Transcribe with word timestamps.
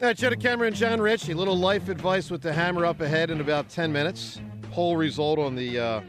Uh, 0.00 0.14
Joe 0.14 0.30
DeCamara, 0.30 0.72
John 0.72 1.00
Rich, 1.00 1.28
a 1.28 1.34
little 1.34 1.58
life 1.58 1.88
advice 1.88 2.30
with 2.30 2.40
the 2.40 2.52
hammer 2.52 2.86
up 2.86 3.00
ahead 3.00 3.30
in 3.30 3.40
about 3.40 3.68
10 3.68 3.92
minutes. 3.92 4.40
Poll 4.70 4.96
result 4.96 5.40
on 5.40 5.56
the 5.56 5.76
uh, 5.76 6.00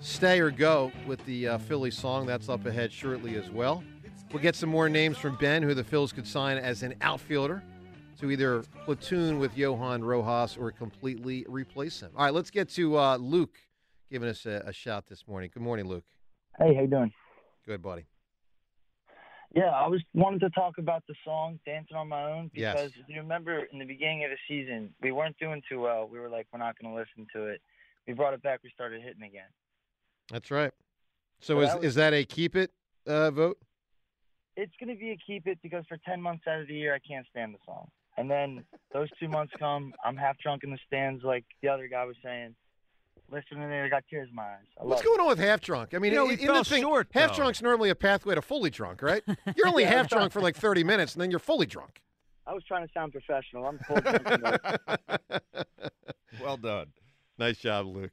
stay 0.00 0.40
or 0.40 0.50
go 0.50 0.92
with 1.06 1.24
the 1.24 1.48
uh, 1.48 1.58
Philly 1.58 1.90
song. 1.90 2.26
That's 2.26 2.50
up 2.50 2.66
ahead 2.66 2.92
shortly 2.92 3.36
as 3.36 3.50
well. 3.50 3.82
We'll 4.30 4.42
get 4.42 4.56
some 4.56 4.68
more 4.68 4.90
names 4.90 5.16
from 5.16 5.36
Ben 5.36 5.62
who 5.62 5.72
the 5.72 5.82
Phils 5.82 6.14
could 6.14 6.26
sign 6.26 6.58
as 6.58 6.82
an 6.82 6.94
outfielder 7.00 7.62
to 8.18 8.30
either 8.30 8.62
platoon 8.84 9.38
with 9.38 9.56
Johan 9.56 10.04
Rojas 10.04 10.58
or 10.58 10.70
completely 10.70 11.46
replace 11.48 11.98
him. 12.00 12.10
All 12.14 12.26
right, 12.26 12.34
let's 12.34 12.50
get 12.50 12.68
to 12.70 12.98
uh, 12.98 13.16
Luke 13.16 13.56
giving 14.10 14.28
us 14.28 14.44
a, 14.44 14.64
a 14.66 14.72
shout 14.74 15.06
this 15.06 15.26
morning. 15.26 15.48
Good 15.54 15.62
morning, 15.62 15.86
Luke. 15.86 16.04
Hey, 16.58 16.74
how 16.74 16.82
you 16.82 16.88
doing? 16.88 17.12
Good, 17.64 17.80
buddy. 17.80 18.04
Yeah, 19.54 19.70
I 19.70 19.88
was 19.88 20.00
wanted 20.14 20.40
to 20.40 20.50
talk 20.50 20.78
about 20.78 21.02
the 21.08 21.14
song 21.24 21.58
"Dancing 21.66 21.96
on 21.96 22.08
My 22.08 22.22
Own" 22.30 22.50
because 22.54 22.92
if 23.00 23.08
you 23.08 23.20
remember 23.20 23.64
in 23.72 23.78
the 23.80 23.84
beginning 23.84 24.24
of 24.24 24.30
the 24.30 24.36
season, 24.48 24.94
we 25.02 25.10
weren't 25.10 25.36
doing 25.38 25.60
too 25.68 25.80
well. 25.80 26.08
We 26.10 26.20
were 26.20 26.28
like, 26.28 26.46
we're 26.52 26.60
not 26.60 26.78
going 26.78 26.94
to 26.94 26.98
listen 26.98 27.26
to 27.34 27.46
it. 27.48 27.60
We 28.06 28.12
brought 28.14 28.32
it 28.34 28.42
back. 28.42 28.60
We 28.62 28.70
started 28.70 29.02
hitting 29.02 29.22
again. 29.24 29.48
That's 30.30 30.50
right. 30.52 30.72
So 31.40 31.56
Well, 31.56 31.64
is, 31.64 31.70
that 31.70 31.76
was- 31.78 31.86
is 31.86 31.94
that 31.96 32.14
a 32.14 32.24
keep 32.24 32.54
it 32.54 32.70
uh, 33.06 33.30
vote? 33.32 33.58
It's 34.56 34.72
going 34.78 34.94
to 34.94 35.00
be 35.00 35.10
a 35.10 35.16
keep 35.16 35.46
it 35.46 35.58
because 35.62 35.84
for 35.88 35.96
ten 36.06 36.20
months 36.20 36.44
out 36.46 36.60
of 36.60 36.68
the 36.68 36.74
year, 36.74 36.94
I 36.94 36.98
can't 37.00 37.26
stand 37.30 37.54
the 37.54 37.58
song. 37.66 37.88
And 38.18 38.30
then 38.30 38.64
those 38.92 39.08
two 39.18 39.28
months 39.28 39.52
come, 39.58 39.94
I'm 40.04 40.16
half 40.16 40.36
drunk 40.38 40.62
in 40.64 40.70
the 40.70 40.78
stands, 40.86 41.24
like 41.24 41.44
the 41.62 41.68
other 41.68 41.88
guy 41.88 42.04
was 42.04 42.16
saying. 42.22 42.54
Listening 43.30 43.60
to 43.68 43.74
it, 43.74 43.84
I 43.84 43.88
got 43.88 44.04
tears 44.10 44.28
in 44.28 44.34
my 44.34 44.42
eyes. 44.42 44.58
I 44.80 44.84
What's 44.84 45.00
love 45.00 45.04
going 45.04 45.20
on 45.20 45.28
with 45.28 45.38
half 45.38 45.60
drunk? 45.60 45.94
I 45.94 45.98
mean, 45.98 46.12
You 46.12 46.18
know, 46.18 46.30
in- 46.30 46.38
he 46.38 46.46
in 46.46 46.52
the 46.52 46.64
thing, 46.64 46.82
short, 46.82 47.08
half 47.12 47.30
though. 47.30 47.36
drunk's 47.36 47.62
normally 47.62 47.90
a 47.90 47.94
pathway 47.94 48.34
to 48.34 48.42
fully 48.42 48.70
drunk, 48.70 49.02
right? 49.02 49.22
You're 49.56 49.66
only 49.68 49.82
Yeah, 49.84 49.90
half 49.90 50.08
drunk 50.08 50.32
for 50.32 50.40
like 50.40 50.56
30 50.56 50.82
minutes, 50.84 51.14
and 51.14 51.22
then 51.22 51.30
you're 51.30 51.38
fully 51.40 51.66
drunk. 51.66 52.00
I 52.46 52.54
was 52.54 52.64
trying 52.64 52.86
to 52.86 52.92
sound 52.92 53.12
professional. 53.12 53.66
I'm 53.66 53.78
full 53.80 54.00
drunk 54.00 54.60
Well 56.40 56.56
done. 56.56 56.86
nice 57.38 57.58
job, 57.58 57.86
Luke. 57.86 58.10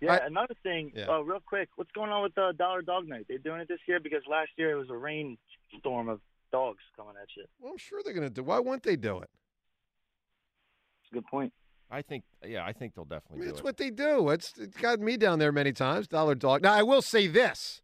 Yeah, 0.00 0.10
All 0.10 0.16
right. 0.18 0.26
another 0.26 0.54
thing, 0.62 0.92
Yeah. 0.94 1.06
uh, 1.08 1.20
real 1.20 1.40
quick, 1.46 1.68
what's 1.76 1.90
going 1.92 2.10
on 2.10 2.22
with 2.22 2.36
uh, 2.36 2.52
Dollar 2.52 2.82
Dog 2.82 3.08
Night? 3.08 3.26
They're 3.28 3.38
doing 3.38 3.60
it 3.60 3.68
this 3.68 3.80
year 3.88 4.00
because 4.00 4.22
last 4.28 4.50
year 4.56 4.72
it 4.72 4.74
was 4.78 4.90
a 4.90 4.96
rainstorm 4.96 6.08
of 6.08 6.20
dogs 6.52 6.80
coming 6.96 7.14
at 7.20 7.28
you. 7.36 7.44
Well, 7.58 7.72
I'm 7.72 7.78
sure 7.78 8.00
they're 8.04 8.12
going 8.14 8.28
to 8.28 8.32
do. 8.34 8.42
Why 8.42 8.58
wouldn't 8.58 8.82
they 8.82 8.96
do 8.96 9.18
it? 9.18 9.30
It's 11.02 11.12
a 11.12 11.14
good 11.14 11.26
point. 11.26 11.52
I 11.90 12.02
think, 12.02 12.24
yeah, 12.44 12.64
I 12.64 12.72
think 12.72 12.94
they'll 12.94 13.06
I 13.10 13.14
definitely 13.16 13.38
mean, 13.40 13.48
do 13.48 13.50
it's 13.50 13.60
it. 13.60 13.64
what 13.64 13.76
they 13.76 13.90
do. 13.90 14.28
It's, 14.30 14.52
it's 14.58 14.76
gotten 14.76 15.04
me 15.04 15.16
down 15.16 15.38
there 15.38 15.52
many 15.52 15.72
times. 15.72 16.08
Dollar 16.08 16.34
dog. 16.34 16.62
Now, 16.62 16.72
I 16.72 16.82
will 16.82 17.02
say 17.02 17.26
this: 17.26 17.82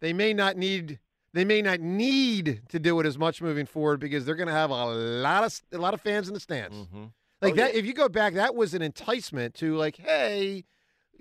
they 0.00 0.12
may 0.12 0.32
not 0.34 0.56
need. 0.56 0.98
They 1.32 1.44
may 1.44 1.60
not 1.60 1.80
need 1.80 2.62
to 2.70 2.78
do 2.78 2.98
it 2.98 3.04
as 3.06 3.18
much 3.18 3.42
moving 3.42 3.66
forward 3.66 4.00
because 4.00 4.24
they're 4.24 4.36
going 4.36 4.46
to 4.48 4.54
have 4.54 4.70
a 4.70 4.84
lot 4.86 5.44
of 5.44 5.60
a 5.72 5.78
lot 5.78 5.92
of 5.92 6.00
fans 6.00 6.28
in 6.28 6.34
the 6.34 6.40
stands. 6.40 6.74
hmm 6.90 7.04
Like 7.42 7.52
Oh, 7.52 7.56
that, 7.56 7.72
yeah. 7.74 7.78
if 7.78 7.84
you 7.84 7.92
go 7.92 8.08
back, 8.08 8.32
that 8.34 8.54
was 8.54 8.72
an 8.72 8.80
enticement 8.80 9.54
to 9.56 9.76
like, 9.76 9.96
hey, 9.98 10.64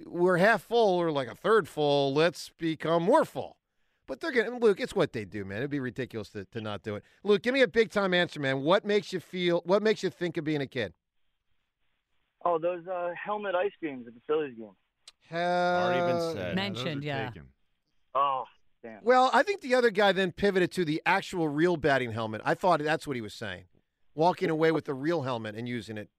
we're 0.05 0.37
half 0.37 0.63
full 0.63 0.95
or 1.01 1.11
like 1.11 1.27
a 1.27 1.35
third 1.35 1.67
full. 1.67 2.13
Let's 2.13 2.49
become 2.57 3.03
more 3.03 3.25
full. 3.25 3.57
But 4.07 4.21
they're 4.21 4.31
gonna 4.31 4.57
Luke. 4.57 4.79
It's 4.79 4.95
what 4.95 5.11
they 5.11 5.25
do, 5.25 5.43
man. 5.43 5.57
It'd 5.57 5.69
be 5.71 5.79
ridiculous 5.81 6.29
to, 6.29 6.45
to 6.45 6.61
not 6.61 6.81
do 6.81 6.95
it. 6.95 7.03
Luke, 7.23 7.41
give 7.41 7.53
me 7.53 7.61
a 7.61 7.67
big 7.67 7.91
time 7.91 8.13
answer, 8.13 8.39
man. 8.39 8.61
What 8.61 8.85
makes 8.85 9.11
you 9.11 9.19
feel? 9.19 9.63
What 9.65 9.83
makes 9.83 10.01
you 10.01 10.09
think 10.09 10.37
of 10.37 10.43
being 10.45 10.61
a 10.61 10.67
kid? 10.67 10.93
Oh, 12.45 12.59
those 12.59 12.85
uh, 12.87 13.09
helmet 13.21 13.55
ice 13.55 13.71
creams 13.79 14.07
at 14.07 14.13
the 14.13 14.21
Phillies 14.27 14.55
game. 14.55 14.69
Already 15.31 16.13
been 16.13 16.33
said. 16.35 16.55
Mentioned, 16.55 17.03
yeah. 17.03 17.31
Oh, 18.13 18.43
damn. 18.83 18.99
Well, 19.03 19.31
I 19.33 19.41
think 19.43 19.61
the 19.61 19.73
other 19.75 19.89
guy 19.89 20.11
then 20.11 20.31
pivoted 20.31 20.71
to 20.73 20.85
the 20.85 21.01
actual 21.05 21.49
real 21.49 21.75
batting 21.77 22.11
helmet. 22.11 22.41
I 22.45 22.53
thought 22.53 22.81
that's 22.83 23.07
what 23.07 23.15
he 23.15 23.21
was 23.21 23.33
saying, 23.33 23.63
walking 24.13 24.49
away 24.51 24.71
with 24.71 24.85
the 24.85 24.93
real 24.93 25.23
helmet 25.23 25.55
and 25.55 25.67
using 25.67 25.97
it. 25.97 26.09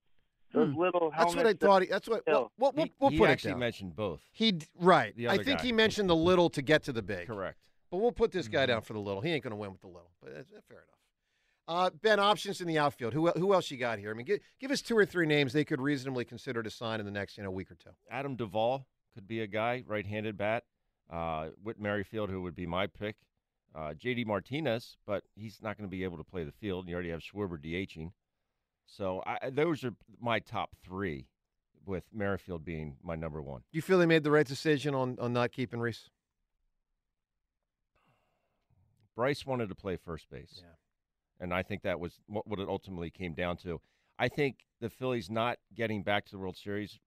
Those 0.53 0.75
little 0.77 1.11
helmets. 1.11 1.35
That's 1.35 1.37
what 1.37 1.47
I 1.47 1.53
thought. 1.55 1.83
He, 1.83 1.89
that's 1.89 2.09
what. 2.09 2.23
We'll, 2.27 2.51
we'll, 2.59 2.73
we'll, 2.75 2.85
He, 2.87 2.93
we'll 2.99 3.11
he 3.11 3.19
put 3.19 3.31
actually 3.31 3.51
it 3.51 3.55
down. 3.55 3.61
mentioned 3.61 3.97
both. 3.97 4.21
He 4.33 4.53
d- 4.53 4.67
right. 4.79 5.15
The 5.17 5.29
I 5.29 5.35
other 5.35 5.45
think 5.45 5.59
guy. 5.61 5.67
he 5.67 5.73
mentioned 5.73 6.09
the 6.11 6.17
little 6.17 6.49
to 6.51 6.63
get 6.63 6.83
to 6.85 6.93
the 6.93 7.03
big. 7.03 7.27
Correct. 7.27 7.59
But 7.91 7.99
we'll 7.99 8.13
put 8.13 8.33
this 8.33 8.47
Mm-hmm. 8.47 8.55
guy 8.55 8.67
down 8.67 8.83
for 8.83 8.95
the 8.95 8.99
little. 9.01 9.21
He 9.21 9.31
ain't 9.33 9.43
going 9.45 9.53
to 9.53 9.57
win 9.57 9.71
with 9.73 9.81
the 9.81 9.87
little. 9.89 10.11
But 10.23 10.35
that's, 10.35 10.49
that's 10.51 10.67
fair 10.67 10.79
enough. 10.79 10.96
Uh, 11.69 11.91
ben, 12.03 12.21
options 12.21 12.61
in 12.61 12.69
the 12.69 12.79
outfield. 12.79 13.13
Who 13.13 13.29
who 13.31 13.53
else 13.53 13.71
you 13.71 13.77
got 13.77 13.99
here? 13.99 14.11
I 14.11 14.15
mean, 14.15 14.27
give, 14.27 14.41
give 14.61 14.71
us 14.71 14.81
two 14.81 14.97
or 14.97 15.05
three 15.05 15.27
names 15.27 15.53
they 15.53 15.65
could 15.65 15.81
reasonably 15.81 16.25
consider 16.25 16.63
to 16.63 16.71
sign 16.71 17.01
in 17.01 17.07
the 17.07 17.13
next 17.13 17.37
you 17.37 17.43
know 17.43 17.51
week 17.51 17.71
or 17.71 17.75
two. 17.75 17.91
Adam 18.11 18.37
Duvall 18.37 18.87
could 19.15 19.27
be 19.27 19.41
a 19.41 19.47
guy, 19.47 19.83
right-handed 19.87 20.37
bat. 20.37 20.65
Uh, 21.11 21.49
Whit 21.63 21.81
Merrifield, 21.81 22.31
who 22.31 22.43
would 22.43 22.55
be 22.55 22.67
my 22.67 22.87
pick. 22.87 23.17
Uh, 23.75 23.95
J.D. 23.95 24.25
Martinez, 24.25 24.97
but 25.07 25.25
he's 25.35 25.59
not 25.61 25.77
going 25.77 25.89
to 25.89 25.91
be 25.91 26.03
able 26.05 26.17
to 26.17 26.25
play 26.25 26.45
the 26.45 26.53
field. 26.53 26.89
You 26.89 26.95
already 26.95 27.11
have 27.11 27.21
Schwarber 27.21 27.59
DHing. 27.59 28.13
So 28.87 29.23
I, 29.27 29.51
those 29.51 29.85
are 29.85 29.93
my 30.21 30.39
top 30.39 30.71
three, 30.83 31.27
with 31.85 32.05
Merrifield 32.13 32.65
being 32.65 32.97
my 33.03 33.17
number 33.17 33.41
one. 33.43 33.61
Do 33.73 33.77
you 33.77 33.83
feel 33.83 33.99
they 33.99 34.07
made 34.07 34.25
the 34.25 34.31
right 34.31 34.47
decision 34.47 34.95
on 34.95 35.19
on 35.21 35.33
not 35.33 35.53
keeping 35.53 35.81
Rhys? 35.81 36.11
Bryce 39.15 39.47
wanted 39.47 39.69
to 39.71 39.75
play 39.75 39.97
first 39.97 40.29
base. 40.31 40.61
Yeah. 40.63 40.69
And 41.41 41.53
I 41.53 41.63
think 41.63 41.83
that 41.83 42.01
was 42.01 42.21
what, 42.27 42.59
it 42.59 42.69
ultimately 42.69 43.11
came 43.11 43.35
down 43.35 43.57
to. 43.59 43.81
I 44.19 44.29
think 44.29 44.67
the 44.81 44.89
Phillies 44.91 45.29
not 45.31 45.59
getting 45.75 46.03
back 46.03 46.25
to 46.27 46.31
the 46.33 46.39
World 46.39 46.57
Series, 46.57 46.99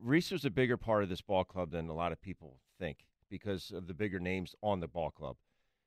Rhys 0.00 0.30
was 0.30 0.44
a 0.44 0.50
bigger 0.50 0.76
part 0.76 1.02
of 1.02 1.08
this 1.08 1.22
ball 1.22 1.44
club 1.44 1.70
than 1.70 1.88
a 1.88 1.94
lot 1.94 2.12
of 2.12 2.20
people 2.20 2.58
think 2.78 3.06
because 3.30 3.70
of 3.70 3.86
the 3.86 3.94
bigger 3.94 4.18
names 4.20 4.54
on 4.62 4.80
the 4.80 4.88
ball 4.88 5.10
club. 5.10 5.36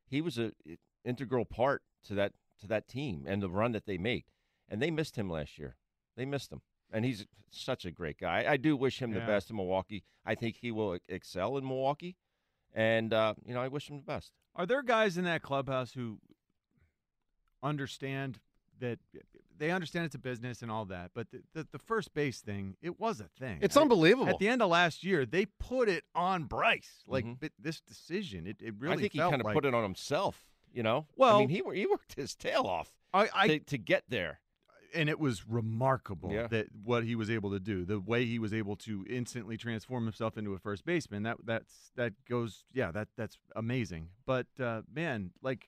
He 0.08 0.22
was 0.22 0.38
a 0.38 0.52
i- 0.68 0.78
integral 1.04 1.46
part 1.46 1.84
to 2.08 2.14
that 2.16 2.34
to 2.62 2.68
that 2.68 2.88
team 2.88 3.26
and 3.28 3.42
the 3.42 3.50
run 3.50 3.72
that 3.72 3.86
they 3.86 3.98
made. 3.98 4.26
And 4.70 4.82
they 4.82 4.92
missed 4.92 5.16
him 5.16 5.30
last 5.30 5.58
year. 5.58 5.76
They 6.16 6.26
missed 6.26 6.52
him. 6.52 6.62
And 6.94 7.04
he's 7.06 7.26
such 7.50 7.86
a 7.86 7.92
great 7.92 8.18
guy. 8.20 8.46
I 8.48 8.58
do 8.58 8.76
wish 8.78 9.02
him 9.02 9.12
the 9.12 9.20
best 9.26 9.50
in 9.50 9.56
Milwaukee. 9.56 10.04
I 10.26 10.36
think 10.36 10.58
he 10.58 10.72
will 10.72 10.98
excel 11.10 11.58
in 11.58 11.66
Milwaukee. 11.66 12.16
And 12.74 13.14
uh, 13.14 13.34
you 13.46 13.54
know, 13.54 13.62
I 13.62 13.68
wish 13.68 13.90
him 13.90 13.97
the 13.97 14.04
best. 14.04 14.32
Are 14.56 14.66
there 14.66 14.84
guys 14.84 15.18
in 15.18 15.24
that 15.26 15.42
clubhouse 15.42 15.94
who 15.94 16.20
understand 17.63 18.40
that 18.79 18.99
they 19.58 19.69
understand 19.72 20.05
it's 20.05 20.16
a 20.16 20.19
business 20.19 20.61
and 20.63 20.72
all 20.72 20.85
that, 20.85 21.11
but 21.13 21.28
the, 21.31 21.41
the, 21.53 21.67
the 21.72 21.78
first 21.79 22.13
base 22.16 22.40
thing, 22.41 22.75
it 22.81 22.99
was 22.99 23.19
a 23.19 23.25
thing. 23.40 23.59
It's 23.61 23.78
unbelievable. 23.78 24.28
At 24.29 24.40
the 24.40 24.47
end 24.47 24.61
of 24.63 24.69
last 24.69 25.03
year, 25.03 25.23
they 25.25 25.46
put 25.46 25.87
it 25.87 26.03
on 26.16 26.46
Bryce. 26.46 27.03
Like 27.05 27.25
Mhm. 27.25 27.40
th- 27.41 27.53
this 27.59 27.79
decision, 27.81 28.47
it, 28.47 28.58
it 28.59 28.73
really 28.79 28.96
I 28.96 28.97
think 28.97 29.13
he 29.13 29.19
kind 29.19 29.35
of 29.35 29.46
like, 29.46 29.53
put 29.53 29.66
it 29.66 29.73
on 29.75 29.84
himself. 29.84 30.46
You 30.73 30.84
know, 30.84 31.05
well, 31.17 31.35
I 31.35 31.40
mean, 31.40 31.49
he 31.49 31.61
he 31.75 31.85
worked 31.85 32.13
his 32.16 32.34
tail 32.34 32.63
off 32.63 32.90
I, 33.13 33.28
I 33.35 33.47
to, 33.49 33.59
to 33.59 33.78
get 33.78 34.05
there. 34.08 34.40
and 34.96 35.09
it 35.09 35.19
was 35.19 35.46
remarkable 35.47 36.31
Yeah. 36.31 36.47
that 36.47 36.67
what 36.84 37.03
he 37.03 37.13
was 37.13 37.29
able 37.29 37.52
to 37.52 37.59
do, 37.59 37.84
the 37.85 37.99
way 37.99 38.25
he 38.25 38.40
was 38.40 38.53
able 38.53 38.78
to 38.78 39.05
instantly 39.09 39.58
transform 39.58 40.05
himself 40.05 40.37
into 40.37 40.53
a 40.53 40.59
first 40.59 40.85
baseman. 40.85 41.23
That 41.23 41.37
that's 41.46 41.91
that 41.97 42.13
goes, 42.28 42.63
yeah, 42.73 42.90
that 42.91 43.09
that's 43.17 43.37
amazing. 43.55 44.09
But 44.25 44.47
uh, 44.59 44.84
man, 44.91 45.31
like, 45.43 45.67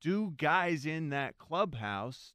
do 0.00 0.32
guys 0.36 0.86
in 0.86 1.10
that 1.10 1.38
clubhouse 1.38 2.34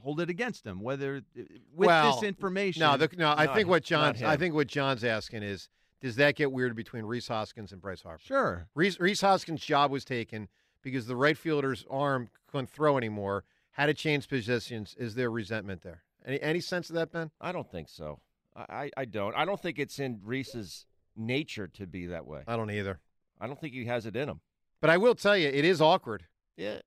hold 0.00 0.20
it 0.20 0.30
against 0.30 0.66
him? 0.66 0.80
Whether 0.80 1.16
uh, 1.38 1.42
with 1.74 1.86
Well, 1.88 2.14
this 2.14 2.22
information, 2.22 2.80
No, 2.80 2.96
the, 2.96 3.08
no. 3.16 3.34
I 3.36 3.46
No, 3.46 3.54
think 3.54 3.68
what 3.68 3.82
not 3.90 4.16
John's 4.16 4.22
I 4.22 4.36
think 4.36 4.54
what 4.54 4.66
John's 4.68 5.04
asking 5.04 5.42
is 5.42 5.68
does 6.00 6.16
that 6.16 6.36
get 6.36 6.52
weird 6.52 6.76
between 6.76 7.04
Rhys 7.04 7.26
Hoskins 7.28 7.72
and 7.72 7.80
Bryce 7.80 8.02
Harper? 8.02 8.22
Sure. 8.22 8.68
Rhys, 8.74 9.00
Rhys 9.00 9.20
Hoskins' 9.22 9.64
job 9.64 9.90
was 9.90 10.04
taken 10.04 10.48
because 10.82 11.06
the 11.06 11.16
right 11.16 11.36
fielder's 11.36 11.84
arm 11.90 12.28
couldn't 12.46 12.70
throw 12.70 12.96
anymore. 12.98 13.44
Had 13.72 13.86
to 13.86 13.94
change 13.94 14.28
positions. 14.28 14.94
Is 14.98 15.14
there 15.14 15.30
resentment 15.30 15.82
there? 15.82 16.02
Any 16.24 16.40
any 16.42 16.60
sense 16.60 16.88
of 16.90 16.94
that, 16.96 17.12
Ben? 17.12 17.30
I 17.40 17.52
don't 17.52 17.70
think 17.70 17.88
so. 17.88 18.20
I, 18.54 18.60
I, 18.68 18.90
I 18.98 19.04
don't. 19.04 19.34
I 19.34 19.44
don't 19.44 19.60
think 19.60 19.78
it's 19.78 19.98
in 19.98 20.20
Rhys's 20.24 20.86
nature 21.16 21.66
to 21.68 21.86
be 21.86 22.06
that 22.06 22.26
way. 22.26 22.42
I 22.46 22.56
don't 22.56 22.70
either. 22.70 23.00
I 23.40 23.46
don't 23.46 23.60
think 23.60 23.74
he 23.74 23.84
has 23.84 24.06
it 24.06 24.16
in 24.16 24.28
him. 24.28 24.40
But 24.80 24.90
I 24.90 24.96
will 24.96 25.14
tell 25.14 25.36
you, 25.36 25.48
it 25.48 25.64
is 25.64 25.80
awkward. 25.80 26.24
Yeah. 26.56 26.80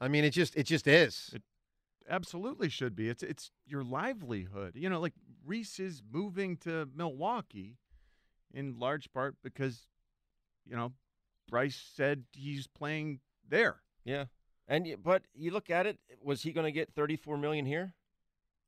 I 0.00 0.08
mean, 0.08 0.24
it 0.24 0.30
just 0.30 0.56
it 0.56 0.64
just 0.64 0.86
is. 0.86 1.30
It- 1.34 1.42
Absolutely 2.10 2.70
should 2.70 2.96
be. 2.96 3.10
It's 3.10 3.22
it's 3.22 3.50
your 3.66 3.84
livelihood. 3.84 4.76
You 4.76 4.88
know, 4.88 4.98
like 4.98 5.12
Rhys 5.44 5.78
is 5.78 6.02
moving 6.10 6.56
to 6.58 6.88
Milwaukee 6.94 7.76
in 8.54 8.78
large 8.78 9.12
part 9.12 9.36
because 9.42 9.88
you 10.66 10.74
know, 10.74 10.92
Bryce 11.50 11.76
said 11.94 12.24
he's 12.32 12.66
playing 12.66 13.20
there. 13.46 13.82
Yeah. 14.06 14.24
And 14.66 14.86
y- 14.86 14.96
but 15.02 15.24
you 15.34 15.50
look 15.50 15.68
at 15.68 15.84
it, 15.86 15.98
was 16.22 16.40
he 16.44 16.52
going 16.52 16.64
to 16.64 16.72
get 16.72 16.94
34 16.94 17.36
million 17.36 17.66
here 17.66 17.92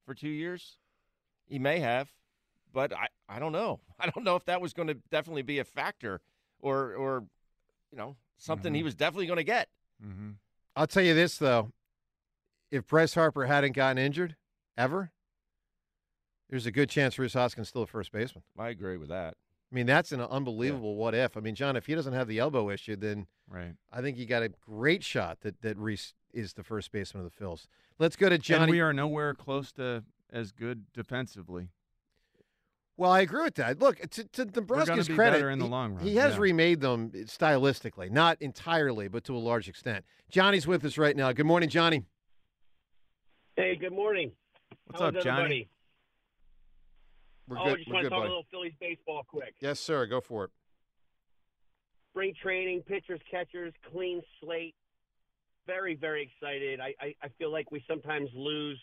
for 0.04 0.14
2 0.14 0.28
years? 0.28 0.76
He 1.46 1.58
may 1.58 1.78
have, 1.78 2.10
but 2.74 2.92
I 2.92 3.08
I 3.26 3.38
don't 3.38 3.52
know. 3.52 3.80
I 3.98 4.10
don't 4.10 4.22
know 4.24 4.36
if 4.36 4.44
that 4.44 4.60
was 4.60 4.74
going 4.74 4.88
to 4.88 4.98
definitely 5.10 5.42
be 5.42 5.60
a 5.60 5.64
factor 5.64 6.20
or 6.60 6.92
or 6.94 7.24
you 7.90 7.96
know, 7.96 8.16
something 8.36 8.74
he 8.74 8.82
Mhm. 8.82 8.84
was 8.84 8.94
definitely 8.94 9.28
going 9.28 9.38
to 9.38 9.44
get. 9.44 9.70
Mm-hmm. 10.04 10.30
I'll 10.76 10.86
tell 10.86 11.02
you 11.02 11.14
this 11.14 11.38
though, 11.38 11.70
if 12.70 12.86
Bryce 12.86 13.14
Harper 13.14 13.46
hadn't 13.46 13.72
gotten 13.72 13.98
injured 13.98 14.36
ever, 14.76 15.10
there's 16.48 16.66
a 16.66 16.72
good 16.72 16.88
chance 16.88 17.18
Rhys 17.18 17.34
Hoskins 17.34 17.68
still 17.68 17.82
a 17.82 17.86
first 17.86 18.12
baseman. 18.12 18.42
I 18.58 18.68
agree 18.70 18.96
with 18.96 19.08
that. 19.08 19.34
I 19.70 19.74
mean, 19.74 19.86
that's 19.86 20.10
an 20.10 20.20
unbelievable 20.20 20.96
what 20.96 21.14
if. 21.14 21.36
I 21.36 21.40
mean, 21.40 21.54
John, 21.54 21.76
if 21.76 21.86
he 21.86 21.94
doesn't 21.94 22.12
have 22.12 22.26
the 22.26 22.40
elbow 22.40 22.70
issue, 22.70 22.96
then 22.96 23.26
Right. 23.48 23.74
I 23.92 24.00
think 24.00 24.16
you 24.16 24.26
got 24.26 24.42
a 24.42 24.48
great 24.48 25.02
shot 25.02 25.40
that 25.42 25.60
that 25.62 25.76
Rhys 25.76 26.14
is 26.32 26.52
the 26.54 26.62
first 26.62 26.92
baseman 26.92 27.24
of 27.24 27.32
the 27.32 27.44
Phils. 27.44 27.66
Let's 27.98 28.16
go 28.16 28.28
to 28.28 28.54
And 28.54 28.70
we 28.70 28.80
are 28.80 28.92
nowhere 28.92 29.34
close 29.34 29.72
to 29.72 30.04
as 30.32 30.52
good 30.52 30.92
defensively. 30.92 31.68
Well, 33.00 33.12
I 33.12 33.22
agree 33.22 33.44
with 33.44 33.54
that. 33.54 33.80
Look, 33.80 33.98
to, 33.98 34.24
to 34.24 34.44
gonna 34.44 34.50
Nebraska's 34.56 35.08
be 35.08 35.14
credit, 35.14 35.42
in 35.42 35.58
the 35.58 35.64
he- 35.64 35.70
long 35.70 35.94
run, 35.94 36.04
he 36.04 36.16
has 36.16 36.34
yeah. 36.34 36.40
remade 36.40 36.80
them 36.82 37.10
stylistically, 37.12 38.10
not 38.10 38.36
entirely, 38.42 39.08
but 39.08 39.24
to 39.24 39.34
a 39.34 39.38
large 39.38 39.70
extent. 39.70 40.04
Johnny's 40.30 40.66
with 40.66 40.84
us 40.84 40.98
right 40.98 41.16
now. 41.16 41.32
Good 41.32 41.46
morning, 41.46 41.70
Johnny. 41.70 42.04
Hey, 43.56 43.74
good 43.76 43.94
morning. 43.94 44.32
What's 44.84 45.00
How's 45.00 45.16
up, 45.16 45.22
Johnny? 45.22 45.30
everybody? 45.30 45.68
We're 47.48 47.58
oh, 47.58 47.64
good. 47.64 47.72
I 47.72 47.76
just 47.76 47.88
We're 47.88 47.94
want 47.94 48.02
good, 48.02 48.08
to 48.08 48.10
talk 48.10 48.18
buddy. 48.18 48.26
a 48.26 48.28
little 48.28 48.46
Phillies 48.50 48.74
baseball 48.78 49.22
quick. 49.26 49.54
Yes, 49.60 49.80
sir. 49.80 50.04
Go 50.04 50.20
for 50.20 50.44
it. 50.44 50.50
Spring 52.10 52.34
training, 52.42 52.82
pitchers, 52.82 53.20
catchers, 53.30 53.72
clean 53.90 54.20
slate. 54.42 54.74
Very, 55.66 55.94
very 55.94 56.30
excited. 56.30 56.80
I, 56.80 56.92
I, 57.00 57.14
I 57.22 57.28
feel 57.38 57.50
like 57.50 57.70
we 57.70 57.82
sometimes 57.88 58.28
lose 58.34 58.78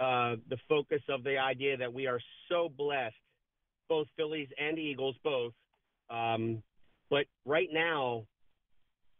uh, 0.00 0.34
the 0.48 0.56
focus 0.68 1.02
of 1.08 1.22
the 1.22 1.38
idea 1.38 1.76
that 1.76 1.92
we 1.92 2.08
are 2.08 2.18
so 2.48 2.68
blessed, 2.76 3.14
both 3.88 4.06
Phillies 4.16 4.48
and 4.58 4.78
Eagles, 4.78 5.16
both. 5.22 5.52
Um, 6.10 6.62
but 7.10 7.26
right 7.44 7.68
now, 7.72 8.24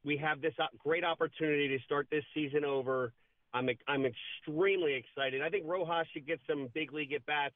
we 0.05 0.17
have 0.19 0.41
this 0.41 0.55
great 0.79 1.05
opportunity 1.05 1.69
to 1.69 1.79
start 1.85 2.07
this 2.11 2.25
season 2.35 2.65
over. 2.65 3.13
I'm 3.55 3.69
I'm 3.87 4.05
extremely 4.05 4.95
excited. 4.95 5.43
I 5.43 5.49
think 5.49 5.65
Rojas 5.67 6.07
should 6.13 6.27
get 6.27 6.41
some 6.49 6.69
big 6.75 6.93
league 6.93 7.13
at 7.13 7.25
bats 7.27 7.55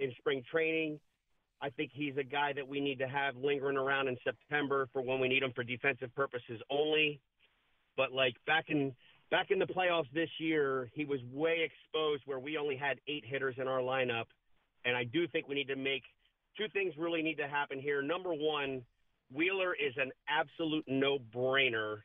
in 0.00 0.12
spring 0.18 0.42
training. 0.50 0.98
I 1.60 1.70
think 1.70 1.90
he's 1.92 2.16
a 2.16 2.24
guy 2.24 2.52
that 2.54 2.66
we 2.66 2.80
need 2.80 2.98
to 3.00 3.08
have 3.08 3.36
lingering 3.36 3.76
around 3.76 4.08
in 4.08 4.16
September 4.24 4.88
for 4.92 5.02
when 5.02 5.20
we 5.20 5.28
need 5.28 5.42
him 5.42 5.52
for 5.54 5.64
defensive 5.64 6.14
purposes 6.14 6.60
only. 6.70 7.20
But 7.96 8.12
like 8.12 8.34
back 8.46 8.66
in 8.68 8.94
back 9.30 9.50
in 9.50 9.58
the 9.58 9.66
playoffs 9.66 10.10
this 10.14 10.30
year, 10.38 10.88
he 10.94 11.04
was 11.04 11.20
way 11.32 11.58
exposed 11.64 12.22
where 12.26 12.38
we 12.38 12.56
only 12.56 12.76
had 12.76 13.00
eight 13.08 13.24
hitters 13.26 13.56
in 13.58 13.66
our 13.68 13.80
lineup, 13.80 14.26
and 14.84 14.96
I 14.96 15.04
do 15.04 15.26
think 15.28 15.48
we 15.48 15.54
need 15.54 15.68
to 15.68 15.76
make 15.76 16.04
two 16.58 16.68
things 16.68 16.94
really 16.98 17.22
need 17.22 17.36
to 17.36 17.48
happen 17.48 17.80
here. 17.80 18.02
Number 18.02 18.34
one, 18.34 18.82
Wheeler 19.32 19.74
is 19.74 19.94
an 19.96 20.10
absolute 20.28 20.84
no-brainer. 20.88 21.98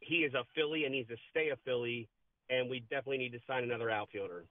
He 0.00 0.16
is 0.16 0.34
a 0.34 0.44
Philly 0.54 0.84
and 0.84 0.94
he's 0.94 1.08
a 1.10 1.16
stay 1.30 1.48
a 1.48 1.56
Philly, 1.64 2.08
and 2.50 2.68
we 2.68 2.80
definitely 2.80 3.18
need 3.18 3.32
to 3.32 3.40
sign 3.46 3.64
another 3.64 3.90
outfielder. 3.90 4.44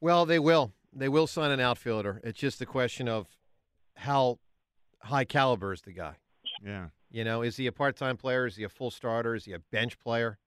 Well, 0.00 0.26
they 0.26 0.38
will. 0.38 0.72
They 0.92 1.08
will 1.08 1.26
sign 1.26 1.50
an 1.50 1.60
outfielder. 1.60 2.20
It's 2.24 2.38
just 2.38 2.60
a 2.60 2.66
question 2.66 3.08
of 3.08 3.26
how 3.96 4.38
high 5.00 5.24
caliber 5.24 5.72
is 5.72 5.82
the 5.82 5.92
guy. 5.92 6.14
Yeah. 6.64 6.86
You 7.10 7.24
know, 7.24 7.42
is 7.42 7.56
he 7.56 7.66
a 7.66 7.72
part-time 7.72 8.16
player? 8.16 8.46
Is 8.46 8.56
he 8.56 8.64
a 8.64 8.68
full 8.68 8.90
starter? 8.90 9.34
Is 9.34 9.44
he 9.44 9.52
a 9.52 9.58
bench 9.58 9.98
player? 9.98 10.38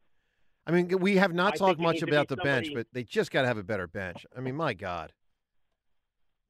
I 0.65 0.71
mean, 0.71 0.99
we 0.99 1.17
have 1.17 1.33
not 1.33 1.53
I 1.53 1.57
talked 1.57 1.79
much 1.79 1.93
needs 1.93 2.01
to 2.01 2.05
be 2.05 2.11
about 2.11 2.27
the 2.27 2.37
bench, 2.37 2.69
but 2.73 2.87
they 2.93 3.03
just 3.03 3.31
got 3.31 3.41
to 3.41 3.47
have 3.47 3.57
a 3.57 3.63
better 3.63 3.87
bench. 3.87 4.25
I 4.35 4.41
mean, 4.41 4.55
my 4.55 4.73
God. 4.73 5.11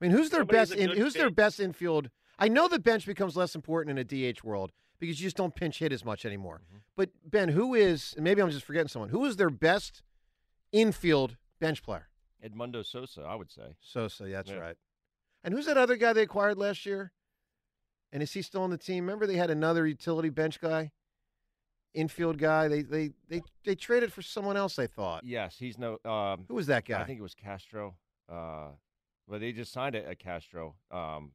I 0.01 0.05
mean, 0.05 0.11
who's 0.11 0.29
their 0.29 0.41
Somebody 0.41 0.57
best? 0.57 0.73
In, 0.73 0.89
who's 0.91 1.13
their 1.13 1.29
best 1.29 1.59
infield? 1.59 2.09
I 2.39 2.47
know 2.47 2.67
the 2.67 2.79
bench 2.79 3.05
becomes 3.05 3.35
less 3.37 3.53
important 3.55 3.97
in 3.99 4.05
a 4.19 4.31
DH 4.33 4.43
world 4.43 4.71
because 4.99 5.19
you 5.19 5.25
just 5.27 5.37
don't 5.37 5.53
pinch 5.53 5.77
hit 5.79 5.93
as 5.93 6.03
much 6.03 6.25
anymore. 6.25 6.61
Mm-hmm. 6.67 6.77
But 6.95 7.09
Ben, 7.23 7.49
who 7.49 7.75
is? 7.75 8.13
and 8.15 8.23
Maybe 8.23 8.41
I'm 8.41 8.49
just 8.49 8.65
forgetting 8.65 8.87
someone. 8.87 9.09
Who 9.09 9.23
is 9.25 9.35
their 9.37 9.49
best 9.51 10.01
infield 10.71 11.37
bench 11.59 11.83
player? 11.83 12.07
Edmundo 12.43 12.83
Sosa, 12.83 13.21
I 13.21 13.35
would 13.35 13.51
say. 13.51 13.75
Sosa, 13.79 14.27
yeah, 14.27 14.37
that's 14.37 14.49
Yeah. 14.49 14.55
right. 14.57 14.75
And 15.43 15.53
who's 15.53 15.65
that 15.67 15.77
other 15.77 15.95
guy 15.95 16.13
they 16.13 16.23
acquired 16.23 16.57
last 16.57 16.85
year? 16.85 17.11
And 18.11 18.21
is 18.23 18.33
he 18.33 18.41
still 18.41 18.63
on 18.63 18.71
the 18.71 18.77
team? 18.77 19.05
Remember 19.05 19.25
they 19.27 19.37
had 19.37 19.49
another 19.51 19.87
utility 19.87 20.29
bench 20.29 20.59
guy, 20.59 20.91
infield 21.93 22.37
guy. 22.39 22.67
They 22.67 22.81
they 22.81 23.11
they 23.29 23.41
they 23.63 23.75
traded 23.75 24.11
for 24.11 24.21
someone 24.21 24.57
else. 24.57 24.75
They 24.75 24.87
thought. 24.87 25.23
Yes, 25.23 25.55
he's 25.57 25.77
no. 25.77 25.97
Um, 26.03 26.45
Who 26.47 26.55
was 26.55 26.67
that 26.67 26.85
guy? 26.85 26.99
I 27.01 27.05
think 27.05 27.19
it 27.19 27.23
was 27.23 27.33
Castro. 27.35 27.95
Uh, 28.27 28.69
but 29.27 29.39
they 29.41 29.51
just 29.51 29.71
signed 29.71 29.95
a, 29.95 30.09
a 30.09 30.15
Castro 30.15 30.75
um, 30.91 31.31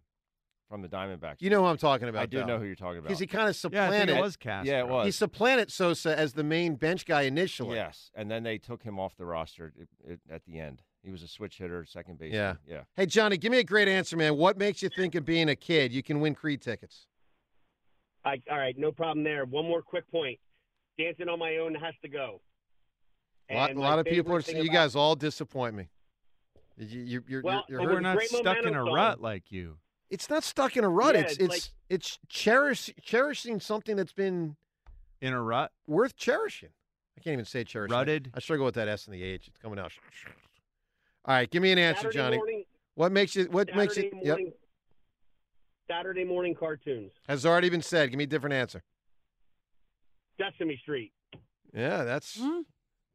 from 0.68 0.82
the 0.82 0.88
Diamondbacks. 0.88 1.36
you 1.40 1.50
know 1.50 1.60
who 1.62 1.66
I'm 1.66 1.76
talking 1.76 2.08
about. 2.08 2.22
I 2.22 2.26
do 2.26 2.44
know 2.44 2.58
who 2.58 2.64
you're 2.64 2.74
talking 2.74 2.98
about. 2.98 3.08
because 3.08 3.20
he 3.20 3.26
kind 3.26 3.48
of 3.48 3.56
supplanted. 3.56 3.90
Yeah, 3.90 3.96
I 3.96 3.98
supplanted. 4.00 4.16
it 4.18 4.22
was 4.22 4.36
Castro. 4.36 4.72
Yeah, 4.72 4.78
it 4.80 4.88
was. 4.88 5.04
he 5.06 5.10
supplanted 5.12 5.70
Sosa 5.72 6.18
as 6.18 6.32
the 6.32 6.44
main 6.44 6.74
bench 6.74 7.06
guy 7.06 7.22
initially. 7.22 7.76
Yes, 7.76 8.10
and 8.14 8.30
then 8.30 8.42
they 8.42 8.58
took 8.58 8.82
him 8.82 8.98
off 8.98 9.16
the 9.16 9.26
roster 9.26 9.72
at, 10.06 10.12
at- 10.12 10.18
at 10.30 10.44
the 10.44 10.58
end. 10.58 10.82
He 11.02 11.12
was 11.12 11.22
a 11.22 11.28
switch 11.28 11.58
hitter, 11.58 11.84
second 11.84 12.18
base. 12.18 12.34
Yeah. 12.34 12.54
yeah. 12.66 12.80
Hey 12.96 13.06
Johnny, 13.06 13.36
give 13.36 13.52
me 13.52 13.58
a 13.58 13.64
great 13.64 13.86
answer, 13.86 14.16
man. 14.16 14.36
What 14.36 14.58
makes 14.58 14.82
you 14.82 14.88
think 14.88 15.14
of 15.14 15.24
being 15.24 15.48
a 15.48 15.54
kid 15.54 15.92
you 15.92 16.02
can 16.02 16.18
win 16.20 16.34
Creed 16.34 16.60
tickets? 16.60 17.06
I, 18.24 18.42
all 18.50 18.58
right, 18.58 18.76
no 18.76 18.90
problem 18.90 19.22
there. 19.22 19.44
One 19.44 19.66
more 19.66 19.82
quick 19.82 20.10
point. 20.10 20.40
Dancing 20.98 21.28
on 21.28 21.38
my 21.38 21.58
own 21.58 21.76
has 21.76 21.94
to 22.02 22.08
go. 22.08 22.40
A 23.48 23.54
lot, 23.54 23.70
a 23.70 23.78
lot 23.78 23.98
of 24.00 24.06
people 24.06 24.34
are 24.34 24.40
saying 24.42 24.56
you 24.58 24.64
about- 24.64 24.72
guys 24.72 24.96
all 24.96 25.14
disappoint 25.14 25.76
me. 25.76 25.86
You, 26.78 27.00
you, 27.00 27.24
you're, 27.26 27.42
Well, 27.42 27.64
you're, 27.68 27.80
you're 27.80 27.94
we're 27.94 28.00
not 28.00 28.20
stuck 28.22 28.58
in 28.58 28.66
a 28.66 28.70
momentum 28.72 28.94
rut 28.94 29.20
like 29.20 29.50
you. 29.50 29.78
It's 30.10 30.28
not 30.28 30.44
stuck 30.44 30.76
in 30.76 30.84
a 30.84 30.88
rut. 30.88 31.14
Yeah, 31.14 31.22
it's 31.22 31.32
it's 31.32 31.40
it's 31.40 31.50
like- 31.50 31.62
it's 31.88 32.18
cherish 32.28 32.90
cherishing 33.02 33.60
something 33.60 33.96
that's 33.96 34.12
been 34.12 34.56
In 35.20 35.32
a 35.32 35.42
rut? 35.42 35.72
worth 35.86 36.16
cherishing. 36.16 36.68
I 37.18 37.22
can't 37.22 37.32
even 37.32 37.44
say 37.46 37.64
cherishing. 37.64 37.96
Rutted? 37.96 38.30
I 38.34 38.40
struggle 38.40 38.66
with 38.66 38.74
that 38.74 38.88
S 38.88 39.06
and 39.06 39.14
the 39.14 39.22
H. 39.22 39.48
It's 39.48 39.58
coming 39.58 39.78
out. 39.78 39.92
All 41.24 41.34
right, 41.34 41.50
give 41.50 41.62
me 41.62 41.72
an 41.72 41.78
answer, 41.78 42.02
Saturday 42.12 42.18
Johnny. 42.18 42.36
Morning, 42.36 42.64
What 42.94 43.10
makes 43.12 43.34
you? 43.34 43.44
What 43.50 43.74
makes 43.74 43.94
Saturday 43.94 44.16
you? 44.22 44.36
Yep, 44.36 44.38
Saturday 45.90 46.24
morning 46.24 46.54
cartoons. 46.54 47.12
has 47.26 47.46
already 47.46 47.70
been 47.70 47.82
said. 47.82 48.10
Give 48.10 48.18
me 48.18 48.24
a 48.24 48.28
different 48.28 48.54
answer. 48.54 48.82
Sesame 50.38 50.76
Street. 50.82 51.12
Yeah, 51.72 52.04
that's 52.04 52.38
hmm? 52.38 52.60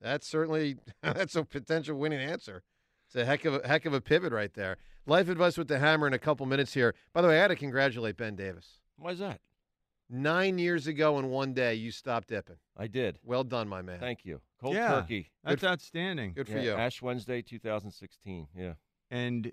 that's 0.02 0.28
certainly 0.28 0.78
that's 1.04 1.36
a 1.36 1.44
potential 1.44 1.98
winning 1.98 2.20
answer. 2.20 2.64
It's 3.12 3.18
a 3.18 3.26
heck 3.26 3.44
of 3.44 3.56
a 3.56 3.68
heck 3.68 3.86
of 3.86 3.92
a 3.94 4.00
pivot 4.00 4.32
right 4.32 4.54
there. 4.54 4.78
Life 5.06 5.28
advice 5.28 5.58
with 5.58 5.68
the 5.68 5.80
hammer 5.80 6.08
in 6.08 6.14
a 6.14 6.20
couple 6.20 6.46
minutes 6.46 6.74
here. 6.74 6.96
By 7.12 7.22
the 7.22 7.28
way, 7.28 7.40
I 7.40 7.44
got 7.44 7.48
to 7.50 7.56
congratulate 7.58 8.16
Ben 8.16 8.38
Davis. 8.38 8.80
Why 8.96 9.12
is 9.12 9.20
that? 9.20 9.42
Nine 10.10 10.58
years 10.58 10.88
ago 10.88 11.20
in 11.20 11.28
one 11.30 11.54
day, 11.54 11.74
you 11.74 11.92
stopped 11.92 12.30
dipping. 12.30 12.56
I 12.78 12.88
did. 12.88 13.18
Well 13.22 13.44
done, 13.44 13.68
my 13.68 13.82
man. 13.82 14.00
Thank 14.00 14.24
you. 14.24 14.40
Cold 14.62 14.76
Yeah. 14.76 14.92
turkey. 15.02 15.30
That's 15.44 15.62
outstanding. 15.62 16.34
Good 16.36 16.48
for 16.48 16.54
Yeah, 16.54 16.62
you. 16.64 16.72
Ash 16.72 17.02
Wednesday, 17.02 17.42
2016. 17.42 18.48
Yeah. 18.56 18.76
And 19.10 19.52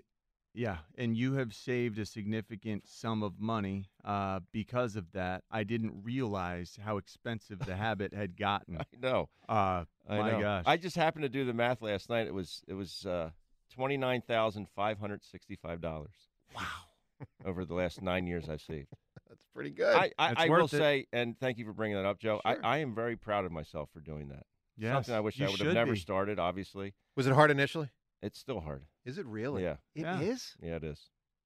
yeah, 0.53 0.77
and 0.97 1.17
you 1.17 1.33
have 1.33 1.53
saved 1.53 1.99
a 1.99 2.05
significant 2.05 2.87
sum 2.87 3.23
of 3.23 3.41
money 3.41 3.89
uh, 4.05 4.39
because 4.53 4.95
of 4.95 5.11
that. 5.11 5.43
I 5.51 5.63
didn't 5.65 6.01
realize 6.01 6.79
how 6.81 6.95
expensive 6.95 7.59
the 7.59 7.75
habit 7.75 8.13
had 8.13 8.37
gotten. 8.37 8.77
I 8.79 8.85
know. 8.97 9.27
Uh, 9.49 9.83
I 10.07 10.17
my 10.17 10.31
know. 10.31 10.39
gosh. 10.39 10.63
I 10.65 10.77
just 10.77 10.95
happened 10.95 11.23
to 11.23 11.29
do 11.29 11.43
the 11.43 11.53
math 11.53 11.81
last 11.81 12.09
night. 12.09 12.25
It 12.27 12.33
was 12.33 12.61
it 12.67 12.73
was 12.73 13.05
uh, 13.05 13.31
twenty 13.73 13.97
nine 13.97 14.21
thousand 14.21 14.67
five 14.75 14.99
hundred 14.99 15.23
sixty 15.23 15.55
five 15.55 15.81
dollars. 15.81 16.13
Wow. 16.55 16.63
Over 17.45 17.65
the 17.65 17.73
last 17.73 18.01
nine 18.01 18.27
years, 18.27 18.47
I've 18.49 18.61
saved. 18.61 18.87
That's 19.27 19.43
pretty 19.53 19.71
good. 19.71 19.93
I, 19.95 20.11
I, 20.17 20.33
I 20.45 20.49
will 20.49 20.65
it. 20.65 20.71
say, 20.71 21.05
and 21.11 21.37
thank 21.39 21.57
you 21.57 21.65
for 21.65 21.73
bringing 21.73 21.97
that 21.97 22.05
up, 22.05 22.17
Joe. 22.19 22.39
Sure. 22.45 22.57
I, 22.63 22.75
I 22.75 22.77
am 22.77 22.95
very 22.95 23.15
proud 23.17 23.43
of 23.45 23.51
myself 23.51 23.89
for 23.93 23.99
doing 23.99 24.29
that. 24.29 24.43
yes, 24.77 24.93
Something 24.93 25.15
I 25.15 25.19
wish 25.19 25.39
I 25.41 25.49
would 25.49 25.59
have 25.59 25.73
never 25.73 25.93
be. 25.93 25.99
started. 25.99 26.39
Obviously, 26.39 26.93
Was 27.17 27.27
it 27.27 27.33
hard 27.33 27.51
initially? 27.51 27.89
it's 28.21 28.39
still 28.39 28.61
hard. 28.61 28.83
Is 29.05 29.17
it 29.17 29.25
really? 29.25 29.63
Yeah. 29.63 29.75
It 29.95 30.05
is. 30.21 30.55
Yeah. 30.61 30.69
Yeah, 30.69 30.75
it 30.77 30.83
is. 30.85 30.99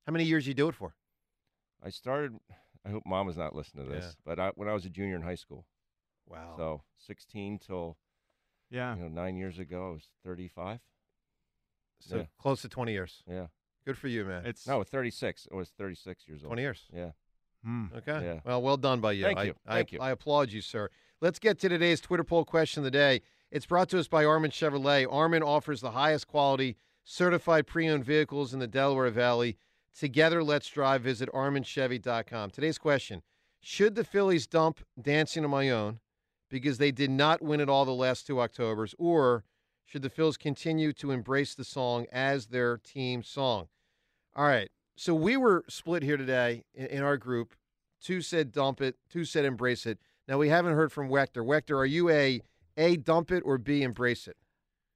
How 0.06 0.14
many 0.14 0.26
years 0.26 0.48
you 0.48 0.54
do 0.54 0.68
it 0.70 0.76
for? 0.76 0.94
I 1.84 1.90
started. 1.90 2.34
I 2.86 2.90
hope 2.90 3.04
mom 3.06 3.28
is 3.30 3.38
not 3.38 3.56
listening 3.56 3.86
to 3.88 3.92
this, 3.92 4.06
Yeah. 4.06 4.12
but 4.26 4.40
I, 4.40 4.52
when 4.56 4.68
I 4.70 4.74
was 4.74 4.86
a 4.86 4.90
junior 4.90 5.16
in 5.16 5.22
high 5.24 5.36
school, 5.36 5.66
Wow. 6.28 6.54
so 6.58 6.84
16 7.08 7.60
till 7.60 7.98
Yeah. 8.70 8.96
you 8.96 9.02
know 9.02 9.08
nine 9.08 9.38
years 9.38 9.58
ago, 9.58 9.90
I 9.90 9.92
was 9.94 10.08
35. 10.26 10.80
So 12.08 12.18
yeah. 12.18 12.24
close 12.40 12.62
to 12.62 12.70
20 12.70 12.92
years. 12.92 13.24
Yeah, 13.30 13.48
Good 13.86 13.98
for 13.98 14.08
you, 14.08 14.24
man. 14.26 14.46
It's 14.46 14.66
no, 14.68 14.84
36. 14.84 15.48
I 15.52 15.56
was 15.56 15.70
36 15.70 16.28
years 16.28 16.42
old. 16.44 16.50
20 16.50 16.62
years. 16.62 16.82
Yeah. 16.94 17.12
Hmm. 17.64 17.86
Okay. 17.96 18.26
Yeah. 18.26 18.40
Well, 18.46 18.62
well 18.62 18.78
done 18.78 19.00
by 19.00 19.14
you. 19.14 19.24
Thank 19.24 19.40
I, 19.40 19.44
you. 19.44 19.56
I, 19.68 19.74
Thank 19.76 19.92
you. 19.92 20.00
I 20.00 20.12
applaud 20.12 20.52
you, 20.52 20.62
sir. 20.62 20.90
Let's 21.22 21.40
get 21.40 21.60
to 21.60 21.70
today's 21.70 22.02
Twitter 22.02 22.24
poll 22.24 22.46
question 22.46 22.82
of 22.82 22.86
the 22.86 22.92
day. 22.92 23.22
It's 23.52 23.66
brought 23.66 23.90
to 23.90 24.00
us 24.00 24.08
by 24.08 24.26
Armin 24.26 24.52
Chevrolet. 24.52 25.06
Armin 25.10 25.44
offers 25.44 25.82
the 25.82 25.92
highest 25.92 26.28
quality 26.28 26.76
certified 27.04 27.68
pre-owned 27.68 28.06
vehicles 28.06 28.54
in 28.54 28.60
the 28.60 28.68
Delaware 28.68 29.10
Valley. 29.10 29.58
Together, 29.98 30.44
let's 30.44 30.68
drive. 30.68 31.02
Visit 31.02 31.30
arminchevy.com. 31.34 32.50
Today's 32.50 32.78
question: 32.78 33.22
Should 33.62 33.96
the 33.96 34.04
Phillies 34.04 34.48
dump 34.48 34.80
"Dancing 35.00 35.44
on 35.44 35.52
My 35.52 35.70
Own" 35.70 36.00
because 36.50 36.78
they 36.78 36.92
did 36.92 37.10
not 37.10 37.42
win 37.42 37.60
it 37.60 37.70
all 37.70 37.86
the 37.86 37.92
last 37.92 38.26
two 38.26 38.40
Octobers, 38.40 38.96
or 38.98 39.44
should 39.86 40.02
the 40.02 40.10
Phils 40.10 40.38
continue 40.40 40.94
to 40.94 41.12
embrace 41.12 41.56
the 41.56 41.64
song 41.64 42.06
as 42.12 42.48
their 42.48 42.78
team 42.78 43.24
song? 43.24 43.68
All 44.36 44.46
right. 44.46 44.70
So 44.96 45.14
we 45.14 45.38
were 45.38 45.64
split 45.70 46.04
here 46.04 46.18
today 46.18 46.64
in, 46.74 46.86
in 46.88 47.04
our 47.04 47.18
group. 47.18 47.54
Two 48.02 48.22
said 48.22 48.52
dump 48.52 48.82
it. 48.82 48.96
Two 49.10 49.26
said 49.26 49.46
embrace 49.46 49.86
it. 49.86 50.00
Now 50.28 50.38
we 50.38 50.50
haven't 50.50 50.74
heard 50.74 50.92
from 50.92 51.10
Wechter. 51.10 51.46
Wechter, 51.46 51.78
are 51.78 51.86
you 51.86 52.10
a 52.10 52.42
a 52.78 52.98
dump 52.98 53.32
it 53.32 53.44
or 53.46 53.58
b 53.58 53.82
embrace 53.84 54.28
it? 54.28 54.38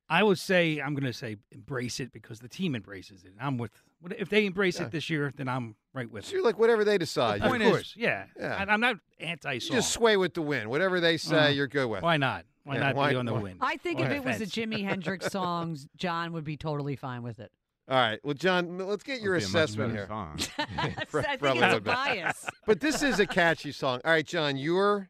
I 0.09 0.23
would 0.23 0.39
say 0.39 0.79
I'm 0.79 0.93
going 0.93 1.03
to 1.03 1.11
say 1.13 1.35
embrace 1.51 1.99
it 1.99 2.11
because 2.13 2.39
the 2.39 2.47
team 2.47 2.75
embraces 2.75 3.23
it. 3.25 3.33
I'm 3.41 3.57
with 3.57 3.71
if 4.17 4.29
they 4.29 4.45
embrace 4.45 4.79
Yeah. 4.79 4.85
it 4.85 4.91
this 4.91 5.09
year, 5.09 5.33
then 5.35 5.47
I'm 5.49 5.75
right 5.93 6.09
with 6.09 6.25
So 6.25 6.29
it. 6.29 6.33
you're 6.35 6.43
like 6.43 6.57
whatever 6.57 6.83
they 6.85 6.97
decide. 6.97 7.41
Of 7.41 7.49
point 7.49 7.63
you, 7.63 7.75
is- 7.75 7.93
yeah. 7.97 8.25
Yeah. 8.39 8.55
I, 8.67 8.71
I'm 8.71 8.79
not 8.79 8.95
anti-song. 9.19 9.75
just 9.75 9.91
sway 9.91 10.15
with 10.15 10.33
the 10.33 10.41
wind. 10.41 10.69
Whatever 10.69 10.99
they 11.01 11.17
say, 11.17 11.45
Uh, 11.45 11.47
you're 11.49 11.67
good 11.67 11.87
with. 11.87 12.03
Why 12.03 12.15
not? 12.17 12.45
Why 12.67 12.75
Yeah, 12.75 12.79
not 12.81 12.95
why- 12.95 13.09
be 13.11 13.15
on 13.15 13.25
the 13.25 13.33
why- 13.33 13.41
win? 13.41 13.57
I 13.61 13.77
think 13.77 13.99
Or 14.01 14.05
if 14.05 14.11
it 14.11 14.23
was 14.25 14.41
a? 14.41 14.45
Jimi 14.45 14.83
Hendrix 14.83 15.27
song, 15.31 15.77
John 15.95 16.33
would 16.33 16.43
be 16.43 16.57
totally 16.57 16.95
fine 16.97 17.23
with 17.23 17.39
it. 17.39 17.51
All 17.89 17.95
right. 17.97 18.19
Well, 18.23 18.33
John, 18.33 18.77
let's 18.77 19.03
get 19.03 19.21
your 19.21 19.35
Would 19.35 19.39
be 19.39 19.45
a 19.45 19.47
much 19.47 19.55
assessment 19.63 19.93
here. 19.93 20.07
song. 20.07 20.37
I 20.77 20.89
think 20.89 21.39
probably 21.39 21.63
it's 21.63 21.77
a 21.77 21.79
bias. 21.79 22.45
But 22.65 22.81
this 22.81 23.01
is 23.01 23.19
a 23.21 23.25
catchy 23.25 23.71
song. 23.71 24.01
All 24.03 24.11
right, 24.11 24.25
John, 24.27 24.57
your 24.57 25.09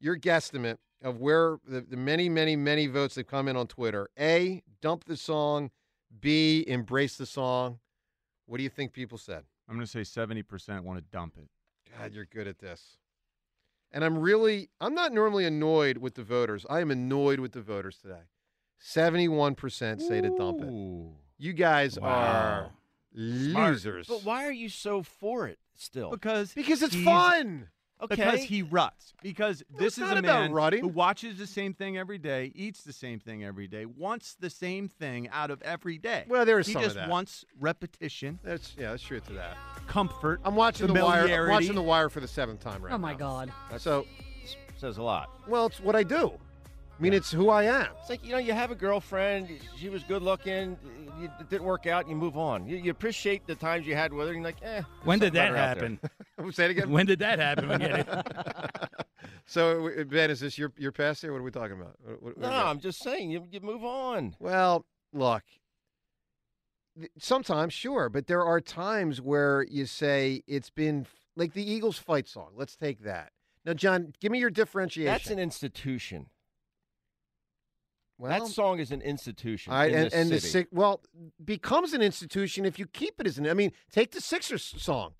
your 0.00 0.16
guesstimate 0.16 0.78
of 1.02 1.18
where 1.18 1.58
the, 1.68 1.82
the 1.82 1.96
many, 1.98 2.30
many, 2.30 2.56
many 2.56 2.86
votes 2.86 3.16
that 3.16 3.24
come 3.24 3.48
in 3.48 3.56
on 3.56 3.66
Twitter. 3.66 4.08
A, 4.18 4.62
dump 4.80 5.04
the 5.04 5.16
song. 5.16 5.70
B, 6.20 6.64
embrace 6.66 7.16
the 7.16 7.26
song. 7.26 7.78
What 8.46 8.56
do 8.56 8.62
you 8.62 8.70
think 8.70 8.92
people 8.94 9.18
said? 9.18 9.44
I'm 9.68 9.74
going 9.74 9.86
to 9.86 9.90
say 9.90 10.00
70% 10.00 10.80
want 10.84 10.98
to 10.98 11.04
dump 11.12 11.34
it. 11.36 11.48
God, 11.98 12.14
you're 12.14 12.24
good 12.26 12.46
at 12.46 12.58
this. 12.58 12.96
And 13.92 14.04
I'm 14.04 14.18
really, 14.18 14.68
I'm 14.80 14.94
not 14.94 15.12
normally 15.12 15.44
annoyed 15.46 15.98
with 15.98 16.14
the 16.14 16.22
voters. 16.22 16.66
I 16.68 16.80
am 16.80 16.90
annoyed 16.90 17.40
with 17.40 17.52
the 17.52 17.62
voters 17.62 17.96
today. 17.98 18.22
71% 18.82 20.00
say 20.00 20.20
to 20.20 20.30
dump 20.30 20.60
it. 20.62 20.72
You 21.38 21.52
guys 21.52 21.98
Wow. 21.98 22.08
are 22.08 22.70
losers. 23.14 24.06
But 24.06 24.22
why 24.24 24.44
are 24.46 24.52
you 24.52 24.68
so 24.68 25.02
for 25.02 25.46
it 25.46 25.58
still? 25.74 26.10
Because 26.10 26.52
Because 26.52 26.82
it's 26.82 26.96
fun. 26.96 27.68
Okay. 28.02 28.14
Because 28.16 28.42
he 28.42 28.62
ruts. 28.62 29.12
Because 29.22 29.62
this 29.78 29.98
is 29.98 30.10
a 30.10 30.20
man 30.22 30.52
rutting. 30.52 30.80
who 30.80 30.88
watches 30.88 31.38
the 31.38 31.46
same 31.46 31.74
thing 31.74 31.96
every 31.96 32.18
day, 32.18 32.52
eats 32.54 32.82
the 32.84 32.92
same 32.92 33.18
thing 33.18 33.44
every 33.44 33.66
day, 33.66 33.86
wants 33.86 34.34
the 34.38 34.50
same 34.50 34.88
thing 34.88 35.28
out 35.32 35.50
of 35.50 35.60
every 35.62 35.98
day. 35.98 36.24
Well, 36.28 36.44
there 36.44 36.58
is 36.58 36.66
he 36.66 36.72
some 36.74 36.80
of 36.82 36.86
just 36.86 36.96
that. 36.96 37.08
wants 37.08 37.44
repetition, 37.58 38.38
That's 38.44 38.74
yeah, 38.78 38.90
that's 38.90 39.02
true 39.02 39.20
to 39.20 39.32
that. 39.34 39.56
comfort. 39.86 40.40
I'm 40.44 40.54
watching 40.56 40.86
the 40.86 40.94
wire. 41.04 41.26
I'm 41.44 41.50
watching 41.50 41.74
the 41.74 41.82
wire 41.82 42.08
for 42.08 42.20
the 42.20 42.28
seventh 42.28 42.60
time 42.60 42.82
right 42.82 42.92
Oh 42.92 42.98
my 42.98 43.12
now. 43.12 43.18
God. 43.18 43.52
So, 43.78 44.06
says 44.76 44.98
a 44.98 45.02
lot. 45.02 45.30
well, 45.48 45.66
it's 45.66 45.80
what 45.80 45.96
I 45.96 46.02
do. 46.02 46.32
I 46.98 47.02
mean, 47.02 47.12
it's 47.12 47.30
who 47.30 47.50
I 47.50 47.64
am. 47.64 47.88
It's 48.00 48.08
like 48.08 48.24
you 48.24 48.32
know, 48.32 48.38
you 48.38 48.52
have 48.54 48.70
a 48.70 48.74
girlfriend. 48.74 49.48
She 49.78 49.88
was 49.90 50.02
good 50.04 50.22
looking. 50.22 50.78
It 51.20 51.30
didn't 51.50 51.64
work 51.64 51.86
out. 51.86 52.08
You 52.08 52.14
move 52.16 52.38
on. 52.38 52.66
You, 52.66 52.76
you 52.76 52.90
appreciate 52.90 53.46
the 53.46 53.54
times 53.54 53.86
you 53.86 53.94
had 53.94 54.12
with 54.14 54.28
her. 54.28 54.32
And 54.32 54.42
you're 54.42 54.48
like, 54.50 54.62
eh. 54.62 54.82
When 55.04 55.18
did 55.18 55.32
that 55.34 55.52
better 55.52 55.56
out 55.56 55.78
there. 55.78 55.88
happen? 56.38 56.52
Say 56.52 56.66
it 56.66 56.70
again. 56.72 56.90
when 56.90 57.04
did 57.06 57.18
that 57.18 57.38
happen? 57.38 57.68
We 57.68 57.78
get 57.78 59.00
so, 59.46 59.90
Ben, 60.08 60.30
is 60.30 60.40
this 60.40 60.56
your 60.56 60.72
your 60.78 60.92
pass 60.92 61.20
here? 61.20 61.32
What 61.32 61.38
are 61.40 61.42
we 61.42 61.50
talking 61.50 61.78
about? 61.80 61.96
What- 62.02 62.22
what- 62.22 62.38
No, 62.38 62.48
what- 62.48 62.66
I'm 62.66 62.80
just 62.80 63.02
saying. 63.02 63.30
You, 63.30 63.46
you 63.50 63.60
move 63.60 63.84
on. 63.84 64.34
Well, 64.38 64.86
look. 65.12 65.42
Sometimes, 67.18 67.74
sure, 67.74 68.08
but 68.08 68.26
there 68.26 68.42
are 68.42 68.58
times 68.60 69.20
where 69.20 69.66
you 69.68 69.84
say 69.84 70.42
it's 70.46 70.70
been 70.70 71.06
like 71.36 71.52
the 71.52 71.68
Eagles 71.70 71.98
fight 71.98 72.26
song. 72.26 72.52
Let's 72.56 72.74
take 72.74 73.00
that. 73.02 73.32
Now, 73.66 73.74
John, 73.74 74.14
give 74.20 74.32
me 74.32 74.38
your 74.38 74.48
differentiation. 74.48 75.12
That's 75.12 75.28
an 75.28 75.38
institution. 75.38 76.28
Well, 78.18 78.30
that 78.30 78.46
song 78.48 78.78
is 78.78 78.90
an 78.92 79.02
institution. 79.02 79.72
All 79.72 79.78
right, 79.78 79.90
in 79.92 79.96
and, 79.98 80.06
this 80.06 80.14
and 80.14 80.30
the 80.30 80.40
six 80.40 80.68
well 80.72 81.02
becomes 81.44 81.92
an 81.92 82.02
institution 82.02 82.64
if 82.64 82.78
you 82.78 82.86
keep 82.86 83.20
it 83.20 83.26
as 83.26 83.38
an. 83.38 83.48
I 83.48 83.54
mean, 83.54 83.72
take 83.90 84.12
the 84.12 84.20
Sixers 84.20 84.74
song, 84.78 85.12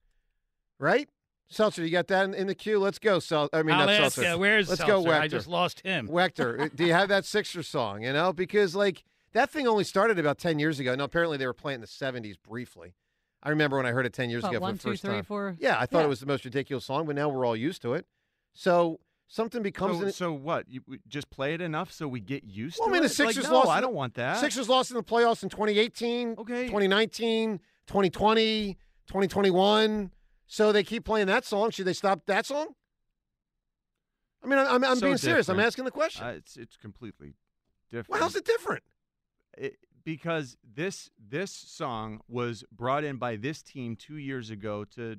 right? 0.78 1.08
Seltzer, 1.48 1.84
you 1.84 1.90
got 1.90 2.08
that 2.08 2.24
in, 2.24 2.34
in 2.34 2.46
the 2.48 2.54
queue. 2.54 2.78
Let's 2.78 2.98
go, 2.98 3.20
Sel. 3.20 3.48
I 3.52 3.62
mean, 3.62 3.76
I'll 3.76 3.86
not 3.86 3.90
ask 3.90 4.00
uh, 4.00 4.10
Seltzer. 4.10 4.32
you, 4.32 4.38
where's 4.38 4.68
Let's 4.68 4.80
Seltzer? 4.80 5.08
go, 5.08 5.10
Wechter. 5.10 5.20
I 5.20 5.28
just 5.28 5.46
lost 5.46 5.80
him. 5.82 6.08
Wechter, 6.12 6.60
uh, 6.60 6.68
do 6.74 6.84
you 6.84 6.92
have 6.92 7.08
that 7.10 7.24
Sixers 7.24 7.68
song? 7.68 8.02
You 8.02 8.12
know, 8.12 8.32
because 8.32 8.74
like 8.74 9.04
that 9.32 9.50
thing 9.50 9.68
only 9.68 9.84
started 9.84 10.18
about 10.18 10.38
ten 10.38 10.58
years 10.58 10.80
ago. 10.80 10.94
Now, 10.94 11.04
apparently, 11.04 11.36
they 11.36 11.46
were 11.46 11.52
playing 11.54 11.76
in 11.76 11.80
the 11.82 11.86
'70s 11.86 12.36
briefly. 12.42 12.94
I 13.42 13.50
remember 13.50 13.76
when 13.76 13.86
I 13.86 13.92
heard 13.92 14.06
it 14.06 14.12
ten 14.12 14.28
years 14.30 14.42
What, 14.42 14.52
ago 14.52 14.60
one, 14.60 14.72
for 14.72 14.76
the 14.78 14.82
two, 14.82 14.90
first 14.90 15.02
three, 15.02 15.14
time. 15.14 15.24
four? 15.24 15.56
Yeah, 15.60 15.76
I 15.78 15.86
thought 15.86 16.00
Yeah. 16.00 16.06
it 16.06 16.08
was 16.08 16.20
the 16.20 16.26
most 16.26 16.44
ridiculous 16.44 16.84
song, 16.86 17.06
but 17.06 17.14
now 17.14 17.28
we're 17.28 17.44
all 17.44 17.54
used 17.54 17.82
to 17.82 17.94
it. 17.94 18.06
So 18.54 18.98
something 19.28 19.62
becomes 19.62 19.98
So, 19.98 20.04
an, 20.06 20.12
so 20.12 20.32
what? 20.32 20.68
You 20.68 20.82
just 21.08 21.30
play 21.30 21.54
it 21.54 21.60
enough 21.60 21.92
so 21.92 22.06
we 22.08 22.20
get 22.20 22.44
used 22.44 22.78
Well, 22.78 22.88
I 22.88 22.90
to 22.90 22.92
mean, 22.94 23.04
it? 23.04 23.08
the 23.08 23.14
Sixers 23.14 23.44
like, 23.44 23.52
no, 23.52 23.58
lost 23.58 23.68
I 23.70 23.80
don't 23.80 23.94
want 23.94 24.14
that. 24.14 24.38
Sixers 24.38 24.68
lost 24.68 24.90
in 24.90 24.96
the 24.96 25.02
playoffs 25.02 25.42
in 25.42 25.48
2018, 25.48 26.36
Okay. 26.38 26.66
2019, 26.66 27.58
2020, 27.86 28.74
2021. 29.06 30.10
So 30.46 30.70
they 30.72 30.84
keep 30.84 31.04
playing 31.04 31.26
that 31.26 31.44
song. 31.44 31.70
Should 31.70 31.86
they 31.86 31.92
stop 31.92 32.24
that 32.26 32.46
song? 32.46 32.68
I 34.44 34.46
mean, 34.48 34.58
I'm, 34.60 34.84
I'm 34.84 34.96
So 34.96 35.06
being 35.06 35.16
serious. 35.16 35.48
I'm 35.48 35.58
asking 35.58 35.86
the 35.86 35.90
question. 35.90 36.24
Uh, 36.24 36.30
it's 36.30 36.56
it's 36.56 36.76
completely 36.76 37.34
different. 37.90 38.10
well, 38.10 38.20
how's 38.20 38.36
it 38.36 38.44
different? 38.44 38.84
it, 39.58 39.76
because 40.04 40.56
this 40.62 41.10
this 41.18 41.50
song 41.50 42.20
was 42.28 42.62
brought 42.70 43.02
in 43.02 43.16
by 43.16 43.34
this 43.34 43.60
team 43.62 43.96
two 43.96 44.18
years 44.18 44.50
ago 44.50 44.84
to 44.84 45.16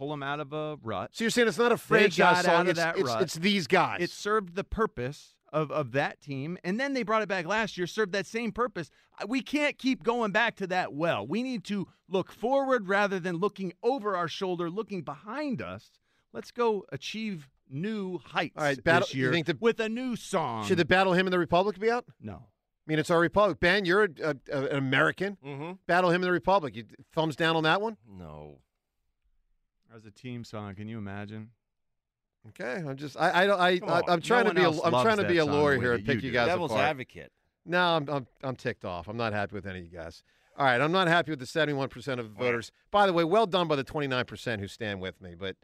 pull 0.00 0.08
them 0.10 0.22
out 0.22 0.40
of 0.40 0.52
a 0.54 0.78
rut. 0.82 1.10
So 1.12 1.24
you're 1.24 1.30
saying 1.30 1.46
it's 1.46 1.58
not 1.58 1.72
a 1.72 1.74
They 1.74 1.78
franchise 1.78 2.44
song. 2.46 2.54
out 2.54 2.60
of 2.62 2.68
it's, 2.68 2.78
that 2.80 2.96
it's, 2.96 3.06
rut. 3.06 3.22
it's 3.22 3.34
these 3.34 3.66
guys. 3.66 3.98
It 4.00 4.08
served 4.10 4.54
the 4.54 4.64
purpose 4.64 5.34
of, 5.52 5.70
of 5.70 5.92
that 5.92 6.20
team, 6.22 6.56
and 6.64 6.80
then 6.80 6.94
they 6.94 7.02
brought 7.02 7.20
it 7.20 7.28
back 7.28 7.44
last 7.44 7.76
year, 7.76 7.86
served 7.86 8.12
that 8.12 8.26
same 8.26 8.50
purpose. 8.50 8.90
We 9.28 9.42
can't 9.42 9.76
keep 9.76 10.02
going 10.02 10.32
back 10.32 10.56
to 10.56 10.66
that 10.68 10.94
well. 10.94 11.26
We 11.26 11.42
need 11.42 11.64
to 11.64 11.86
look 12.08 12.32
forward 12.32 12.88
rather 12.88 13.20
than 13.20 13.36
looking 13.36 13.74
over 13.82 14.16
our 14.16 14.28
shoulder, 14.28 14.70
looking 14.70 15.02
behind 15.02 15.60
us. 15.60 15.90
Let's 16.32 16.50
go 16.50 16.84
achieve 16.90 17.48
new 17.68 18.18
heights 18.18 18.54
All 18.56 18.64
right, 18.64 18.82
battle- 18.82 19.06
this 19.06 19.14
you 19.14 19.30
think 19.30 19.46
the- 19.46 19.58
with 19.60 19.80
a 19.80 19.88
new 19.90 20.16
song. 20.16 20.64
Should 20.64 20.78
the 20.78 20.84
Battle 20.86 21.12
Hymn 21.12 21.26
of 21.26 21.30
the 21.32 21.38
Republic 21.38 21.78
be 21.78 21.90
out? 21.90 22.06
no. 22.20 22.46
I 22.88 22.90
mean, 22.90 22.98
it's 22.98 23.10
our 23.10 23.20
Republic. 23.20 23.60
Ben, 23.60 23.84
you're 23.84 24.04
a, 24.04 24.08
a, 24.24 24.34
a- 24.50 24.66
an 24.70 24.76
American. 24.78 25.36
Mm-hmm. 25.46 25.72
Battle 25.86 26.10
Hymn 26.10 26.22
of 26.22 26.26
the 26.26 26.32
Republic. 26.32 26.74
You, 26.74 26.84
thumbs 27.12 27.36
down 27.36 27.54
on 27.54 27.62
that 27.64 27.80
one? 27.80 27.96
No. 28.10 28.58
As 29.94 30.04
a 30.06 30.10
team 30.10 30.44
song, 30.44 30.74
can 30.74 30.88
you 30.88 30.98
imagine? 30.98 31.50
Okay, 32.50 32.82
I'm 32.86 32.96
just 32.96 33.16
I 33.18 33.42
I 33.42 33.46
don't 33.46 33.60
I, 33.60 33.78
Come 33.78 33.88
I 33.88 33.92
on, 33.98 34.02
I'm 34.08 34.20
trying 34.20 34.44
no 34.44 34.50
to 34.50 34.54
be 34.54 34.62
one 34.62 34.72
a, 34.72 34.76
else 34.76 34.80
I'm 34.84 34.92
loves 34.92 35.04
trying 35.04 35.16
to 35.18 35.24
be 35.28 35.38
a 35.38 35.42
song 35.42 35.50
the 35.50 35.56
lawyer 35.58 35.78
way 35.78 35.80
here 35.80 35.90
that 35.90 35.94
and 35.96 36.06
pick 36.06 36.14
you 36.16 36.20
you 36.26 36.30
do. 36.30 36.32
guys 36.32 36.46
Devil's 36.46 36.70
apart. 36.70 36.86
advocate. 36.86 37.32
No, 37.66 37.96
I'm, 37.96 38.08
I'm 38.08 38.26
I'm 38.42 38.56
ticked 38.56 38.84
off. 38.84 39.08
I'm 39.08 39.16
not 39.16 39.32
happy 39.32 39.54
with 39.54 39.66
any 39.66 39.80
of 39.80 39.84
you 39.84 39.90
guys. 39.90 40.22
All 40.56 40.64
right, 40.66 40.80
I'm 40.80 40.92
not 40.92 41.08
happy 41.08 41.30
with 41.30 41.38
the 41.38 41.46
71% 41.46 41.94
of 42.18 42.28
the 42.28 42.34
voters. 42.34 42.70
By 42.90 43.06
the 43.06 43.12
way, 43.12 43.24
well 43.24 43.46
done 43.46 43.66
by 43.66 43.76
the 43.76 43.84
29% 43.84 44.60
who 44.60 44.68
stand 44.68 45.00
with 45.00 45.20
me, 45.22 45.34
but 45.34 45.56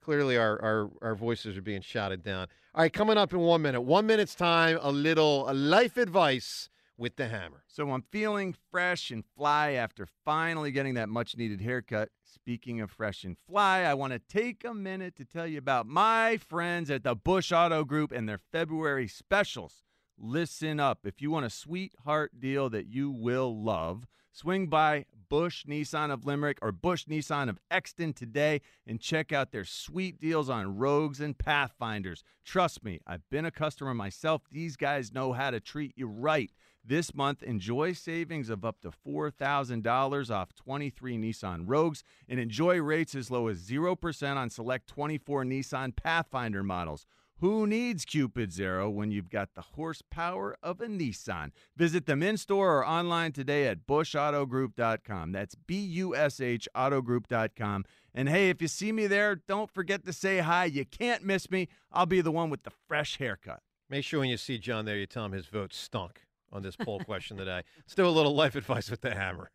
clearly 0.00 0.38
our, 0.38 0.62
our, 0.62 0.90
our 1.02 1.14
voices 1.14 1.58
are 1.58 1.62
being 1.62 1.82
shouted 1.82 2.22
down. 2.22 2.46
All 2.74 2.82
right, 2.82 2.92
coming 2.92 3.18
up 3.18 3.32
in 3.34 3.40
one 3.40 3.60
minute. 3.62 3.82
One 3.82 4.06
minute's 4.06 4.34
time, 4.34 4.78
a 4.80 4.90
little 4.90 5.50
a 5.50 5.52
life 5.52 5.96
advice 5.98 6.70
with 6.98 7.16
the 7.16 7.28
hammer. 7.28 7.62
So 7.68 7.90
I'm 7.92 8.02
feeling 8.10 8.54
fresh 8.70 9.10
and 9.10 9.24
fly 9.36 9.72
after 9.72 10.06
finally 10.24 10.72
getting 10.72 10.94
that 10.94 11.08
much 11.08 11.36
needed 11.36 11.60
haircut. 11.60 12.10
Speaking 12.24 12.80
of 12.80 12.90
fresh 12.90 13.24
and 13.24 13.36
fly, 13.48 13.82
I 13.82 13.94
want 13.94 14.12
to 14.12 14.18
take 14.18 14.64
a 14.64 14.74
minute 14.74 15.16
to 15.16 15.24
tell 15.24 15.46
you 15.46 15.58
about 15.58 15.86
my 15.86 16.36
friends 16.36 16.90
at 16.90 17.04
the 17.04 17.14
Bush 17.14 17.52
Auto 17.52 17.84
Group 17.84 18.12
and 18.12 18.28
their 18.28 18.40
February 18.52 19.06
specials. 19.06 19.84
Listen 20.18 20.80
up. 20.80 21.06
If 21.06 21.22
you 21.22 21.30
want 21.30 21.46
a 21.46 21.50
sweetheart 21.50 22.40
deal 22.40 22.68
that 22.70 22.88
you 22.88 23.10
will 23.10 23.62
love, 23.62 24.04
Swing 24.38 24.68
by 24.68 25.04
Bush 25.28 25.64
Nissan 25.66 26.12
of 26.12 26.24
Limerick 26.24 26.58
or 26.62 26.70
Bush 26.70 27.06
Nissan 27.06 27.48
of 27.48 27.58
Exton 27.72 28.12
today 28.12 28.60
and 28.86 29.00
check 29.00 29.32
out 29.32 29.50
their 29.50 29.64
sweet 29.64 30.20
deals 30.20 30.48
on 30.48 30.76
Rogues 30.76 31.20
and 31.20 31.36
Pathfinders. 31.36 32.22
Trust 32.44 32.84
me, 32.84 33.00
I've 33.04 33.28
been 33.30 33.44
a 33.44 33.50
customer 33.50 33.94
myself. 33.94 34.42
These 34.48 34.76
guys 34.76 35.12
know 35.12 35.32
how 35.32 35.50
to 35.50 35.58
treat 35.58 35.92
you 35.96 36.06
right. 36.06 36.52
This 36.84 37.14
month, 37.14 37.42
enjoy 37.42 37.92
savings 37.92 38.48
of 38.48 38.64
up 38.64 38.80
to 38.80 38.90
$4,000 38.90 40.30
off 40.30 40.54
23 40.54 41.18
Nissan 41.18 41.64
Rogues 41.66 42.02
and 42.28 42.40
enjoy 42.40 42.80
rates 42.80 43.14
as 43.14 43.30
low 43.30 43.48
as 43.48 43.60
0% 43.60 44.36
on 44.36 44.48
select 44.48 44.88
24 44.88 45.44
Nissan 45.44 45.94
Pathfinder 45.94 46.62
models. 46.62 47.06
Who 47.40 47.68
needs 47.68 48.04
Cupid 48.04 48.52
Zero 48.52 48.90
when 48.90 49.12
you've 49.12 49.30
got 49.30 49.54
the 49.54 49.60
horsepower 49.60 50.56
of 50.60 50.80
a 50.80 50.86
Nissan? 50.86 51.52
Visit 51.76 52.06
them 52.06 52.20
in 52.20 52.36
store 52.36 52.78
or 52.78 52.86
online 52.86 53.30
today 53.30 53.68
at 53.68 53.86
bushautogroup.com. 53.86 55.30
That's 55.30 55.54
B 55.54 55.78
U 55.78 56.16
S 56.16 56.40
H 56.40 56.68
autogroup.com. 56.74 57.84
And 58.12 58.28
hey, 58.28 58.50
if 58.50 58.60
you 58.60 58.66
see 58.66 58.90
me 58.90 59.06
there, 59.06 59.36
don't 59.36 59.70
forget 59.70 60.04
to 60.06 60.12
say 60.12 60.38
hi. 60.38 60.64
You 60.64 60.84
can't 60.84 61.22
miss 61.22 61.48
me. 61.48 61.68
I'll 61.92 62.06
be 62.06 62.20
the 62.20 62.32
one 62.32 62.50
with 62.50 62.64
the 62.64 62.72
fresh 62.88 63.18
haircut. 63.18 63.60
Make 63.88 64.04
sure 64.04 64.18
when 64.18 64.30
you 64.30 64.36
see 64.36 64.58
John 64.58 64.84
there, 64.84 64.96
you 64.96 65.06
tell 65.06 65.24
him 65.24 65.32
his 65.32 65.46
vote 65.46 65.72
stunk 65.72 66.22
on 66.52 66.62
this 66.62 66.76
poll 66.76 67.00
question 67.00 67.36
today. 67.36 67.62
Let's 67.78 67.94
do 67.94 68.06
a 68.06 68.08
little 68.08 68.34
life 68.34 68.54
advice 68.54 68.90
with 68.90 69.00
the 69.00 69.14
hammer. 69.14 69.50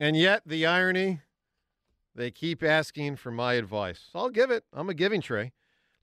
And 0.00 0.16
yet, 0.16 0.42
the 0.46 0.64
irony, 0.64 1.22
they 2.14 2.30
keep 2.30 2.62
asking 2.62 3.16
for 3.16 3.32
my 3.32 3.54
advice. 3.54 4.10
I'll 4.14 4.30
give 4.30 4.50
it. 4.50 4.64
I'm 4.72 4.88
a 4.88 4.94
giving 4.94 5.20
tree. 5.20 5.52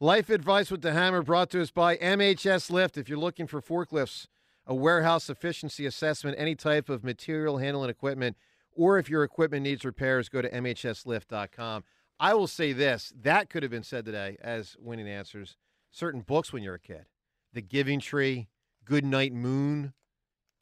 Life 0.01 0.29
advice 0.29 0.69
with 0.69 0.81
the 0.81 0.91
hammer 0.91 1.21
brought 1.21 1.49
to 1.51 1.61
us 1.61 1.71
by 1.71 1.95
MHS 1.97 2.69
Lift. 2.69 2.97
If 2.97 3.07
you're 3.07 3.17
looking 3.17 3.47
for 3.47 3.61
forklifts, 3.61 4.27
a 4.67 4.75
warehouse 4.75 5.29
efficiency 5.29 5.85
assessment, 5.85 6.35
any 6.37 6.55
type 6.55 6.89
of 6.89 7.05
material 7.05 7.59
handling 7.59 7.89
equipment, 7.89 8.35
or 8.75 8.97
if 8.99 9.09
your 9.09 9.23
equipment 9.23 9.63
needs 9.63 9.83
repairs, 9.85 10.29
go 10.29 10.41
to 10.41 10.49
MHSLift.com. 10.49 11.83
I 12.19 12.33
will 12.33 12.47
say 12.47 12.71
this 12.73 13.11
that 13.21 13.49
could 13.49 13.63
have 13.63 13.71
been 13.71 13.83
said 13.83 14.05
today 14.05 14.37
as 14.41 14.75
winning 14.79 15.07
answers. 15.07 15.57
Certain 15.91 16.21
books 16.21 16.51
when 16.53 16.63
you're 16.63 16.75
a 16.75 16.79
kid 16.79 17.05
The 17.53 17.61
Giving 17.61 17.99
Tree, 17.99 18.47
Good 18.83 19.05
Night 19.05 19.33
Moon. 19.33 19.93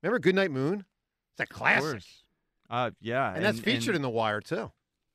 Remember 0.02 0.20
Good 0.20 0.36
Night 0.36 0.52
Moon? 0.52 0.86
It's 1.34 1.50
a 1.50 1.54
classic. 1.54 2.04
Uh, 2.70 2.92
yeah. 3.02 3.34
And, 3.34 3.44
that's 3.44 3.60
featured 3.60 3.96
in 3.96 4.02
The 4.02 4.10
Wire, 4.10 4.42
too. 4.42 4.72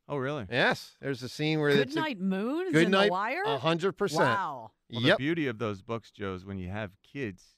Oh, 0.09 0.17
really? 0.17 0.47
Yes. 0.51 0.97
There's 1.01 1.23
a 1.23 1.29
scene 1.29 1.61
where 1.61 1.71
Good 1.71 1.89
it's 1.89 1.97
a- 1.97 2.01
Night 2.01 2.19
Moon 2.19 2.67
is 2.69 2.73
Good 2.73 2.85
in 2.87 2.91
Night, 2.93 3.07
The 3.07 3.13
Wire? 3.13 3.43
A 3.45 3.59
hundred 3.59 3.93
percent. 3.93 4.23
Wow. 4.23 4.71
Well, 4.91 5.03
Yep. 5.03 5.19
The 5.19 5.23
beauty 5.23 5.47
of 5.49 5.59
those 5.59 5.83
books, 5.83 6.11
Joe, 6.11 6.35
is 6.35 6.47
when 6.47 6.59
you 6.59 6.69
have 6.71 6.93
kids, 7.03 7.43
that 7.43 7.58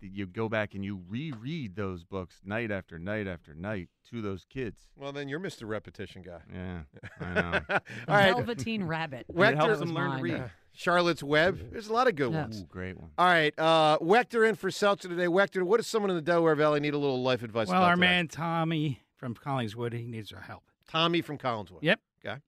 you 0.00 0.26
go 0.26 0.48
back 0.48 0.74
and 0.74 0.84
you 0.84 1.00
reread 1.08 1.76
those 1.76 2.04
books 2.04 2.40
night 2.44 2.70
after 2.70 2.98
night 2.98 3.26
after 3.26 3.54
night 3.54 3.88
to 4.10 4.20
those 4.22 4.44
kids. 4.48 4.88
Well, 4.96 5.12
then 5.12 5.28
you're 5.28 5.40
Mr. 5.40 5.68
Repetition 5.68 6.22
guy. 6.22 6.40
Yeah, 6.52 6.80
I 7.20 7.34
know. 7.34 7.60
All 8.08 8.14
right. 8.16 8.34
Velveteen 8.34 8.84
Rabbit. 8.84 9.26
it 9.28 9.36
helps 9.56 9.58
That 9.58 9.78
them 9.78 9.88
was 9.88 9.90
learn 9.94 10.16
to 10.18 10.22
read. 10.22 10.50
Charlotte's 10.72 11.22
Web. 11.22 11.70
There's 11.72 11.88
a 11.88 11.92
lot 11.92 12.06
of 12.08 12.14
good 12.16 12.32
Yeah. 12.32 12.42
ones. 12.42 12.60
Ooh, 12.62 12.66
great 12.66 12.96
one. 12.98 13.10
All 13.18 13.26
right. 13.26 13.52
Uh, 13.58 13.98
Wechter 13.98 14.48
in 14.48 14.54
for 14.54 14.70
Seltzer 14.70 15.08
today. 15.08 15.26
Wechter, 15.26 15.62
what 15.64 15.78
does 15.78 15.86
someone 15.88 16.10
in 16.10 16.16
the 16.16 16.22
Delaware 16.22 16.54
Valley 16.54 16.80
need 16.80 16.94
a 16.94 16.98
little 16.98 17.22
life 17.22 17.42
advice 17.42 17.68
Well, 17.68 17.78
about 17.78 17.88
our 17.88 17.94
today? 17.96 18.06
man 18.06 18.28
Tommy 18.28 19.02
from 19.16 19.34
Collingswood, 19.34 19.92
he 19.92 20.06
needs 20.06 20.32
our 20.32 20.40
help. 20.42 20.62
Tommy 20.88 21.20
from 21.22 21.38
Collingswood. 21.38 21.80
Yep. 21.82 22.00
Okay. 22.24 22.38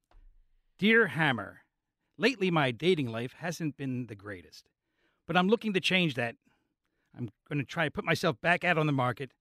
Dear 0.78 1.08
Hammer, 1.08 1.58
lately 2.16 2.50
my 2.50 2.70
dating 2.70 3.08
life 3.08 3.34
hasn't 3.38 3.76
been 3.76 4.06
the 4.06 4.14
greatest, 4.14 4.68
but 5.26 5.36
I'm 5.36 5.48
looking 5.48 5.72
to 5.74 5.80
change 5.80 6.14
that. 6.14 6.36
I'm 7.16 7.30
going 7.48 7.58
to 7.58 7.64
try 7.64 7.84
to 7.84 7.90
put 7.90 8.04
myself 8.04 8.40
back 8.40 8.64
out 8.64 8.78
on 8.78 8.86
the 8.86 8.92
market 8.92 9.32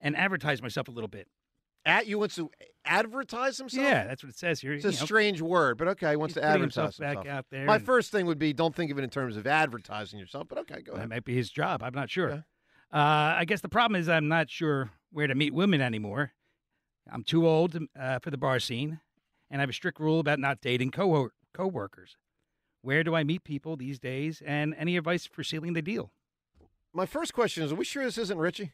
and 0.00 0.16
advertise 0.16 0.62
myself 0.62 0.88
a 0.88 0.90
little 0.90 1.08
bit. 1.08 1.28
At 1.84 2.06
you 2.06 2.18
wants 2.20 2.36
to 2.36 2.48
advertise 2.84 3.58
himself? 3.58 3.84
Yeah, 3.84 4.06
that's 4.06 4.22
what 4.22 4.30
it 4.30 4.38
says 4.38 4.60
here. 4.60 4.72
It's 4.72 4.84
a 4.84 4.88
know. 4.90 4.94
strange 4.94 5.40
word, 5.40 5.78
but 5.78 5.88
okay, 5.88 6.10
he 6.10 6.16
wants 6.16 6.34
He's 6.34 6.42
to 6.42 6.46
advertise 6.48 6.94
himself 6.94 6.98
back 6.98 7.26
out 7.26 7.46
there 7.50 7.64
My 7.64 7.76
and- 7.76 7.84
first 7.84 8.12
thing 8.12 8.26
would 8.26 8.38
be 8.38 8.52
don't 8.52 8.74
think 8.74 8.92
of 8.92 8.98
it 8.98 9.04
in 9.04 9.10
terms 9.10 9.36
of 9.36 9.46
advertising 9.48 10.20
yourself, 10.20 10.46
but 10.48 10.58
okay, 10.58 10.80
go 10.80 10.92
ahead. 10.92 11.04
That 11.04 11.08
might 11.14 11.24
be 11.24 11.34
his 11.34 11.50
job. 11.50 11.82
I'm 11.82 11.94
not 11.94 12.08
sure. 12.08 12.30
Okay. 12.30 12.42
Uh, 12.92 13.34
I 13.38 13.44
guess 13.46 13.62
the 13.62 13.68
problem 13.68 14.00
is 14.00 14.08
I'm 14.08 14.28
not 14.28 14.48
sure 14.48 14.90
where 15.10 15.26
to 15.26 15.34
meet 15.34 15.52
women 15.54 15.80
anymore. 15.80 16.32
I'm 17.10 17.24
too 17.24 17.48
old 17.48 17.76
uh, 17.98 18.18
for 18.20 18.30
the 18.30 18.36
bar 18.38 18.60
scene, 18.60 19.00
and 19.50 19.60
I 19.60 19.62
have 19.62 19.70
a 19.70 19.72
strict 19.72 19.98
rule 19.98 20.20
about 20.20 20.38
not 20.38 20.60
dating 20.60 20.92
co 20.92 21.30
coworkers. 21.52 22.16
Where 22.82 23.02
do 23.02 23.14
I 23.14 23.24
meet 23.24 23.44
people 23.44 23.76
these 23.76 23.98
days? 23.98 24.42
And 24.44 24.74
any 24.78 24.96
advice 24.96 25.26
for 25.26 25.42
sealing 25.42 25.72
the 25.72 25.82
deal? 25.82 26.12
My 26.92 27.06
first 27.06 27.32
question 27.32 27.62
is: 27.64 27.72
Are 27.72 27.76
we 27.76 27.84
sure 27.84 28.04
this 28.04 28.18
isn't 28.18 28.38
Ritchie? 28.38 28.72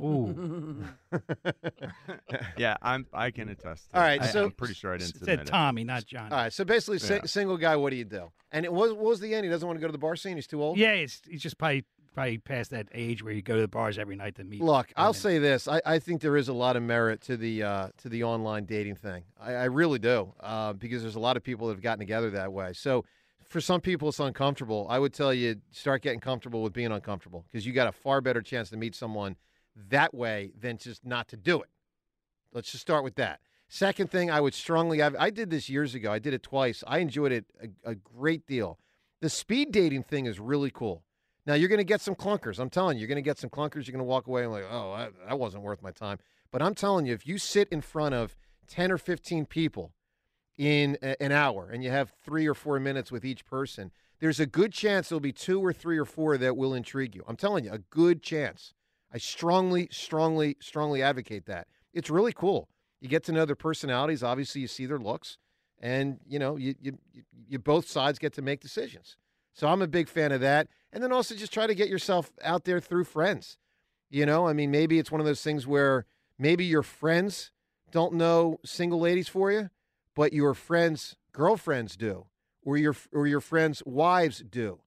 Ooh, 0.00 0.84
yeah, 2.56 2.76
I'm. 2.80 3.06
I 3.12 3.32
can 3.32 3.48
attest. 3.48 3.90
To 3.90 3.96
All 3.96 4.04
it. 4.06 4.22
I, 4.22 4.26
so- 4.26 4.44
I'm 4.44 4.50
pretty 4.52 4.74
sure 4.74 4.94
I 4.94 4.98
didn't 4.98 5.16
it 5.16 5.18
submit 5.18 5.38
said 5.38 5.40
it. 5.40 5.50
Tommy, 5.50 5.82
not 5.82 6.06
John. 6.06 6.32
All 6.32 6.38
right, 6.38 6.52
so 6.52 6.64
basically, 6.64 7.00
si- 7.00 7.26
single 7.26 7.56
guy. 7.56 7.74
What 7.74 7.90
do 7.90 7.96
you 7.96 8.04
do? 8.04 8.30
And 8.52 8.64
it 8.64 8.72
was 8.72 8.92
what 8.92 9.02
was 9.04 9.20
the 9.20 9.34
end? 9.34 9.44
He 9.44 9.50
doesn't 9.50 9.66
want 9.66 9.78
to 9.78 9.80
go 9.80 9.88
to 9.88 9.92
the 9.92 9.98
bar 9.98 10.14
scene. 10.14 10.36
He's 10.36 10.46
too 10.46 10.62
old. 10.62 10.78
Yeah, 10.78 10.94
he's, 10.94 11.20
he's 11.28 11.42
just 11.42 11.58
probably 11.58 11.84
probably 12.14 12.38
past 12.38 12.70
that 12.70 12.88
age 12.94 13.22
where 13.22 13.32
you 13.32 13.42
go 13.42 13.54
to 13.56 13.60
the 13.60 13.68
bars 13.68 13.98
every 13.98 14.16
night 14.16 14.36
to 14.36 14.44
meet. 14.44 14.60
Look, 14.62 14.92
I'll 14.96 15.12
say 15.12 15.38
this: 15.38 15.66
I, 15.66 15.80
I 15.84 15.98
think 15.98 16.20
there 16.20 16.36
is 16.36 16.48
a 16.48 16.52
lot 16.52 16.76
of 16.76 16.82
merit 16.84 17.20
to 17.22 17.36
the 17.36 17.62
uh, 17.64 17.88
to 17.98 18.08
the 18.08 18.24
online 18.24 18.66
dating 18.66 18.96
thing. 18.96 19.24
I, 19.40 19.54
I 19.54 19.64
really 19.64 19.98
do, 19.98 20.32
uh, 20.40 20.72
because 20.74 21.02
there's 21.02 21.16
a 21.16 21.20
lot 21.20 21.36
of 21.36 21.42
people 21.42 21.66
that 21.66 21.74
have 21.74 21.82
gotten 21.82 21.98
together 22.00 22.30
that 22.30 22.52
way. 22.52 22.74
So, 22.74 23.04
for 23.50 23.60
some 23.60 23.80
people, 23.80 24.08
it's 24.08 24.20
uncomfortable. 24.20 24.86
I 24.88 25.00
would 25.00 25.12
tell 25.12 25.34
you 25.34 25.56
start 25.72 26.02
getting 26.02 26.20
comfortable 26.20 26.62
with 26.62 26.72
being 26.72 26.92
uncomfortable 26.92 27.44
because 27.50 27.66
you 27.66 27.72
got 27.72 27.88
a 27.88 27.92
far 27.92 28.20
better 28.20 28.40
chance 28.40 28.70
to 28.70 28.76
meet 28.76 28.94
someone 28.94 29.34
that 29.88 30.14
way 30.14 30.52
than 30.58 30.78
just 30.78 31.04
not 31.04 31.26
to 31.28 31.36
do 31.36 31.60
it. 31.60 31.68
Let's 32.52 32.70
just 32.70 32.82
start 32.82 33.02
with 33.02 33.16
that. 33.16 33.40
Second 33.68 34.08
thing, 34.08 34.30
I 34.30 34.40
would 34.40 34.54
strongly. 34.54 35.02
I, 35.02 35.10
I 35.18 35.30
did 35.30 35.50
this 35.50 35.68
years 35.68 35.96
ago. 35.96 36.12
I 36.12 36.20
did 36.20 36.32
it 36.32 36.44
twice. 36.44 36.84
I 36.86 36.98
enjoyed 36.98 37.32
it 37.32 37.44
a, 37.60 37.90
a 37.90 37.94
great 37.96 38.46
deal. 38.46 38.78
The 39.20 39.28
speed 39.28 39.72
dating 39.72 40.04
thing 40.04 40.26
is 40.26 40.38
really 40.38 40.70
cool. 40.70 41.02
Now 41.44 41.54
you're 41.54 41.68
going 41.68 41.78
to 41.78 41.84
get 41.84 42.00
some 42.00 42.14
clunkers. 42.14 42.60
I'm 42.60 42.70
telling 42.70 42.96
you, 42.96 43.00
you're 43.00 43.08
going 43.08 43.16
to 43.16 43.22
get 43.22 43.38
some 43.38 43.50
clunkers. 43.50 43.86
You're 43.86 43.92
going 43.92 43.98
to 43.98 44.04
walk 44.04 44.28
away 44.28 44.44
and 44.44 44.52
like, 44.52 44.64
oh, 44.70 45.08
that 45.26 45.38
wasn't 45.38 45.64
worth 45.64 45.82
my 45.82 45.90
time. 45.90 46.18
But 46.52 46.62
I'm 46.62 46.74
telling 46.74 47.06
you, 47.06 47.14
if 47.14 47.26
you 47.26 47.36
sit 47.38 47.68
in 47.70 47.80
front 47.80 48.14
of 48.14 48.36
10 48.68 48.92
or 48.92 48.98
15 48.98 49.46
people 49.46 49.92
in 50.58 50.98
a- 51.02 51.20
an 51.22 51.32
hour 51.32 51.70
and 51.70 51.82
you 51.82 51.90
have 51.90 52.12
three 52.22 52.46
or 52.46 52.54
four 52.54 52.78
minutes 52.80 53.10
with 53.10 53.24
each 53.24 53.44
person, 53.44 53.90
there's 54.18 54.40
a 54.40 54.46
good 54.46 54.72
chance 54.72 55.08
there'll 55.08 55.20
be 55.20 55.32
two 55.32 55.64
or 55.64 55.72
three 55.72 55.98
or 55.98 56.04
four 56.04 56.36
that 56.38 56.56
will 56.56 56.74
intrigue 56.74 57.14
you. 57.14 57.24
I'm 57.26 57.36
telling 57.36 57.64
you, 57.64 57.72
a 57.72 57.78
good 57.78 58.22
chance. 58.22 58.74
I 59.12 59.18
strongly, 59.18 59.88
strongly, 59.90 60.56
strongly 60.60 61.02
advocate 61.02 61.46
that. 61.46 61.66
It's 61.92 62.10
really 62.10 62.32
cool. 62.32 62.68
You 63.00 63.08
get 63.08 63.24
to 63.24 63.32
know 63.32 63.44
their 63.44 63.56
personalities. 63.56 64.22
Obviously, 64.22 64.60
you 64.60 64.66
see 64.68 64.86
their 64.86 64.98
looks, 64.98 65.38
and 65.80 66.20
you 66.26 66.38
know, 66.38 66.56
you 66.56 66.74
you 66.80 66.98
you- 67.12 67.24
you 67.48 67.58
both 67.58 67.88
sides 67.88 68.18
get 68.18 68.32
to 68.34 68.42
make 68.42 68.60
decisions. 68.60 69.16
So 69.54 69.66
I'm 69.66 69.82
a 69.82 69.88
big 69.88 70.08
fan 70.08 70.30
of 70.30 70.40
that. 70.42 70.68
And 70.92 71.02
then 71.02 71.12
also 71.12 71.34
just 71.34 71.52
try 71.52 71.66
to 71.66 71.74
get 71.74 71.88
yourself 71.88 72.30
out 72.42 72.64
there 72.64 72.78
through 72.78 73.04
friends. 73.04 73.58
You 74.08 74.26
know, 74.26 74.46
I 74.46 74.52
mean, 74.52 74.70
maybe 74.70 74.98
it's 74.98 75.10
one 75.10 75.20
of 75.20 75.26
those 75.26 75.42
things 75.42 75.66
where 75.66 76.06
maybe 76.38 76.64
your 76.64 76.82
friends 76.82 77.50
don't 77.90 78.14
know 78.14 78.58
single 78.64 79.00
ladies 79.00 79.28
for 79.28 79.50
you, 79.50 79.70
but 80.14 80.32
your 80.32 80.54
friends' 80.54 81.16
girlfriends 81.32 81.96
do, 81.96 82.26
or 82.62 82.76
your 82.76 82.94
or 83.12 83.26
your 83.26 83.40
friends' 83.40 83.82
wives 83.84 84.42
do. 84.48 84.80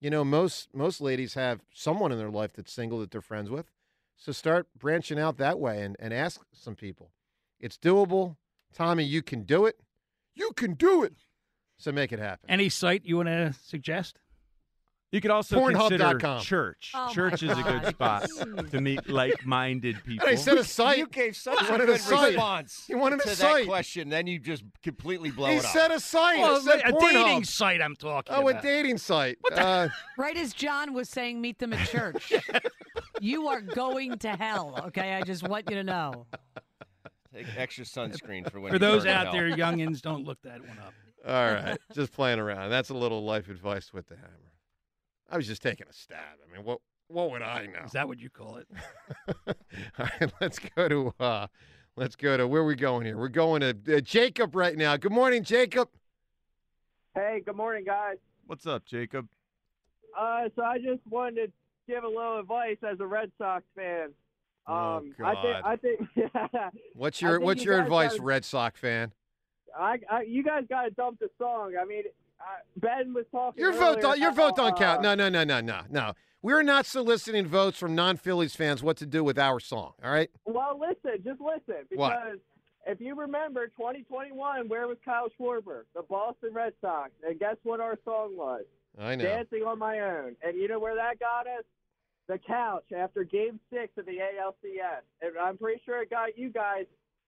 You 0.00 0.10
know, 0.10 0.24
most 0.24 0.68
most 0.74 1.00
ladies 1.00 1.34
have 1.34 1.60
someone 1.72 2.12
in 2.12 2.18
their 2.18 2.30
life 2.30 2.52
that's 2.54 2.72
single 2.72 3.00
that 3.00 3.10
they're 3.10 3.20
friends 3.20 3.50
with. 3.50 3.70
So 4.16 4.32
start 4.32 4.68
branching 4.78 5.18
out 5.18 5.38
that 5.38 5.58
way 5.58 5.82
and, 5.82 5.96
and 5.98 6.14
ask 6.14 6.40
some 6.52 6.76
people. 6.76 7.10
It's 7.58 7.76
doable. 7.76 8.36
Tommy, 8.72 9.04
you 9.04 9.22
can 9.22 9.42
do 9.42 9.66
it. 9.66 9.80
You 10.34 10.52
can 10.56 10.74
do 10.74 11.02
it. 11.02 11.14
So 11.76 11.92
make 11.92 12.12
it 12.12 12.18
happen. 12.18 12.48
Any 12.48 12.68
site 12.68 13.04
you 13.04 13.16
want 13.16 13.28
to 13.28 13.54
suggest? 13.64 14.18
You 15.14 15.20
could 15.20 15.30
also 15.30 15.60
Pornhub.com. 15.60 16.18
consider 16.18 16.40
church. 16.40 16.90
Oh, 16.92 17.08
church 17.12 17.44
is 17.44 17.56
a 17.56 17.62
good 17.62 17.86
spot 17.86 18.26
to 18.72 18.80
meet 18.80 19.08
like-minded 19.08 20.02
people. 20.04 20.26
And 20.26 20.36
I 20.36 20.40
said 20.40 20.58
a 20.58 20.64
site. 20.64 20.98
You 20.98 21.06
gave 21.06 21.36
such 21.36 21.60
He 21.60 21.66
a 21.66 21.70
wanted 21.70 21.86
good 21.86 21.96
a 21.96 21.98
site. 22.00 22.26
response 22.30 22.84
He 22.88 22.94
wanted 22.96 23.20
a 23.20 23.22
to 23.22 23.28
site. 23.36 23.62
that 23.62 23.68
question. 23.68 24.08
Then 24.08 24.26
you 24.26 24.40
just 24.40 24.64
completely 24.82 25.30
blow 25.30 25.50
he 25.50 25.54
it 25.54 25.58
up. 25.64 25.66
He 25.66 25.78
said 25.78 25.90
a 25.92 26.00
site. 26.00 26.40
Well, 26.40 26.60
said 26.60 26.80
a 26.84 26.90
Pornhub. 26.92 27.10
dating 27.12 27.44
site 27.44 27.80
I'm 27.80 27.94
talking 27.94 28.34
about. 28.34 28.44
Oh, 28.44 28.48
a 28.58 28.60
dating 28.60 28.98
site. 28.98 29.38
Uh, 29.52 29.86
Right 30.18 30.36
as 30.36 30.52
John 30.52 30.92
was 30.94 31.08
saying, 31.08 31.40
meet 31.40 31.60
them 31.60 31.72
at 31.74 31.88
church. 31.88 32.32
you 33.20 33.46
are 33.46 33.60
going 33.60 34.18
to 34.18 34.30
hell, 34.30 34.82
okay? 34.86 35.14
I 35.14 35.22
just 35.22 35.46
want 35.48 35.70
you 35.70 35.76
to 35.76 35.84
know. 35.84 36.26
Take 37.32 37.46
extra 37.56 37.84
sunscreen 37.84 38.50
for 38.50 38.58
when 38.58 38.72
For 38.72 38.80
those 38.80 39.06
out 39.06 39.26
hell. 39.26 39.32
there, 39.32 39.48
youngins, 39.50 40.00
don't 40.02 40.24
look 40.24 40.42
that 40.42 40.58
one 40.60 40.78
up. 40.78 40.92
all 41.24 41.52
right. 41.52 41.78
just 41.94 42.12
playing 42.12 42.40
around. 42.40 42.70
That's 42.70 42.90
a 42.90 42.94
little 42.94 43.24
life 43.24 43.48
advice 43.48 43.92
with 43.92 44.08
the 44.08 44.16
hammer. 44.16 44.30
I 45.30 45.36
was 45.36 45.46
just 45.46 45.62
taking 45.62 45.86
a 45.88 45.92
stab. 45.92 46.18
I 46.48 46.54
mean, 46.56 46.64
what 46.64 46.80
what 47.08 47.30
would 47.30 47.42
I 47.42 47.66
know? 47.66 47.84
Is 47.84 47.92
that 47.92 48.08
what 48.08 48.18
you 48.18 48.30
call 48.30 48.56
it? 48.56 48.66
All 49.98 50.06
right, 50.20 50.32
let's 50.40 50.58
go 50.58 50.88
to 50.88 51.14
uh, 51.20 51.46
Let's 51.96 52.16
go 52.16 52.36
to 52.36 52.48
where 52.48 52.62
are 52.62 52.66
we 52.66 52.74
going 52.74 53.06
here? 53.06 53.16
We're 53.16 53.28
going 53.28 53.60
to 53.60 53.76
uh, 53.96 54.00
Jacob 54.00 54.56
right 54.56 54.76
now. 54.76 54.96
Good 54.96 55.12
morning, 55.12 55.44
Jacob. 55.44 55.88
Hey, 57.14 57.40
good 57.46 57.54
morning, 57.54 57.84
guys. 57.84 58.16
What's 58.48 58.66
up, 58.66 58.84
Jacob? 58.84 59.28
Uh, 60.18 60.48
so 60.56 60.62
I 60.62 60.78
just 60.78 61.00
wanted 61.08 61.46
to 61.46 61.52
give 61.86 62.02
a 62.02 62.08
little 62.08 62.40
advice 62.40 62.78
as 62.82 62.98
a 62.98 63.06
Red 63.06 63.30
Sox 63.38 63.62
fan. 63.76 64.08
Oh, 64.66 64.96
Um, 64.96 65.14
I 65.24 65.34
think 65.34 65.44
God. 65.44 65.62
I 65.64 65.76
think 65.76 66.00
What's 66.94 67.22
I 67.22 67.26
your 67.26 67.36
think 67.36 67.44
What's 67.46 67.64
you 67.64 67.70
your 67.70 67.80
advice, 67.80 68.10
gotta- 68.12 68.22
Red 68.22 68.44
Sox 68.44 68.80
fan? 68.80 69.12
I, 69.78 69.98
I 70.10 70.22
you 70.22 70.42
guys 70.42 70.64
got 70.68 70.82
to 70.82 70.90
dump 70.90 71.20
the 71.20 71.28
song. 71.38 71.74
I 71.80 71.84
mean, 71.84 72.02
I, 72.40 72.60
Ben 72.76 73.14
was 73.14 73.24
talking. 73.32 73.62
Your 73.62 73.72
vote, 73.72 74.00
don't, 74.00 74.18
your 74.18 74.32
vote 74.32 74.56
don't 74.56 74.76
count. 74.76 75.00
uh, 75.00 75.02
No, 75.02 75.14
no, 75.14 75.28
no, 75.28 75.44
no, 75.44 75.60
no, 75.60 75.80
no. 75.90 76.12
We're 76.42 76.62
not 76.62 76.84
soliciting 76.84 77.46
votes 77.46 77.78
from 77.78 77.94
non-Phillies 77.94 78.54
fans 78.54 78.82
what 78.82 78.98
to 78.98 79.06
do 79.06 79.24
with 79.24 79.38
our 79.38 79.60
song. 79.60 79.92
All 80.04 80.10
right. 80.10 80.28
Well, 80.44 80.78
listen, 80.78 81.22
just 81.24 81.40
listen, 81.40 81.84
because 81.88 81.98
What? 81.98 82.38
if 82.86 83.00
you 83.00 83.14
remember 83.14 83.66
2021, 83.68 84.68
where 84.68 84.86
was 84.86 84.98
Kyle 85.04 85.28
Schwarber, 85.40 85.84
the 85.94 86.02
Boston 86.02 86.50
Red 86.52 86.74
Sox, 86.82 87.12
and 87.26 87.38
guess 87.38 87.56
what 87.62 87.80
our 87.80 87.98
song 88.04 88.36
was? 88.36 88.64
I 88.98 89.16
know. 89.16 89.24
Dancing 89.24 89.62
on 89.62 89.78
my 89.78 90.00
own, 90.00 90.36
and 90.42 90.54
you 90.56 90.68
know 90.68 90.78
where 90.78 90.94
that 90.96 91.18
got 91.18 91.46
us? 91.46 91.64
The 92.28 92.38
couch 92.38 92.84
after 92.96 93.24
Game 93.24 93.58
Six 93.72 93.92
of 93.96 94.04
the 94.06 94.18
ALCS, 94.18 95.02
and 95.22 95.32
I'm 95.40 95.56
pretty 95.58 95.80
sure 95.84 96.02
it 96.02 96.10
got 96.10 96.36
you 96.38 96.50
guys 96.50 96.84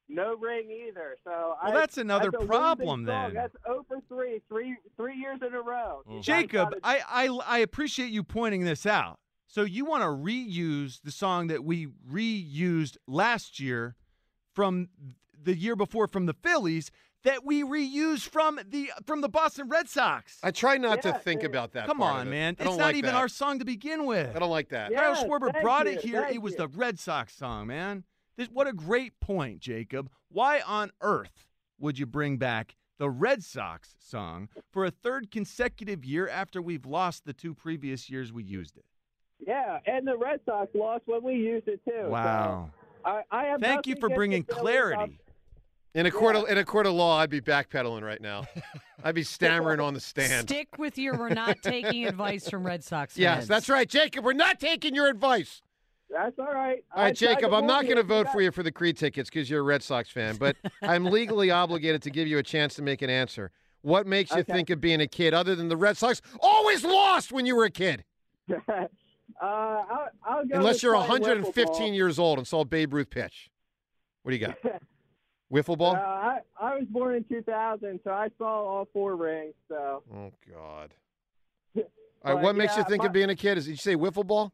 no 0.09 0.37
ring 0.37 0.71
either. 0.71 1.16
So 1.25 1.31
Well, 1.31 1.59
I, 1.62 1.71
that's 1.73 1.99
another 1.99 2.29
a 2.29 2.33
losing 2.33 2.47
problem 2.47 3.05
then. 3.05 3.35
That's 3.35 3.57
0 3.66 3.85
for 3.88 3.99
three, 4.09 4.40
three, 4.49 4.77
three 4.97 5.16
years 5.16 5.40
in 5.47 5.53
a 5.55 5.61
row. 5.61 6.03
Mm-hmm. 6.03 6.11
You 6.12 6.16
guys 6.19 6.25
Jacob, 6.25 6.71
gotta- 6.71 6.81
I, 6.85 7.27
I 7.27 7.38
I 7.47 7.59
appreciate 7.59 8.11
you 8.11 8.23
pointing 8.23 8.64
this 8.64 8.87
out. 8.87 9.19
So 9.49 9.62
you 9.62 9.85
want 9.85 10.03
to 10.03 10.09
reuse 10.09 11.01
the 11.03 11.11
song 11.12 11.47
that 11.49 11.64
we 11.64 11.87
reused 12.11 12.97
last 13.07 13.61
year 13.61 13.95
from 14.55 14.88
the 15.42 15.57
year 15.57 15.77
before 15.77 16.09
from 16.09 16.27
the 16.27 16.35
Phillies 16.35 16.90
that 17.23 17.45
we 17.45 17.62
reused 17.62 18.29
from 18.29 18.61
the 18.69 18.90
from 19.07 19.21
the 19.21 19.29
Boston 19.29 19.69
Red 19.69 19.88
Sox. 19.88 20.38
I 20.42 20.51
try 20.51 20.77
not 20.79 21.05
Yeah, 21.05 21.12
to 21.12 21.19
think 21.19 21.42
yeah. 21.42 21.49
about 21.49 21.73
that. 21.73 21.87
Come 21.87 21.99
part 21.99 22.14
on, 22.16 22.21
of 22.23 22.27
it. 22.29 22.31
man. 22.31 22.57
I 22.59 22.62
It's 22.62 22.71
don't 22.71 22.79
not 22.79 22.85
like 22.87 22.97
even 22.97 23.12
that. 23.12 23.19
our 23.19 23.29
song 23.29 23.59
to 23.61 23.64
begin 23.64 24.05
with. 24.07 24.35
I 24.35 24.38
don't 24.38 24.51
like 24.51 24.69
that. 24.71 24.90
Yeah. 24.90 25.12
Kyle 25.14 25.25
Schwarber 25.25 25.61
brought 25.62 25.87
you, 25.87 25.92
it 25.92 26.01
here. 26.01 26.27
It 26.31 26.42
was 26.42 26.53
you. 26.53 26.59
the 26.59 26.69
Red 26.69 26.99
Sox 26.99 27.35
song, 27.35 27.66
man. 27.69 28.05
This, 28.37 28.49
what 28.49 28.66
a 28.66 28.72
great 28.72 29.18
point, 29.20 29.61
Jacob. 29.61 30.11
Why 30.29 30.61
on 30.61 30.90
earth 31.01 31.46
would 31.79 31.99
you 31.99 32.07
bring 32.07 32.37
back 32.37 32.77
the 32.99 33.11
Red 33.11 33.42
Sox 33.44 33.94
song 33.99 34.49
for 34.72 34.85
a 34.85 34.90
third 34.90 35.31
consecutive 35.31 36.05
year 36.05 36.29
after 36.29 36.61
we've 36.61 36.87
lost 36.87 37.25
the 37.25 37.33
two 37.33 37.55
previous 37.55 38.09
years 38.11 38.33
we 38.33 38.42
used 38.44 38.77
it? 38.77 38.85
yeah, 39.46 39.79
and 39.87 40.07
the 40.07 40.16
Red 40.16 40.40
Sox 40.46 40.70
lost 40.75 41.03
when 41.07 41.22
we 41.22 41.35
used 41.35 41.68
it 41.68 41.81
too. 41.85 41.92
so 42.05 42.09
Wow. 42.09 42.70
I, 43.05 43.22
I 43.31 43.44
have 43.44 43.61
Thank 43.61 43.87
you 43.87 43.96
for 43.96 44.09
bringing 44.09 44.44
clarity. 44.44 45.18
In 45.94 46.05
a 46.05 46.11
court 46.11 46.37
of 46.37 46.49
in 46.51 46.59
a 46.59 46.64
court 46.64 46.87
of 46.87 46.92
law, 46.92 47.18
I'd 47.18 47.31
be 47.31 47.40
backpedaling 47.40 48.03
right 48.03 48.20
now. 48.20 48.46
I'd 49.05 49.14
be 49.14 49.22
stammering 49.22 49.81
on 49.81 49.94
the 49.94 50.01
stand. 50.01 50.49
Stick 50.49 50.77
with 50.77 50.99
your 50.99 51.16
we're 51.16 51.31
not 51.31 51.62
taking 51.62 52.07
advice 52.07 52.51
from 52.51 52.66
Red 52.66 52.85
Sox 52.85 53.14
fans. 53.14 53.18
Yes, 53.18 53.46
that's 53.46 53.68
right, 53.70 53.88
Jacob. 53.88 54.25
We're 54.25 54.35
not 54.35 54.61
taking 54.61 54.94
your 54.94 55.09
advice. 55.09 55.62
That's 56.11 56.38
all 56.38 56.53
right. 56.53 56.85
All 56.95 57.03
right, 57.05 57.14
Jacob. 57.14 57.53
I'm 57.53 57.66
not 57.66 57.85
going 57.85 57.97
to 57.97 58.03
vote 58.03 58.29
for 58.31 58.40
you. 58.40 58.51
for 58.53 58.62
the 58.62 58.71
Creed 58.73 58.97
tickets 58.97 59.29
because 59.29 59.51
you're 59.51 59.61
a 59.61 59.64
Red 59.64 59.83
Sox 59.83 60.09
fan, 60.09 60.37
but 60.37 60.57
I'm 60.83 61.05
legally 61.11 61.51
obligated 61.51 62.03
to 62.03 62.11
give 62.11 62.29
you 62.29 62.38
a 62.38 62.42
chance 62.42 62.75
to 62.77 62.83
make 62.83 63.03
an 63.03 63.11
answer. 63.11 63.51
What 63.83 64.07
makes 64.07 64.31
you 64.31 64.38
Okay. 64.38 64.53
think 64.53 64.71
of 64.71 64.81
being 64.81 65.01
a 65.01 65.07
kid 65.07 65.35
other 65.35 65.55
than 65.55 65.69
the 65.69 65.77
Red 65.77 65.97
Sox 65.97 66.23
always 66.40 66.85
lost 66.85 67.33
when 67.33 67.45
you 67.47 67.57
were 67.57 67.64
a 67.64 67.71
kid? 67.71 68.05
uh, 68.69 68.87
I'll, 69.42 70.09
I'll 70.25 70.47
go 70.47 70.57
Unless 70.57 70.83
you're 70.83 70.95
115 70.97 71.64
wiffle 71.64 71.95
years 71.95 72.19
old 72.19 72.38
and 72.38 72.47
saw 72.47 72.64
Babe 72.64 72.95
Ruth 72.95 73.11
pitch. 73.11 73.51
What 74.23 74.31
do 74.33 74.37
you 74.38 74.47
got? 74.47 74.57
Wiffle 75.53 75.79
ball? 75.79 75.95
Uh, 75.95 75.99
I, 75.99 76.38
I 76.61 76.75
was 76.77 76.87
born 76.88 77.14
in 77.14 77.25
2000, 77.25 78.01
so 78.03 78.11
I 78.11 78.29
saw 78.38 78.47
all 78.47 78.88
four 78.92 79.14
rings. 79.14 79.55
So 79.69 80.03
Oh 80.14 80.33
God. 80.53 80.95
All 82.25 82.35
right, 82.35 82.42
what 82.42 82.57
makes 82.57 82.77
you 82.77 82.83
think 82.85 83.03
my- 83.03 83.07
of 83.07 83.12
being 83.12 83.31
a 83.31 83.37
kid? 83.37 83.57
Is 83.59 83.66
did 83.66 83.71
you 83.73 83.77
say 83.77 83.95
wiffle 83.95 84.27
ball? 84.27 84.53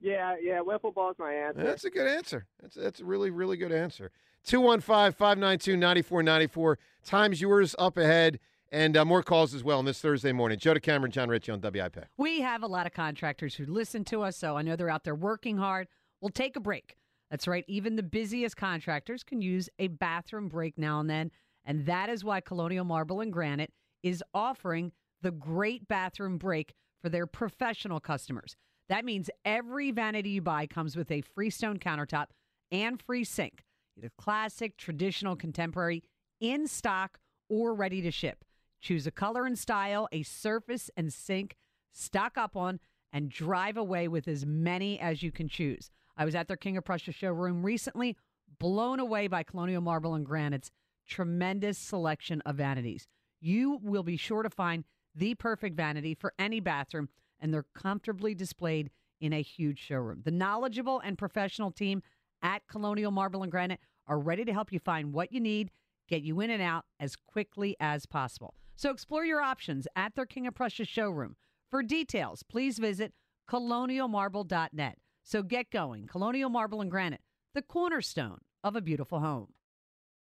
Yeah, 0.00 0.36
yeah, 0.40 0.60
wiffle 0.60 0.94
ball's 0.94 1.16
my 1.18 1.32
answer. 1.32 1.64
That's 1.64 1.84
a 1.84 1.90
good 1.90 2.06
answer. 2.06 2.46
That's 2.60 2.74
that's 2.74 3.00
a 3.00 3.04
really 3.04 3.30
really 3.30 3.56
good 3.56 3.72
answer. 3.72 4.10
215-592-9494. 4.46 6.76
Time's 7.04 7.40
yours 7.40 7.74
up 7.78 7.96
ahead 7.96 8.38
and 8.70 8.96
uh, 8.96 9.04
more 9.04 9.22
calls 9.22 9.54
as 9.54 9.64
well 9.64 9.78
on 9.78 9.84
this 9.84 10.00
Thursday 10.00 10.30
morning. 10.32 10.58
Joe 10.58 10.74
DeCamara, 10.74 11.10
Jon 11.10 11.28
Ritchie 11.28 11.50
on 11.50 11.60
WIP. 11.60 12.06
We 12.16 12.42
have 12.42 12.62
a 12.62 12.68
lot 12.68 12.86
of 12.86 12.92
contractors 12.92 13.56
who 13.56 13.66
listen 13.66 14.04
to 14.04 14.22
us, 14.22 14.36
so 14.36 14.56
I 14.56 14.62
know 14.62 14.76
they're 14.76 14.90
out 14.90 15.02
there 15.04 15.16
working 15.16 15.58
hard. 15.58 15.88
We'll 16.20 16.30
take 16.30 16.54
a 16.56 16.60
break. 16.60 16.96
That's 17.30 17.48
right. 17.48 17.64
Even 17.66 17.96
the 17.96 18.04
busiest 18.04 18.56
contractors 18.56 19.24
can 19.24 19.42
use 19.42 19.68
a 19.78 19.88
bathroom 19.88 20.48
break 20.48 20.78
now 20.78 21.00
and 21.00 21.10
then. 21.10 21.32
And 21.64 21.86
that 21.86 22.08
is 22.08 22.24
why 22.24 22.40
Colonial 22.40 22.84
Marble 22.84 23.20
and 23.20 23.32
Granite 23.32 23.72
is 24.02 24.22
offering 24.32 24.92
the 25.22 25.32
great 25.32 25.88
bathroom 25.88 26.38
break 26.38 26.74
for 27.02 27.08
their 27.08 27.26
professional 27.26 27.98
customers. 27.98 28.54
That 28.88 29.04
means 29.04 29.30
every 29.44 29.90
vanity 29.90 30.30
you 30.30 30.42
buy 30.42 30.66
comes 30.66 30.96
with 30.96 31.10
a 31.10 31.20
Freestone 31.20 31.78
countertop 31.78 32.26
and 32.70 33.00
free 33.00 33.24
sink, 33.24 33.64
either 33.96 34.10
classic, 34.16 34.76
traditional, 34.76 35.36
contemporary, 35.36 36.04
in 36.40 36.68
stock, 36.68 37.18
or 37.48 37.74
ready 37.74 38.00
to 38.02 38.10
ship. 38.10 38.44
Choose 38.80 39.06
a 39.06 39.10
color 39.10 39.46
and 39.46 39.58
style, 39.58 40.08
a 40.12 40.22
surface 40.22 40.90
and 40.96 41.12
sink, 41.12 41.56
stock 41.92 42.36
up 42.36 42.56
on, 42.56 42.78
and 43.12 43.30
drive 43.30 43.76
away 43.76 44.08
with 44.08 44.28
as 44.28 44.44
many 44.44 45.00
as 45.00 45.22
you 45.22 45.32
can 45.32 45.48
choose. 45.48 45.90
I 46.16 46.24
was 46.24 46.34
at 46.34 46.48
their 46.48 46.56
King 46.56 46.76
of 46.76 46.84
Prussia 46.84 47.12
showroom 47.12 47.64
recently, 47.64 48.16
blown 48.58 49.00
away 49.00 49.26
by 49.26 49.42
Colonial 49.42 49.82
Marble 49.82 50.14
and 50.14 50.24
Granite's 50.24 50.70
tremendous 51.06 51.78
selection 51.78 52.42
of 52.42 52.56
vanities. 52.56 53.06
You 53.40 53.80
will 53.82 54.02
be 54.02 54.16
sure 54.16 54.42
to 54.42 54.50
find 54.50 54.84
the 55.14 55.34
perfect 55.34 55.76
vanity 55.76 56.14
for 56.14 56.34
any 56.38 56.60
bathroom, 56.60 57.08
and 57.40 57.52
they're 57.52 57.66
comfortably 57.74 58.34
displayed 58.34 58.90
in 59.20 59.32
a 59.32 59.42
huge 59.42 59.78
showroom. 59.78 60.22
The 60.24 60.30
knowledgeable 60.30 61.00
and 61.00 61.16
professional 61.16 61.70
team 61.70 62.02
at 62.42 62.66
Colonial 62.68 63.10
Marble 63.10 63.42
and 63.42 63.50
Granite 63.50 63.80
are 64.06 64.18
ready 64.18 64.44
to 64.44 64.52
help 64.52 64.72
you 64.72 64.78
find 64.78 65.12
what 65.12 65.32
you 65.32 65.40
need, 65.40 65.70
get 66.08 66.22
you 66.22 66.40
in 66.40 66.50
and 66.50 66.62
out 66.62 66.84
as 67.00 67.16
quickly 67.16 67.76
as 67.80 68.06
possible. 68.06 68.54
So 68.76 68.90
explore 68.90 69.24
your 69.24 69.40
options 69.40 69.88
at 69.96 70.14
their 70.14 70.26
King 70.26 70.46
of 70.46 70.54
Prussia 70.54 70.84
showroom. 70.84 71.36
For 71.70 71.82
details, 71.82 72.42
please 72.42 72.78
visit 72.78 73.12
colonialmarble.net. 73.48 74.98
So 75.24 75.42
get 75.42 75.70
going. 75.70 76.06
Colonial 76.06 76.50
Marble 76.50 76.80
and 76.80 76.90
Granite, 76.90 77.22
the 77.54 77.62
cornerstone 77.62 78.38
of 78.62 78.76
a 78.76 78.80
beautiful 78.80 79.20
home. 79.20 79.48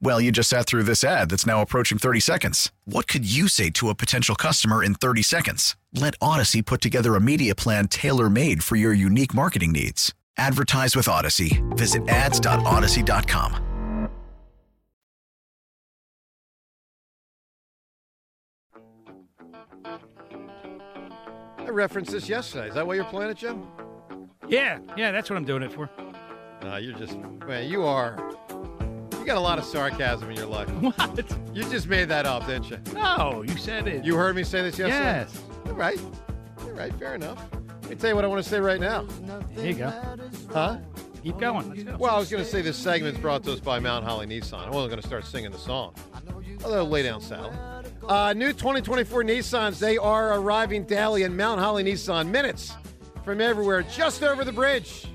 Well, 0.00 0.20
you 0.20 0.30
just 0.30 0.50
sat 0.50 0.66
through 0.66 0.82
this 0.82 1.02
ad 1.04 1.30
that's 1.30 1.46
now 1.46 1.62
approaching 1.62 1.98
30 1.98 2.20
seconds. 2.20 2.70
What 2.84 3.08
could 3.08 3.30
you 3.30 3.48
say 3.48 3.70
to 3.70 3.88
a 3.88 3.94
potential 3.94 4.34
customer 4.34 4.84
in 4.84 4.94
30 4.94 5.22
seconds? 5.22 5.76
Let 5.94 6.14
Odyssey 6.20 6.62
put 6.62 6.80
together 6.80 7.14
a 7.14 7.20
media 7.20 7.54
plan 7.54 7.88
tailor 7.88 8.28
made 8.28 8.62
for 8.62 8.76
your 8.76 8.92
unique 8.92 9.32
marketing 9.34 9.72
needs. 9.72 10.14
Advertise 10.36 10.94
with 10.94 11.08
Odyssey. 11.08 11.62
Visit 11.70 12.06
ads.odyssey.com. 12.08 13.62
I 21.58 21.70
referenced 21.70 22.12
this 22.12 22.28
yesterday. 22.28 22.68
Is 22.68 22.74
that 22.74 22.86
why 22.86 22.94
you're 22.94 23.04
playing 23.04 23.30
it, 23.30 23.38
Jim? 23.38 23.66
Yeah, 24.46 24.78
yeah, 24.96 25.10
that's 25.10 25.30
what 25.30 25.36
I'm 25.36 25.44
doing 25.44 25.62
it 25.62 25.72
for. 25.72 25.90
No, 26.62 26.76
you're 26.76 26.96
just 26.96 27.16
man. 27.18 27.68
You 27.68 27.84
are. 27.84 28.16
You 29.26 29.32
got 29.32 29.38
a 29.38 29.40
lot 29.40 29.58
of 29.58 29.64
sarcasm 29.64 30.30
in 30.30 30.36
your 30.36 30.46
life. 30.46 30.68
What? 30.80 31.36
You 31.52 31.64
just 31.64 31.88
made 31.88 32.08
that 32.10 32.26
up, 32.26 32.46
didn't 32.46 32.70
you? 32.70 32.78
No, 32.94 33.42
you 33.44 33.56
said 33.56 33.88
it. 33.88 34.04
You 34.04 34.14
heard 34.14 34.36
me 34.36 34.44
say 34.44 34.62
this 34.62 34.78
yesterday. 34.78 35.02
Yes. 35.02 35.42
All 35.66 35.72
right. 35.72 36.00
All 36.60 36.70
right, 36.70 36.94
fair 36.94 37.16
enough. 37.16 37.44
Let 37.82 37.90
me 37.90 37.96
tell 37.96 38.10
you 38.10 38.14
what 38.14 38.24
I 38.24 38.28
want 38.28 38.44
to 38.44 38.48
say 38.48 38.60
right 38.60 38.78
now. 38.78 39.04
There 39.56 39.66
you 39.66 39.74
go. 39.74 39.92
Huh? 40.52 40.78
Keep 41.24 41.38
going. 41.38 41.68
Let's 41.68 41.82
go. 41.82 41.96
Well, 41.98 42.14
I 42.14 42.18
was 42.20 42.30
going 42.30 42.44
to 42.44 42.48
say 42.48 42.62
this 42.62 42.76
segment's 42.76 43.18
brought 43.18 43.42
to 43.42 43.52
us 43.52 43.58
by 43.58 43.80
Mount 43.80 44.04
Holly 44.04 44.28
Nissan. 44.28 44.64
I 44.64 44.70
wasn't 44.70 44.90
going 44.90 45.02
to 45.02 45.06
start 45.08 45.24
singing 45.24 45.50
the 45.50 45.58
song. 45.58 45.96
Although, 46.62 46.84
lay 46.84 47.02
down, 47.02 47.20
Sally. 47.20 47.50
Uh, 48.06 48.32
new 48.32 48.52
2024 48.52 49.24
Nissans, 49.24 49.80
they 49.80 49.98
are 49.98 50.38
arriving 50.38 50.84
daily 50.84 51.24
in 51.24 51.36
Mount 51.36 51.58
Holly 51.58 51.82
Nissan. 51.82 52.28
Minutes 52.28 52.76
from 53.24 53.40
everywhere, 53.40 53.82
just 53.82 54.22
over 54.22 54.44
the 54.44 54.52
bridge. 54.52 55.08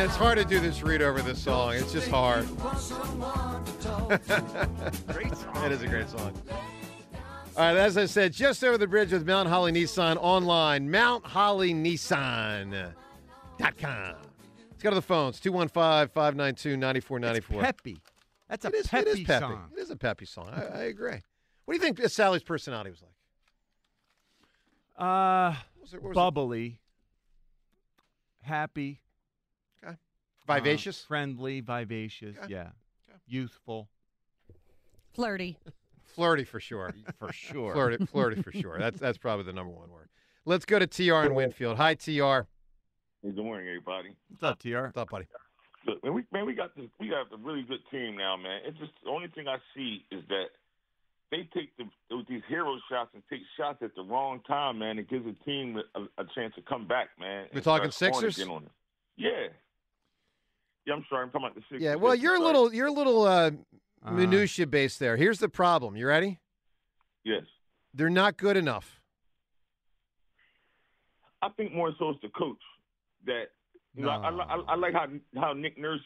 Man, 0.00 0.08
it's 0.08 0.16
hard 0.16 0.38
to 0.38 0.46
do 0.46 0.58
this 0.60 0.82
read 0.82 1.02
over 1.02 1.20
this 1.20 1.42
song. 1.42 1.74
It's 1.74 1.92
just 1.92 2.08
hard. 2.08 2.46
Great 5.12 5.36
song. 5.36 5.64
It 5.66 5.72
is 5.72 5.82
a 5.82 5.88
great 5.88 6.08
song. 6.08 6.32
All 7.54 7.64
right, 7.66 7.76
as 7.76 7.98
I 7.98 8.06
said, 8.06 8.32
just 8.32 8.64
over 8.64 8.78
the 8.78 8.86
bridge 8.86 9.12
with 9.12 9.26
Mount 9.26 9.46
Holly 9.50 9.72
Nissan 9.72 10.16
online, 10.16 10.88
mounthollynissan.com. 10.88 12.94
Let's 13.60 14.82
go 14.82 14.88
to 14.88 14.94
the 14.96 15.02
phones 15.02 15.38
215 15.38 16.08
592 16.14 16.78
9494. 16.78 17.60
Peppy. 17.60 17.98
That's 18.48 18.64
a 18.64 18.68
It 18.68 18.74
is, 18.76 18.86
peppy 18.86 19.10
it 19.10 19.18
is 19.18 19.24
peppy. 19.26 19.40
song. 19.44 19.68
It 19.76 19.80
is 19.80 19.90
a 19.90 19.96
peppy 19.96 20.24
song. 20.24 20.48
I, 20.50 20.62
I 20.78 20.82
agree. 20.84 21.20
What 21.66 21.74
do 21.74 21.74
you 21.74 21.80
think 21.92 22.00
Sally's 22.08 22.42
personality 22.42 22.88
was 22.88 23.02
like? 23.02 23.12
Uh, 25.06 25.56
was 25.82 25.92
it- 25.92 26.00
what 26.02 26.08
was 26.08 26.12
it? 26.12 26.14
bubbly, 26.14 26.80
happy, 28.40 28.92
Okay. 28.92 29.00
Vivacious? 30.58 31.04
uh, 31.04 31.08
friendly, 31.08 31.60
vivacious. 31.60 32.36
Okay. 32.38 32.52
Yeah, 32.52 32.68
youthful. 33.26 33.88
Flirty. 35.12 35.58
Flirty 36.02 36.44
for 36.44 36.60
sure. 36.60 36.92
For 37.18 37.32
sure. 37.32 37.72
Flirty, 37.72 38.04
flirty 38.06 38.42
for 38.42 38.52
sure. 38.52 38.78
That's 38.78 38.98
that's 38.98 39.18
probably 39.18 39.44
the 39.44 39.52
number 39.52 39.72
one 39.72 39.90
word. 39.90 40.08
Let's 40.44 40.64
go 40.64 40.78
to 40.78 40.86
TR 40.86 41.26
in 41.26 41.34
Winfield. 41.34 41.76
Hi, 41.76 41.94
TR. 41.94 42.46
Good 43.22 43.36
morning, 43.36 43.68
everybody. 43.68 44.16
What's 44.28 44.42
up, 44.42 44.58
TR? 44.58 44.86
What's 44.86 44.96
up, 44.96 45.10
buddy? 45.10 45.26
Look, 45.86 46.02
man, 46.02 46.14
we 46.14 46.24
man, 46.32 46.46
we 46.46 46.54
got 46.54 46.74
this. 46.74 46.86
We 46.98 47.08
got 47.08 47.32
a 47.32 47.36
really 47.38 47.62
good 47.62 47.80
team 47.90 48.16
now, 48.16 48.36
man. 48.36 48.60
It's 48.66 48.78
just 48.78 48.92
the 49.04 49.10
only 49.10 49.28
thing 49.28 49.46
I 49.46 49.58
see 49.74 50.04
is 50.10 50.22
that 50.28 50.46
they 51.30 51.48
take 51.54 51.76
the 51.76 51.84
with 52.14 52.26
these 52.26 52.42
hero 52.48 52.76
shots 52.90 53.10
and 53.14 53.22
take 53.30 53.40
shots 53.56 53.78
at 53.82 53.94
the 53.94 54.02
wrong 54.02 54.40
time, 54.46 54.78
man. 54.78 54.98
It 54.98 55.08
gives 55.08 55.26
a 55.26 55.44
team 55.44 55.78
a, 55.94 56.00
a 56.20 56.26
chance 56.34 56.54
to 56.56 56.62
come 56.62 56.88
back, 56.88 57.10
man. 57.20 57.46
We're 57.54 57.60
talking 57.60 57.90
start 57.90 58.14
Sixers? 58.14 58.38
again 58.38 58.50
on 58.50 58.64
us. 58.64 58.70
Yeah. 59.16 59.48
Yeah, 60.86 60.94
I'm 60.94 61.04
sorry. 61.08 61.24
I'm 61.24 61.30
talking 61.30 61.46
about 61.46 61.54
the 61.54 61.60
Sixers. 61.62 61.82
Yeah, 61.82 61.94
well, 61.96 62.14
Yes, 62.14 62.22
you're 62.22 62.34
a 62.34 62.38
sorry. 62.38 62.46
little 62.46 62.74
you're 62.74 62.86
a 62.88 62.92
little 62.92 63.22
uh, 63.24 63.50
Uh, 64.04 64.10
minutia 64.12 64.66
based 64.66 64.98
there. 64.98 65.16
Here's 65.16 65.38
the 65.38 65.48
problem. 65.48 65.96
You 65.96 66.06
ready? 66.06 66.38
Yes. 67.24 67.42
They're 67.92 68.08
not 68.10 68.36
good 68.36 68.56
enough. 68.56 69.00
I 71.42 71.48
think 71.56 71.72
more 71.72 71.92
so 71.98 72.10
it's 72.10 72.20
the 72.22 72.28
coach 72.30 72.60
that 73.26 73.52
you 73.94 74.04
know. 74.04 74.10
I, 74.10 74.28
I, 74.30 74.30
I, 74.56 74.56
I 74.68 74.74
like 74.76 74.92
how 74.94 75.06
how 75.36 75.52
Nick 75.52 75.78
Nurse 75.78 76.00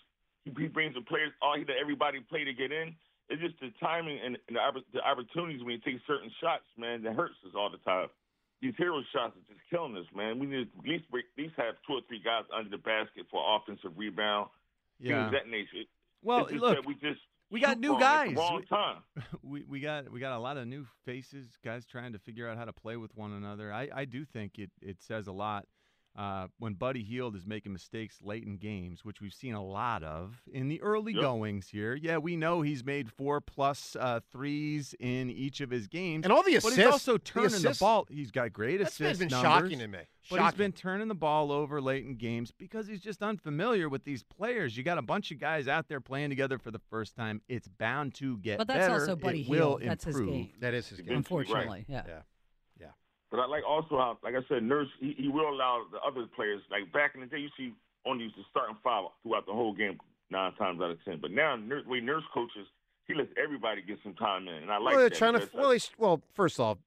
he, 0.45 0.53
he 0.59 0.67
brings 0.69 0.95
the 0.95 1.01
players. 1.03 1.31
All 1.43 1.57
he 1.57 1.65
let 1.65 1.77
everybody 1.81 2.21
play 2.21 2.45
to 2.45 2.53
get 2.53 2.71
in. 2.73 2.95
It's 3.31 3.41
just 3.41 3.59
the 3.61 3.71
timing 3.81 4.19
and, 4.23 4.37
and 4.49 4.57
the, 4.57 4.81
the 4.93 5.01
opportunities 5.01 5.63
when 5.65 5.73
you 5.73 5.79
take 5.81 5.97
certain 6.07 6.31
shots, 6.43 6.65
man, 6.77 7.03
that 7.05 7.15
hurts 7.17 7.35
us 7.47 7.53
all 7.57 7.71
the 7.71 7.79
time. 7.79 8.09
These 8.61 8.75
hero 8.77 9.01
shots 9.15 9.33
are 9.37 9.47
just 9.49 9.65
killing 9.71 9.97
us, 9.97 10.05
man. 10.15 10.39
We 10.39 10.47
need 10.47 10.69
to 10.71 10.79
at 10.79 10.85
least 10.87 11.11
break, 11.11 11.25
at 11.37 11.43
least 11.43 11.55
have 11.57 11.75
two 11.87 11.95
or 11.95 12.01
three 12.07 12.21
guys 12.23 12.45
under 12.55 12.69
the 12.69 12.77
basket 12.79 13.25
for 13.31 13.41
offensive 13.57 13.93
rebound, 13.97 14.51
Yeah. 15.11 15.31
that 15.31 15.49
nature. 15.49 15.85
Well, 16.23 16.49
look, 16.51 16.87
we 16.87 16.95
just 16.95 17.21
we 17.51 17.61
got 17.61 17.79
new 17.79 17.91
wrong 17.93 18.03
at 18.03 18.25
the 18.29 18.35
guys. 18.35 18.37
wrong 18.37 18.57
We- 18.57 18.67
time. 18.67 18.97
we 19.43 19.65
we 19.65 19.81
got 19.81 20.11
we 20.11 20.21
got 20.21 20.37
a 20.37 20.39
lot 20.39 20.57
of 20.57 20.67
new 20.67 20.87
faces, 21.05 21.59
guys 21.65 21.85
trying 21.87 22.13
to 22.15 22.19
figure 22.19 22.49
out 22.49 22.57
how 22.57 22.65
to 22.65 22.73
play 22.73 22.97
with 22.97 23.15
one 23.15 23.33
another. 23.33 23.73
I, 23.73 23.89
I 23.95 24.05
do 24.07 24.25
think 24.25 24.59
it, 24.59 24.71
it 24.81 25.03
says 25.03 25.27
a 25.27 25.33
lot 25.33 25.67
uh, 26.17 26.47
when 26.59 26.75
Buddy 26.75 27.03
Hield 27.03 27.35
is 27.35 27.45
making 27.47 27.73
mistakes 27.73 28.19
late 28.23 28.45
in 28.45 28.57
games, 28.57 29.05
which 29.05 29.21
we've 29.21 29.33
seen 29.35 29.55
a 29.55 29.65
lot 29.65 30.03
of 30.05 30.43
in 30.53 30.69
the 30.69 30.81
early 30.83 31.13
Yep. 31.13 31.23
goings 31.23 31.69
here. 31.69 31.95
Yeah, 31.95 32.19
we 32.19 32.37
know 32.37 32.63
he's 32.63 32.85
made 32.85 33.11
four 33.11 33.41
plus 33.41 33.97
uh, 33.99 34.21
threes 34.31 34.95
in 35.01 35.29
each 35.31 35.61
of 35.61 35.71
his 35.71 35.87
games, 35.89 36.25
And 36.25 36.33
all 36.33 36.43
the 36.45 36.55
assists. 36.57 36.77
but 36.77 36.85
he's 36.85 36.93
also 36.93 37.17
turning 37.19 37.51
the, 37.51 37.57
assists- 37.57 37.81
ball. 37.81 38.07
He's 38.09 38.31
got 38.31 38.53
great 38.53 38.79
That's 38.79 38.93
assists. 38.93 39.19
been 39.19 39.29
numbers, 39.29 39.51
shocking 39.71 39.79
to 39.81 39.89
me. 39.89 39.99
But 40.31 40.37
he's 40.37 40.39
Shocking. 40.39 40.59
been 40.59 40.73
turning 40.73 41.09
the 41.09 41.15
ball 41.15 41.53
over 41.53 41.83
late 41.83 42.07
in 42.07 42.15
games 42.15 42.51
because 42.57 42.87
he's 42.87 43.03
just 43.03 43.23
unfamiliar 43.23 43.91
with 43.91 44.05
these 44.05 44.23
players. 44.23 44.75
You 44.75 44.83
got 44.83 44.97
a 44.97 45.03
bunch 45.03 45.31
of 45.31 45.39
guys 45.39 45.69
out 45.69 45.89
there 45.89 46.01
playing 46.01 46.31
together 46.31 46.57
for 46.59 46.71
the 46.71 46.79
first 46.91 47.15
time. 47.15 47.43
It's 47.47 47.69
bound 47.69 48.15
to 48.15 48.39
get 48.39 48.57
But 48.57 48.69
that's 48.69 48.87
better. 48.89 49.01
also 49.01 49.17
Buddy 49.17 49.43
it 49.43 49.49
will 49.51 49.77
Hield. 49.77 49.83
That's 49.91 50.05
his 50.05 50.19
game. 50.19 50.49
That 50.61 50.73
is 50.73 50.89
his 50.89 51.01
game. 51.03 51.17
Unfortunately, 51.19 51.85
yeah. 51.89 52.05
Yeah. 52.07 52.19
But 53.35 53.43
I 53.43 53.47
like 53.47 53.65
also 53.67 53.97
how, 53.99 54.19
like 54.23 54.35
I 54.35 54.47
said, 54.49 54.63
Nurse 54.63 54.87
he, 55.01 55.15
he 55.19 55.29
will 55.29 55.49
allow 55.49 55.83
the 55.91 55.99
other 56.07 56.27
players. 56.37 56.63
Like 56.71 56.93
back 56.93 57.15
in 57.15 57.21
the 57.21 57.27
day, 57.27 57.39
you 57.39 57.49
see 57.57 57.73
only 58.07 58.27
the 58.37 58.43
starting 58.51 58.77
five 58.85 59.07
throughout 59.23 59.47
the 59.47 59.53
whole 59.53 59.75
game 59.75 59.99
nine 60.31 60.53
times 60.55 60.81
out 60.81 60.91
of 60.93 61.05
ten. 61.05 61.19
But 61.21 61.33
now, 61.33 61.57
Nurse, 61.57 61.85
way 61.87 62.01
Nurse 62.01 62.23
coaches, 62.33 62.67
he 63.09 63.15
lets 63.15 63.31
everybody 63.43 63.83
get 63.83 63.99
some 64.05 64.15
time 64.15 64.47
in, 64.47 64.55
and 64.55 64.71
I 64.71 64.79
like 64.79 64.93
well, 64.93 65.01
they're 65.01 65.09
that. 65.09 65.19
trying 65.19 65.35
to. 65.35 65.49
Well, 65.53 65.71
they, 65.71 65.79
well, 65.99 66.23
first 66.33 66.61
off, 66.61 66.79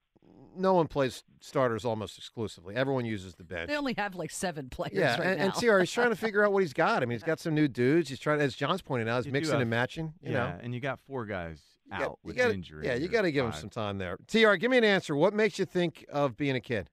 no 0.55 0.73
one 0.73 0.87
plays 0.87 1.23
starters 1.39 1.85
almost 1.85 2.17
exclusively. 2.17 2.75
Everyone 2.75 3.05
uses 3.05 3.35
the 3.35 3.43
bench. 3.43 3.67
They 3.67 3.75
only 3.75 3.93
have 3.97 4.15
like 4.15 4.31
seven 4.31 4.69
players 4.69 4.93
Yeah, 4.93 5.17
right 5.17 5.27
and, 5.27 5.39
now. 5.39 5.45
and 5.45 5.53
TR, 5.53 5.79
he's 5.79 5.91
trying 5.91 6.09
to 6.09 6.15
figure 6.25 6.43
out 6.45 6.51
what 6.53 6.63
he's 6.63 6.73
got. 6.73 7.03
I 7.03 7.05
mean, 7.05 7.11
he's 7.17 7.23
got 7.23 7.39
some 7.39 7.53
new 7.55 7.67
dudes. 7.67 8.09
He's 8.09 8.19
trying, 8.19 8.39
as 8.41 8.55
John's 8.55 8.81
pointing 8.81 9.07
out, 9.09 9.17
he's 9.17 9.25
You 9.27 9.31
mixing 9.33 9.51
have- 9.53 9.61
and 9.61 9.69
matching. 9.69 10.13
You 10.23 10.31
yeah, 10.31 10.37
know, 10.37 10.59
and 10.63 10.73
you 10.73 10.79
got 10.79 10.99
four 10.99 11.25
guys 11.25 11.59
You 11.59 11.65
got- 11.65 11.76
out 11.91 12.01
you 12.01 12.17
with 12.23 12.37
gotta- 12.37 12.53
injury. 12.53 12.85
Yeah, 12.85 12.95
you 12.95 13.07
got 13.07 13.21
to 13.23 13.31
give 13.31 13.45
him 13.45 13.53
some 13.53 13.69
time 13.69 13.97
there. 13.97 14.17
TR, 14.27 14.53
give 14.55 14.71
me 14.71 14.77
an 14.77 14.83
answer. 14.83 15.15
What 15.15 15.33
makes 15.33 15.57
you 15.59 15.65
think 15.65 16.05
of 16.11 16.35
being 16.37 16.55
a 16.55 16.61
kid? 16.61 16.89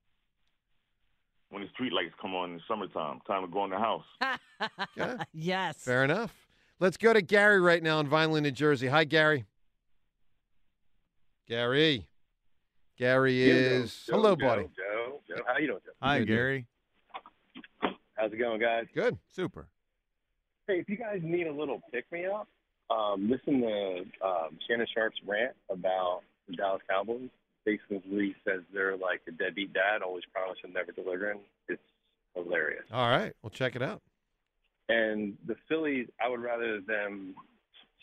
when 1.50 1.62
the 1.62 1.68
street 1.68 1.92
lights 1.92 2.12
come 2.20 2.34
on 2.34 2.50
in 2.50 2.56
the 2.56 2.62
summertime, 2.66 3.20
time 3.28 3.42
to 3.42 3.46
go 3.48 3.62
in 3.64 3.70
the 3.70 3.78
house. 3.78 4.04
Yeah. 4.96 5.18
yes. 5.32 5.76
Fair 5.84 6.02
enough. 6.02 6.34
Let's 6.80 6.96
go 6.96 7.12
to 7.12 7.22
Gary 7.22 7.60
right 7.60 7.80
now 7.80 8.00
in 8.00 8.08
Vineland, 8.08 8.42
New 8.44 8.50
Jersey. 8.50 8.88
Hi, 8.88 9.04
Gary. 9.04 9.44
Gary. 11.48 12.08
Gary 12.98 13.42
is. 13.48 13.94
Joe, 14.06 14.14
Hello, 14.16 14.36
Joe, 14.36 14.44
buddy. 14.46 14.62
Joe, 14.76 15.20
Joe, 15.28 15.42
how 15.46 15.58
you 15.58 15.66
doing, 15.68 15.78
Joe? 15.84 15.92
Hi, 16.02 16.18
Good, 16.20 16.26
dude. 16.26 16.36
Gary. 16.36 16.66
How's 18.14 18.32
it 18.32 18.38
going, 18.38 18.60
guys? 18.60 18.86
Good. 18.94 19.18
Super. 19.32 19.68
Hey, 20.66 20.78
if 20.80 20.88
you 20.88 20.96
guys 20.96 21.20
need 21.22 21.46
a 21.46 21.52
little 21.52 21.82
pick 21.92 22.10
me 22.10 22.26
up, 22.26 22.48
um, 22.90 23.30
listen 23.30 23.60
to 23.60 24.04
um, 24.24 24.58
Shannon 24.68 24.86
Sharpe's 24.94 25.18
rant 25.26 25.54
about 25.70 26.20
the 26.48 26.56
Dallas 26.56 26.82
Cowboys. 26.88 27.30
Basically, 27.64 28.00
he 28.10 28.34
says 28.46 28.60
they're 28.72 28.96
like 28.96 29.22
a 29.26 29.32
deadbeat 29.32 29.72
dad, 29.72 30.02
always 30.02 30.24
promising, 30.32 30.72
never 30.74 30.92
delivering. 30.92 31.40
It's 31.68 31.80
hilarious. 32.34 32.84
All 32.92 33.08
right. 33.08 33.32
We'll 33.42 33.50
check 33.50 33.74
it 33.74 33.82
out. 33.82 34.02
And 34.88 35.38
the 35.46 35.56
Phillies, 35.68 36.08
I 36.22 36.28
would 36.28 36.40
rather 36.40 36.80
them 36.80 37.34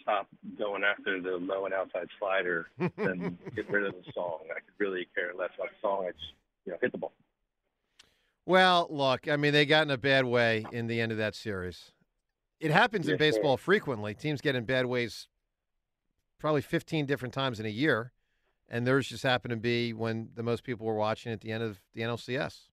stop 0.01 0.27
going 0.57 0.83
after 0.83 1.21
the 1.21 1.37
low 1.37 1.65
and 1.65 1.73
outside 1.73 2.07
slider 2.17 2.67
than 2.97 3.37
get 3.55 3.69
rid 3.69 3.85
of 3.85 3.93
the 3.93 4.11
song. 4.13 4.39
I 4.49 4.55
could 4.55 4.73
really 4.79 5.07
care 5.13 5.31
less 5.37 5.51
about 5.55 5.69
the 5.69 5.87
song. 5.87 6.05
I 6.07 6.11
just, 6.11 6.33
you 6.65 6.71
know, 6.71 6.79
hit 6.81 6.91
the 6.91 6.97
ball. 6.97 7.13
Well, 8.47 8.87
look, 8.89 9.27
I 9.27 9.35
mean, 9.37 9.53
they 9.53 9.67
got 9.67 9.83
in 9.83 9.91
a 9.91 9.97
bad 9.97 10.25
way 10.25 10.65
in 10.71 10.87
the 10.87 10.99
end 10.99 11.11
of 11.11 11.19
that 11.19 11.35
series. 11.35 11.91
It 12.61 12.71
happens 12.71 13.07
in 13.07 13.11
Yes, 13.11 13.19
sir. 13.19 13.31
baseball 13.31 13.57
frequently. 13.57 14.13
Teams 14.13 14.39
get 14.39 14.55
in 14.55 14.65
bad 14.65 14.85
ways 14.85 15.27
probably 16.39 16.61
15 16.61 17.05
different 17.05 17.33
times 17.33 17.59
in 17.59 17.65
a 17.65 17.69
year, 17.69 18.13
and 18.69 18.85
theirs 18.87 19.07
just 19.07 19.23
happened 19.23 19.49
to 19.51 19.57
be 19.57 19.93
when 19.93 20.29
the 20.35 20.43
most 20.43 20.63
people 20.63 20.85
were 20.85 20.95
watching 20.95 21.31
at 21.31 21.41
the 21.41 21.51
end 21.51 21.63
of 21.63 21.79
the 21.93 22.01
NLCS. 22.01 22.69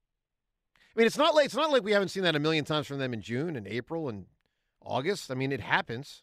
I 0.76 0.98
mean, 0.98 1.06
it's 1.06 1.18
not 1.18 1.34
like 1.34 1.46
it's 1.46 1.54
not 1.54 1.70
like 1.70 1.82
we 1.84 1.92
haven't 1.92 2.08
seen 2.08 2.22
that 2.24 2.36
a 2.36 2.40
million 2.40 2.64
times 2.64 2.86
from 2.86 2.98
them 2.98 3.12
in 3.14 3.20
June 3.22 3.56
and 3.56 3.66
April 3.66 4.08
and 4.08 4.26
August. 4.82 5.30
I 5.30 5.34
mean, 5.34 5.52
it 5.52 5.60
happens, 5.60 6.22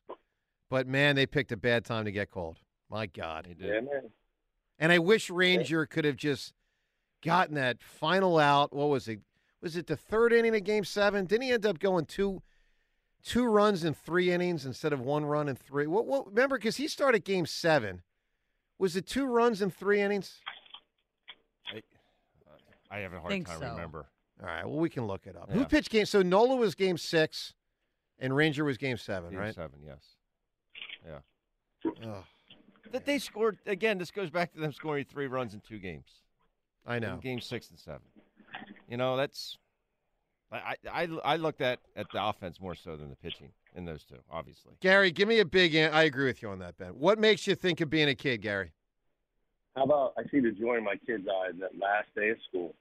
but 0.70 0.88
man, 0.88 1.16
they 1.16 1.26
picked 1.26 1.52
a 1.52 1.58
bad 1.58 1.86
time 1.86 2.06
to 2.06 2.12
get 2.12 2.30
called. 2.30 2.60
My 2.90 3.06
God, 3.08 3.48
Yeah, 3.60 3.82
man. 3.82 4.12
and 4.78 4.92
I 4.92 5.00
wish 5.00 5.30
Ranger 5.32 5.86
could 5.88 6.06
have 6.06 6.18
just 6.18 6.54
gotten 7.24 7.56
that 7.56 7.82
final 7.82 8.38
out. 8.38 8.74
What 8.74 8.90
was 8.90 9.08
it? 9.08 9.22
Was 9.62 9.76
it 9.76 9.88
the 9.88 9.98
third 9.98 10.34
inning 10.34 10.56
of 10.56 10.64
Game 10.64 10.84
Seven? 10.84 11.26
Didn't 11.26 11.44
he 11.44 11.52
end 11.52 11.66
up 11.66 11.80
going 11.80 12.06
two, 12.06 12.44
two 13.26 13.46
runs 13.46 13.84
in 13.84 13.94
three 13.94 14.32
innings 14.32 14.66
instead 14.66 14.94
of 14.94 15.02
one 15.02 15.26
run 15.26 15.50
in 15.50 15.56
three? 15.58 15.88
What? 15.88 16.06
What? 16.06 16.28
Remember, 16.28 16.58
because 16.58 16.78
he 16.78 16.88
started 16.88 17.26
Game 17.26 17.46
Seven. 17.46 18.04
Was 18.80 18.96
it 18.96 19.06
two 19.08 19.26
runs 19.26 19.62
in 19.62 19.72
three 19.72 20.02
innings? 20.02 20.40
I 22.92 23.00
have 23.00 23.14
a 23.14 23.20
hard 23.20 23.32
Think 23.32 23.48
time 23.48 23.60
so. 23.60 23.70
remember. 23.72 24.06
All 24.42 24.48
right. 24.48 24.66
Well, 24.66 24.78
we 24.80 24.90
can 24.90 25.08
look 25.08 25.26
it 25.28 25.36
up. 25.36 25.52
Who 25.52 25.66
pitched 25.66 25.90
Game? 25.90 26.06
So 26.06 26.22
Nola 26.22 26.56
was 26.56 26.76
Game 26.76 26.98
Six, 26.98 27.54
and 28.20 28.36
Ranger 28.36 28.64
was 28.64 28.78
Game 28.78 28.98
Seven, 28.98 29.32
Game 29.32 29.40
right? 29.40 29.56
seven, 29.56 29.80
yes. 29.86 30.04
Yeah. 31.06 31.92
Ugh, 32.04 32.24
That 32.92 33.06
they 33.06 33.20
scored 33.20 33.58
again. 33.66 33.98
This 33.98 34.12
goes 34.12 34.30
back 34.30 34.54
to 34.54 34.60
them 34.60 34.72
scoring 34.72 35.06
three 35.10 35.28
runs 35.28 35.54
in 35.54 35.62
two 35.62 35.80
games. 35.80 36.08
I 36.86 36.98
in 36.98 37.02
know. 37.04 37.18
game 37.18 37.40
six 37.40 37.70
and 37.70 37.80
seven. 37.80 38.02
You 38.90 38.98
know, 38.98 39.18
that's 39.18 39.58
I 40.52 40.76
I, 40.86 41.02
I- 41.04 41.20
I 41.34 41.36
looked 41.38 41.62
at 41.62 41.80
at 41.96 42.08
the 42.12 42.24
offense 42.24 42.60
more 42.62 42.76
so 42.76 42.96
than 42.96 43.10
the 43.10 43.16
pitching 43.16 43.52
in 43.76 43.86
those 43.86 44.04
two, 44.04 44.20
obviously. 44.32 44.74
Gary, 44.80 45.12
give 45.12 45.28
me 45.28 45.40
a 45.40 45.46
big. 45.46 45.76
An- 45.76 45.94
I 45.94 46.04
agree 46.04 46.26
with 46.26 46.42
you 46.42 46.50
on 46.50 46.60
that, 46.60 46.78
Ben. 46.78 46.90
What 46.92 47.20
makes 47.20 47.46
you 47.48 47.56
think 47.56 47.82
of 47.82 47.90
being 47.90 48.08
a 48.10 48.16
kid, 48.16 48.42
Gary? 48.42 48.72
How 49.76 49.84
about 49.84 50.14
I 50.18 50.24
see 50.32 50.40
the 50.40 50.52
joy 50.52 50.78
in 50.78 50.84
my 50.86 50.96
kids' 51.06 51.28
eyes 51.28 51.54
that 51.60 51.78
last 51.78 52.08
day 52.16 52.30
of 52.30 52.38
school. 52.48 52.74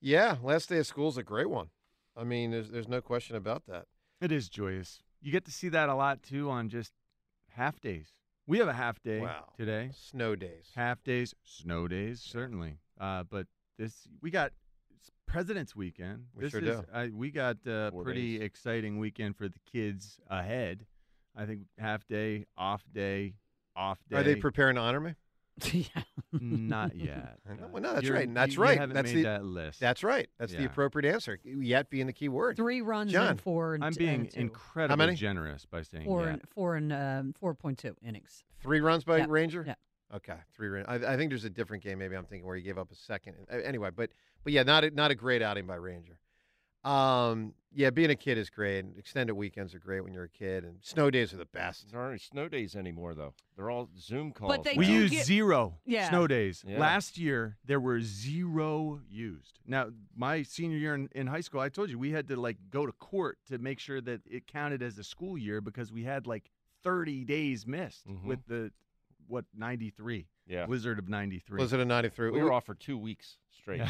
Yeah, 0.00 0.36
last 0.42 0.68
day 0.68 0.78
of 0.78 0.86
school 0.86 1.08
is 1.08 1.16
a 1.16 1.22
great 1.22 1.50
one. 1.50 1.68
I 2.16 2.24
mean, 2.24 2.50
there's 2.50 2.70
there's 2.70 2.88
no 2.88 3.00
question 3.00 3.36
about 3.36 3.66
that. 3.66 3.86
It 4.20 4.32
is 4.32 4.48
joyous. 4.48 5.02
You 5.20 5.32
get 5.32 5.44
to 5.46 5.50
see 5.52 5.68
that 5.70 5.88
a 5.88 5.94
lot 5.94 6.22
too 6.22 6.48
on 6.50 6.68
just 6.68 6.92
half 7.50 7.80
days. 7.80 8.12
We 8.46 8.58
have 8.58 8.68
a 8.68 8.72
half 8.72 9.02
day 9.02 9.20
Wow. 9.20 9.52
today. 9.56 9.90
Snow 9.94 10.34
days. 10.36 10.70
Half 10.74 11.02
days, 11.04 11.34
snow 11.44 11.86
days, 11.88 12.20
certainly. 12.22 12.78
Uh, 12.98 13.24
but 13.24 13.46
this 13.76 14.08
we 14.22 14.30
got 14.30 14.46
it's 14.46 14.67
President's 15.28 15.76
Weekend. 15.76 16.24
We 16.34 16.42
this 16.44 16.50
sure 16.52 16.60
is, 16.60 16.76
do. 16.80 16.84
I, 16.92 17.08
we 17.08 17.30
got 17.30 17.58
a 17.66 17.90
Four 17.92 18.02
pretty 18.04 18.38
days. 18.38 18.46
exciting 18.46 18.98
weekend 18.98 19.36
for 19.36 19.48
the 19.48 19.58
kids 19.70 20.18
ahead. 20.28 20.86
I 21.36 21.46
think 21.46 21.62
half 21.78 22.06
day, 22.08 22.46
off 22.56 22.82
day, 22.92 23.34
off 23.76 23.98
day. 24.10 24.16
Are 24.16 24.22
they 24.24 24.34
preparing 24.36 24.74
to 24.76 24.80
honor 24.80 25.00
me? 25.00 25.14
yeah. 25.72 25.84
Not 26.32 26.94
yet. 26.96 27.38
No, 27.60 27.78
no, 27.78 27.94
that's 27.94 28.06
You're- 28.06 28.18
right. 28.18 28.32
That's 28.32 28.54
you- 28.54 28.62
right. 28.62 28.80
You 28.80 28.86
that's 28.88 29.12
made 29.12 29.18
the, 29.18 29.22
that 29.28 29.44
list. 29.44 29.80
That's 29.80 30.02
right. 30.04 30.28
That's 30.38 30.52
the 30.52 30.64
appropriate 30.64 31.12
answer. 31.12 31.38
Yet 31.44 31.90
being 31.90 32.06
the 32.06 32.12
key 32.12 32.28
word. 32.28 32.56
Three 32.56 32.80
runs 32.80 33.12
John. 33.12 33.28
and 33.28 33.40
four. 33.40 33.78
I'm 33.80 33.92
being 33.94 34.20
and 34.20 34.30
two. 34.30 34.40
incredibly 34.40 35.14
generous 35.14 35.66
by 35.66 35.82
saying 35.82 36.04
four 36.04 36.24
yeah. 36.24 36.28
and 36.34 36.42
four 36.54 36.76
and 36.76 36.92
um, 36.92 37.34
four 37.38 37.54
point 37.54 37.78
two 37.78 37.96
innings. 38.04 38.44
Three 38.62 38.80
runs 38.80 39.04
by 39.04 39.18
Yeah. 39.18 39.26
Ranger. 39.28 39.64
Yeah. 39.66 39.74
Okay, 40.14 40.36
three 40.54 40.68
runs. 40.68 40.86
I, 40.88 40.94
I 41.14 41.16
think 41.16 41.30
there's 41.30 41.44
a 41.44 41.50
different 41.50 41.82
game. 41.82 41.98
Maybe 41.98 42.16
I'm 42.16 42.24
thinking 42.24 42.46
where 42.46 42.56
he 42.56 42.62
gave 42.62 42.78
up 42.78 42.90
a 42.90 42.94
second. 42.94 43.34
Anyway, 43.50 43.90
but 43.94 44.10
but 44.44 44.52
yeah, 44.52 44.62
not 44.62 44.84
a, 44.84 44.90
not 44.90 45.10
a 45.10 45.14
great 45.14 45.42
outing 45.42 45.66
by 45.66 45.74
Ranger. 45.76 46.18
Um, 46.84 47.54
yeah, 47.74 47.90
being 47.90 48.08
a 48.10 48.16
kid 48.16 48.38
is 48.38 48.48
great. 48.48 48.84
Extended 48.96 49.34
weekends 49.34 49.74
are 49.74 49.78
great 49.78 50.02
when 50.02 50.14
you're 50.14 50.24
a 50.24 50.28
kid, 50.28 50.64
and 50.64 50.76
snow 50.80 51.10
days 51.10 51.34
are 51.34 51.36
the 51.36 51.44
best. 51.44 51.90
There 51.90 52.00
aren't 52.00 52.12
any 52.12 52.18
snow 52.20 52.48
days 52.48 52.74
anymore, 52.76 53.14
though. 53.14 53.34
They're 53.56 53.68
all 53.70 53.90
Zoom 53.98 54.32
calls. 54.32 54.64
they 54.64 54.74
we 54.76 54.86
do 54.86 54.92
use 54.92 55.10
get- 55.10 55.26
zero 55.26 55.74
Yeah. 55.84 56.08
snow 56.08 56.26
days. 56.26 56.64
Yeah. 56.66 56.78
Last 56.78 57.18
year 57.18 57.58
there 57.64 57.80
were 57.80 58.00
zero 58.00 59.00
used. 59.10 59.58
Now 59.66 59.88
my 60.16 60.42
senior 60.42 60.78
year 60.78 60.94
in, 60.94 61.08
in 61.14 61.26
high 61.26 61.40
school, 61.42 61.60
I 61.60 61.68
told 61.68 61.90
you 61.90 61.98
we 61.98 62.12
had 62.12 62.28
to 62.28 62.36
like 62.40 62.56
go 62.70 62.86
to 62.86 62.92
court 62.92 63.38
to 63.48 63.58
make 63.58 63.80
sure 63.80 64.00
that 64.00 64.22
it 64.24 64.46
counted 64.46 64.82
as 64.82 64.96
a 64.96 65.04
school 65.04 65.36
year 65.36 65.60
because 65.60 65.92
we 65.92 66.04
had 66.04 66.26
like 66.26 66.50
30 66.84 67.24
days 67.24 67.66
missed 67.66 68.06
Mhm. 68.08 68.24
with 68.24 68.46
the 68.46 68.70
what 69.28 69.44
93 69.54 70.26
Yeah. 70.46 70.66
blizzard 70.66 70.98
of 70.98 71.08
93. 71.08 71.56
Blizzard 71.58 71.80
of 71.80 71.86
'93. 71.86 72.30
We 72.30 72.42
were 72.42 72.52
off 72.52 72.64
for 72.66 72.74
two 72.74 72.98
weeks 72.98 73.36
straight. 73.50 73.82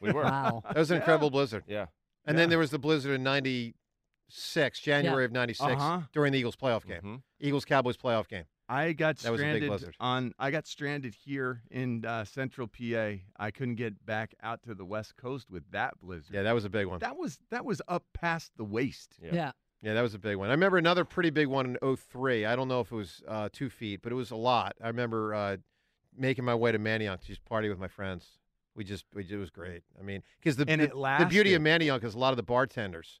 We 0.00 0.12
were. 0.12 0.22
Wow. 0.24 0.62
That 0.68 0.76
was 0.76 0.90
an 0.90 0.96
incredible 0.98 1.30
blizzard. 1.30 1.64
Yeah. 1.66 1.86
And 2.26 2.34
Yeah. 2.36 2.42
then 2.42 2.48
there 2.50 2.58
was 2.58 2.70
the 2.70 2.78
blizzard 2.78 3.12
in 3.12 3.22
'96, 3.22 4.80
January 4.80 5.24
of 5.24 5.32
'96, 5.32 5.72
Uh-huh. 5.72 6.02
during 6.12 6.32
the 6.32 6.38
Eagles 6.38 6.56
playoff 6.56 6.86
game. 6.86 7.02
Mhm. 7.02 7.22
Eagles 7.40 7.64
Cowboys 7.64 7.96
playoff 7.96 8.28
game. 8.28 8.44
I 8.66 8.92
got 8.94 9.18
That 9.18 9.30
was 9.32 9.40
a 9.42 9.44
big 9.44 9.50
stranded 9.50 9.68
blizzard. 9.68 9.96
on. 10.00 10.32
I 10.38 10.50
got 10.50 10.66
stranded 10.66 11.14
here 11.14 11.62
in 11.70 12.02
uh, 12.06 12.24
Central 12.24 12.66
PA. 12.66 13.18
I 13.36 13.50
couldn't 13.50 13.74
get 13.74 14.06
back 14.06 14.34
out 14.42 14.62
to 14.62 14.74
the 14.74 14.86
West 14.86 15.16
Coast 15.16 15.50
with 15.50 15.70
that 15.72 16.00
blizzard. 16.00 16.34
Yeah, 16.34 16.42
that 16.44 16.52
was 16.54 16.64
a 16.64 16.70
big 16.70 16.86
one. 16.86 16.98
That 17.00 17.18
was 17.18 17.40
that 17.50 17.66
was 17.66 17.82
up 17.88 18.04
past 18.14 18.52
the 18.56 18.64
waist. 18.64 19.18
Yeah. 19.20 19.34
Yeah. 19.34 19.52
Yeah, 19.84 19.92
that 19.92 20.00
was 20.00 20.14
a 20.14 20.18
big 20.18 20.36
one. 20.36 20.48
I 20.48 20.52
remember 20.52 20.78
another 20.78 21.04
pretty 21.04 21.28
big 21.28 21.46
one 21.46 21.76
in 21.82 21.96
03. 21.96 22.46
I 22.46 22.56
don't 22.56 22.68
know 22.68 22.80
if 22.80 22.90
it 22.90 22.94
was 22.94 23.22
uh, 23.28 23.50
two 23.52 23.68
feet, 23.68 24.00
but 24.00 24.12
it 24.12 24.14
was 24.14 24.30
a 24.30 24.36
lot. 24.36 24.74
I 24.82 24.86
remember 24.86 25.34
uh, 25.34 25.56
making 26.16 26.46
my 26.46 26.54
way 26.54 26.72
to 26.72 26.78
Manayunk 26.78 27.20
to 27.20 27.26
just 27.26 27.44
party 27.44 27.68
with 27.68 27.78
my 27.78 27.88
friends. 27.88 28.38
We 28.74 28.82
just, 28.82 29.04
we, 29.14 29.26
it 29.28 29.36
was 29.36 29.50
great. 29.50 29.82
I 30.00 30.02
mean, 30.02 30.22
because 30.40 30.56
the, 30.56 30.64
the, 30.64 30.76
the 30.76 31.26
beauty 31.28 31.52
of 31.52 31.62
lasted. 31.62 31.82
Manayunk 31.82 32.02
is 32.02 32.14
a 32.14 32.18
lot 32.18 32.30
of 32.30 32.38
the 32.38 32.42
bartenders 32.42 33.20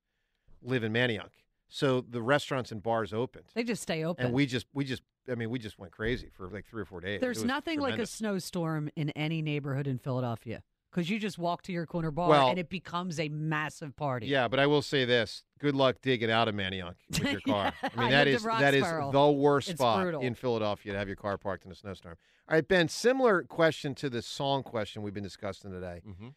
live 0.62 0.84
in 0.84 0.92
Manayunk. 0.92 1.30
So 1.68 2.00
the 2.00 2.22
restaurants 2.22 2.72
and 2.72 2.82
bars 2.82 3.12
opened. 3.12 3.44
They 3.54 3.64
just 3.64 3.82
stay 3.82 4.02
open. 4.02 4.24
And 4.24 4.34
we 4.34 4.46
just, 4.46 4.66
we 4.72 4.86
just, 4.86 5.02
I 5.30 5.34
mean, 5.34 5.50
we 5.50 5.58
just 5.58 5.78
went 5.78 5.92
crazy 5.92 6.30
for 6.34 6.48
like 6.48 6.64
three 6.64 6.80
or 6.80 6.86
four 6.86 7.02
days. 7.02 7.20
There's 7.20 7.38
was 7.38 7.44
nothing 7.44 7.78
like 7.78 7.98
a 7.98 8.06
snowstorm 8.06 8.88
in 8.96 9.10
any 9.10 9.42
neighborhood 9.42 9.86
in 9.86 9.98
Philadelphia 9.98 10.62
because 10.94 11.10
you 11.10 11.18
just 11.18 11.38
walk 11.38 11.62
to 11.62 11.72
your 11.72 11.86
corner 11.86 12.12
bar 12.12 12.28
Well- 12.28 12.48
and 12.50 12.58
it 12.58 12.68
becomes 12.68 13.18
a 13.18 13.28
massive 13.28 13.96
party. 13.96 14.26
Yeah, 14.28 14.46
but 14.46 14.60
I 14.60 14.66
will 14.68 14.80
say 14.82 15.04
this: 15.04 15.42
good 15.58 15.74
luck 15.74 15.96
digging 16.00 16.30
out 16.30 16.46
of 16.46 16.54
Manayunk 16.54 16.94
with 17.10 17.24
your 17.32 17.40
car. 17.46 17.72
I 17.82 17.90
I 17.96 18.00
mean, 18.00 18.10
that 18.10 18.26
lived 18.26 18.36
is 18.36 18.44
in 18.44 18.50
that 18.60 18.74
is 18.74 18.84
the 19.12 19.30
worst 19.30 19.70
It's 19.70 19.78
spot 19.80 20.02
brutal. 20.02 20.20
in 20.22 20.34
Philadelphia 20.34 20.92
to 20.92 20.98
have 20.98 21.08
your 21.08 21.16
car 21.16 21.36
parked 21.36 21.64
in 21.66 21.72
a 21.72 21.74
snowstorm. 21.74 22.16
All 22.48 22.54
right, 22.54 22.66
Ben. 22.68 22.88
Similar 22.88 23.42
question 23.42 23.94
to 23.96 24.08
the 24.08 24.22
song 24.22 24.62
question 24.62 25.02
we've 25.02 25.14
been 25.14 25.22
discussing 25.24 25.72
today, 25.72 26.02
Mm-hmm. 26.06 26.28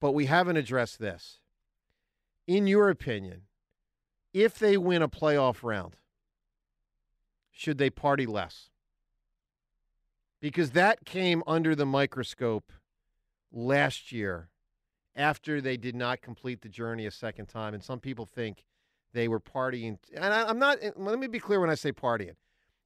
but 0.00 0.12
we 0.12 0.26
haven't 0.26 0.56
addressed 0.58 0.98
this. 1.00 1.40
In 2.46 2.66
your 2.66 2.90
opinion, 2.90 3.42
if 4.34 4.58
they 4.58 4.76
win 4.76 5.00
a 5.02 5.08
playoff 5.08 5.62
round, 5.62 5.96
should 7.50 7.78
they 7.78 7.88
party 7.90 8.26
less? 8.26 8.68
Because 10.40 10.72
that 10.72 11.06
came 11.06 11.42
under 11.46 11.74
the 11.74 11.86
microscope 11.86 12.70
last 13.54 14.12
year 14.12 14.50
after 15.16 15.60
they 15.60 15.76
did 15.76 15.94
not 15.94 16.20
complete 16.20 16.60
the 16.60 16.68
journey 16.68 17.06
a 17.06 17.10
second 17.10 17.46
time. 17.46 17.72
And 17.72 17.82
some 17.82 18.00
people 18.00 18.26
think 18.26 18.64
they 19.12 19.28
were 19.28 19.40
partying. 19.40 19.98
And 20.14 20.34
I, 20.34 20.48
I'm 20.48 20.58
not, 20.58 20.78
let 20.96 21.18
me 21.18 21.28
be 21.28 21.38
clear 21.38 21.60
when 21.60 21.70
I 21.70 21.74
say 21.74 21.92
partying. 21.92 22.34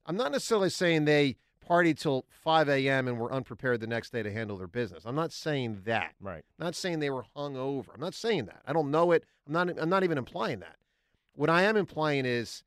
I'm 0.07 0.17
not 0.17 0.31
necessarily 0.33 0.71
saying 0.71 1.05
they 1.05 1.37
partied 1.67 1.99
till 1.99 2.25
5 2.31 2.69
a.m. 2.69 3.09
and 3.09 3.19
were 3.19 3.33
unprepared 3.33 3.81
the 3.81 3.87
next 3.87 4.13
day 4.13 4.23
to 4.23 4.33
handle 4.33 4.57
their 4.57 4.67
business. 4.69 5.05
I'm 5.05 5.15
not 5.15 5.33
saying 5.33 5.83
that. 5.85 6.13
Right. 6.21 6.45
I'm 6.59 6.67
not 6.67 6.75
saying 6.75 7.01
they 7.01 7.11
were 7.11 7.25
hung 7.35 7.57
over. 7.57 7.93
I'm 7.95 8.01
not 8.01 8.15
saying 8.15 8.47
that. 8.47 8.63
I 8.67 8.73
don't 8.73 8.91
know 8.91 9.13
it. 9.13 9.25
I'm 9.47 9.53
not, 9.53 9.71
I'm 9.79 9.89
not 9.89 10.05
even 10.05 10.19
implying 10.19 10.61
that. 10.61 10.77
What 11.35 11.51
I 11.51 11.63
am 11.63 11.77
implying 11.77 12.27
is, 12.27 12.63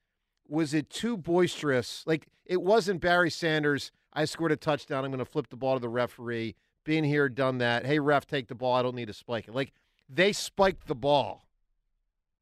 was 0.48 0.74
it 0.74 0.90
too 0.90 1.18
boisterous? 1.18 2.04
Like, 2.06 2.28
it 2.46 2.62
wasn't 2.62 3.02
Barry 3.02 3.30
Sanders. 3.30 3.92
I 4.14 4.26
scored 4.26 4.52
a 4.52 4.58
touchdown. 4.58 5.06
I'm 5.06 5.12
going 5.12 5.20
to 5.20 5.26
flip 5.26 5.50
the 5.50 5.56
ball 5.56 5.76
to 5.76 5.80
the 5.80 5.90
referee. 5.90 6.56
Been 6.84 7.04
here, 7.04 7.30
done 7.30 7.60
that. 7.60 7.86
Hey, 7.86 8.00
ref, 8.00 8.26
take 8.26 8.48
the 8.48 8.56
ball. 8.56 8.74
I 8.74 8.82
don't 8.82 8.96
need 8.96 9.08
to 9.08 9.14
spike 9.14 9.48
it. 9.48 9.54
Like, 9.54 9.74
they 10.10 10.34
spiked 10.34 10.88
the 10.88 10.96
ball 10.96 11.46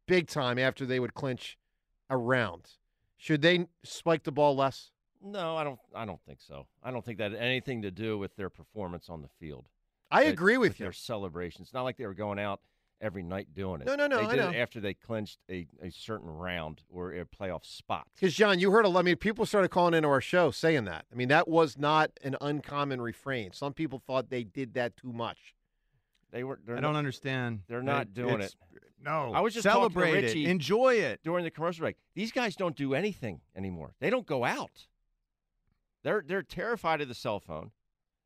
big 0.07 0.27
time 0.27 0.57
after 0.57 0.85
they 0.85 0.99
would 0.99 1.13
clinch 1.13 1.57
a 2.09 2.17
round. 2.17 2.69
Should 3.17 3.41
they 3.41 3.67
spike 3.83 4.23
the 4.23 4.31
ball 4.31 4.55
less? 4.55 4.91
No, 5.21 5.57
I 5.57 5.65
don't. 5.65 5.79
I 5.93 6.05
don't 6.05 6.21
think 6.25 6.39
so. 6.41 6.67
I 6.81 6.91
don't 6.91 7.03
think 7.03 7.17
that 7.17 7.31
had 7.31 7.41
anything 7.41 7.81
to 7.81 7.91
do 7.91 8.17
with 8.17 8.35
their 8.37 8.49
performance 8.49 9.09
on 9.09 9.21
the 9.21 9.27
field. 9.39 9.67
I 10.09 10.23
agree 10.23 10.57
with 10.57 10.79
you. 10.79 10.85
Their 10.85 10.93
celebration. 10.93 11.61
It's 11.61 11.73
not 11.73 11.83
like 11.83 11.97
they 11.97 12.07
were 12.07 12.13
going 12.13 12.39
out 12.39 12.61
every 13.01 13.23
night 13.23 13.53
doing 13.53 13.81
it. 13.81 13.87
No, 13.87 13.95
no, 13.95 14.07
no, 14.07 14.17
They 14.17 14.25
I 14.25 14.35
did 14.35 14.41
know. 14.41 14.49
it 14.49 14.55
after 14.57 14.79
they 14.79 14.93
clinched 14.93 15.39
a, 15.49 15.67
a 15.81 15.89
certain 15.89 16.29
round 16.29 16.81
or 16.89 17.13
a 17.13 17.25
playoff 17.25 17.65
spot. 17.65 18.07
Because 18.15 18.33
Jon, 18.33 18.59
you 18.59 18.71
heard 18.71 18.85
a 18.85 18.89
lot. 18.89 18.99
I 18.99 19.03
mean, 19.03 19.15
people 19.15 19.45
started 19.45 19.69
calling 19.69 19.93
into 19.93 20.09
our 20.09 20.21
show 20.21 20.51
saying 20.51 20.85
that. 20.85 21.05
I 21.11 21.15
mean, 21.15 21.29
that 21.29 21.47
was 21.47 21.77
not 21.77 22.11
an 22.23 22.35
uncommon 22.41 23.01
refrain. 23.01 23.51
Some 23.53 23.73
people 23.73 24.01
thought 24.05 24.29
they 24.29 24.43
did 24.43 24.73
that 24.73 24.97
too 24.97 25.13
much. 25.13 25.55
They 26.31 26.43
were. 26.43 26.59
They're 26.65 26.75
I 26.77 26.79
not- 26.81 26.89
don't 26.89 26.95
understand. 26.97 27.61
They're 27.67 27.81
not 27.81 28.03
It- 28.07 28.13
doing 28.13 28.41
it. 28.41 28.55
No, 29.01 29.31
I 29.33 29.39
was 29.39 29.53
just 29.53 29.63
celebrate 29.63 30.11
talking 30.23 30.33
to 30.33 30.41
it, 30.41 30.49
enjoy 30.49 30.95
it 30.95 31.21
during 31.23 31.45
the 31.45 31.51
commercial 31.51 31.83
break. 31.83 31.95
These 32.15 32.33
guys 32.33 32.57
don't 32.57 32.75
do 32.75 32.93
anything 32.93 33.39
anymore. 33.55 33.93
They 34.01 34.09
don't 34.09 34.25
go 34.25 34.43
out. 34.43 34.87
They're 36.03 36.23
they're 36.25 36.43
terrified 36.43 37.01
of 37.01 37.07
the 37.07 37.15
cell 37.15 37.39
phone. 37.39 37.71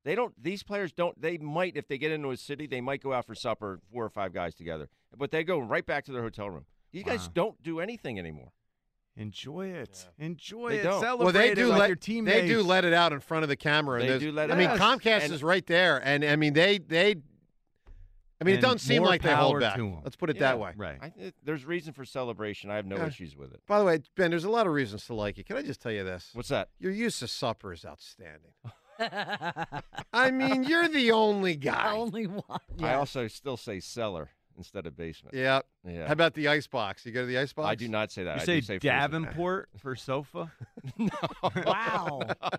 They 0.04 0.16
don't. 0.16 0.34
These 0.42 0.64
players 0.64 0.92
don't. 0.92 1.20
They 1.22 1.38
might, 1.38 1.78
if 1.78 1.88
they 1.88 1.98
get 1.98 2.12
into 2.12 2.32
a 2.32 2.38
city, 2.38 2.68
they 2.68 2.82
might 2.82 3.02
go 3.02 3.14
out 3.14 3.26
for 3.26 3.36
supper, 3.36 3.80
four 3.92 4.04
or 4.06 4.10
five 4.10 4.34
guys 4.34 4.54
together. 4.54 4.90
But 5.18 5.32
they 5.32 5.44
go 5.44 5.60
right 5.60 5.86
back 5.86 6.04
to 6.06 6.12
their 6.12 6.22
hotel 6.24 6.50
room. 6.50 6.66
These 6.92 7.04
guys 7.04 7.28
don't 7.30 7.62
do 7.64 7.80
anything 7.80 8.20
anymore. 8.20 8.52
Enjoy 9.16 9.68
it. 9.68 10.08
Enjoy 10.18 10.70
They 10.72 10.78
it. 10.80 10.84
don't. 10.84 11.00
Celebrate 11.02 11.24
well, 11.24 11.34
they 11.34 11.52
it 11.52 11.56
do 11.56 11.70
with 11.70 11.78
let 11.78 11.88
your 11.88 11.96
teammates. 11.96 12.42
they 12.42 12.48
do 12.48 12.64
let 12.64 12.84
it 12.84 12.94
out 12.94 13.14
in 13.14 13.20
front 13.20 13.44
of 13.44 13.50
the 13.50 13.56
camera. 13.56 14.02
They 14.06 14.18
do 14.20 14.32
let 14.32 14.50
I 14.50 14.56
it 14.56 14.58
mean, 14.58 14.68
out. 14.68 14.80
Comcast 14.80 15.26
And- 15.26 15.34
is 15.34 15.44
right 15.44 15.66
there, 15.68 16.02
and 16.04 16.24
I 16.26 16.36
mean 16.36 16.54
they 16.54 16.80
they. 16.80 17.16
I 18.42 18.46
mean, 18.46 18.56
it 18.56 18.62
doesn't 18.62 18.80
seem 18.80 19.04
like 19.04 19.22
they 19.22 19.32
hold 19.34 19.62
back. 19.62 19.80
Let's 20.04 20.18
put 20.18 20.30
it 20.30 20.36
Yeah, 20.36 20.42
that 20.42 20.60
way. 20.60 20.74
Right. 20.76 20.98
I, 21.02 21.14
it, 21.18 21.36
there's 21.46 21.64
reason 21.64 21.94
for 21.94 22.04
celebration. 22.04 22.70
I 22.70 22.76
have 22.76 22.86
no 22.86 22.98
Yeah. 22.98 23.08
issues 23.08 23.38
with 23.38 23.54
it. 23.54 23.62
By 23.68 23.80
the 23.80 23.86
way, 23.86 24.00
Ben, 24.18 24.32
there's 24.32 24.44
a 24.44 24.50
lot 24.50 24.68
of 24.68 24.74
reasons 24.74 25.06
to 25.06 25.14
like 25.14 25.38
you. 25.38 25.46
Can 25.46 25.56
I 25.56 25.62
just 25.62 25.80
tell 25.82 25.94
you 25.94 26.04
this? 26.04 26.30
What's 26.34 26.50
that? 26.50 26.68
Your 26.78 26.92
use 26.92 27.22
of 27.22 27.30
supper 27.30 27.72
is 27.72 27.86
outstanding. 27.86 28.52
I 30.14 30.32
mean, 30.32 30.64
you're 30.64 30.88
the 30.88 31.12
only 31.12 31.56
guy. 31.56 31.94
Only 31.96 32.28
one. 32.28 32.60
I 32.82 32.94
also 32.96 33.28
still 33.28 33.58
say 33.58 33.80
cellar 33.80 34.30
instead 34.58 34.86
of 34.86 34.96
basement. 34.96 35.36
Yeah. 35.36 35.62
Yeah. 35.88 36.08
How 36.08 36.14
about 36.14 36.34
the 36.34 36.48
ice 36.48 36.68
box? 36.68 37.06
You 37.06 37.12
go 37.12 37.22
to 37.22 37.26
the 37.26 37.38
ice 37.38 37.54
box? 37.54 37.70
I 37.70 37.76
do 37.76 37.88
not 37.88 38.12
say 38.12 38.24
that. 38.24 38.36
You 38.38 38.42
I 38.42 38.46
say, 38.46 38.60
do 38.60 38.66
say 38.66 38.80
freezer. 38.80 38.94
Davenport 38.94 39.70
for 39.78 39.96
sofa? 39.96 40.52
Wow. 41.66 42.22
All 42.42 42.52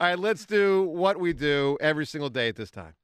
right, 0.00 0.18
let's 0.18 0.44
do 0.46 0.84
what 0.84 1.20
we 1.20 1.32
do 1.32 1.76
every 1.80 2.06
single 2.06 2.30
day 2.30 2.48
at 2.48 2.56
this 2.56 2.70
time. 2.70 2.94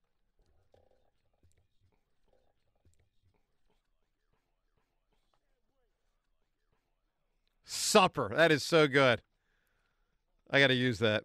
Supper. 7.64 8.32
That 8.34 8.53
is 8.53 8.62
so 8.62 8.86
good. 8.86 9.22
I 10.51 10.61
got 10.61 10.68
to 10.68 10.74
use 10.74 10.99
that. 11.01 11.24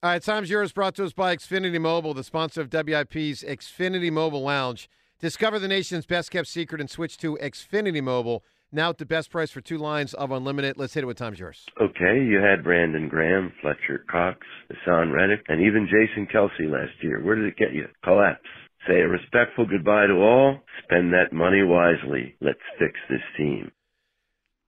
All 0.00 0.10
right, 0.10 0.22
time's 0.22 0.48
yours. 0.48 0.70
Brought 0.70 0.94
to 0.94 1.04
us 1.04 1.12
by 1.12 1.34
Xfinity 1.34 1.80
Mobile, 1.80 2.14
the 2.14 2.22
sponsor 2.22 2.60
of 2.60 2.70
WIP's 2.70 3.42
Xfinity 3.42 4.12
Mobile 4.12 4.42
Lounge. 4.42 4.88
Discover 5.18 5.58
the 5.58 5.66
nation's 5.66 6.06
best 6.06 6.30
kept 6.30 6.46
secret 6.46 6.80
and 6.80 6.88
switch 6.88 7.18
to 7.18 7.36
Xfinity 7.42 8.00
Mobile. 8.00 8.44
Now 8.70 8.90
at 8.90 8.98
the 8.98 9.06
best 9.06 9.28
price 9.28 9.50
for 9.50 9.60
two 9.60 9.76
lines 9.76 10.14
of 10.14 10.30
unlimited. 10.30 10.76
Let's 10.76 10.94
hit 10.94 11.02
it 11.02 11.08
with 11.08 11.16
time's 11.16 11.40
yours. 11.40 11.66
Okay, 11.80 12.22
you 12.22 12.38
had 12.38 12.62
Brandon 12.62 13.08
Graham, 13.08 13.52
Fletcher 13.60 14.04
Cox, 14.08 14.38
Haason 14.70 15.12
Reddick, 15.12 15.44
and 15.48 15.60
even 15.60 15.88
Jason 15.90 16.28
Kelce 16.32 16.70
last 16.70 16.92
year. 17.02 17.20
Where 17.20 17.34
did 17.34 17.46
it 17.46 17.56
get 17.56 17.72
you? 17.72 17.88
Collapse. 18.04 18.46
Say 18.86 19.00
a 19.00 19.08
respectful 19.08 19.66
goodbye 19.66 20.06
to 20.06 20.14
all. 20.14 20.60
Spend 20.84 21.12
that 21.12 21.32
money 21.32 21.64
wisely. 21.64 22.36
Let's 22.40 22.60
fix 22.78 22.92
this 23.10 23.22
team. 23.36 23.72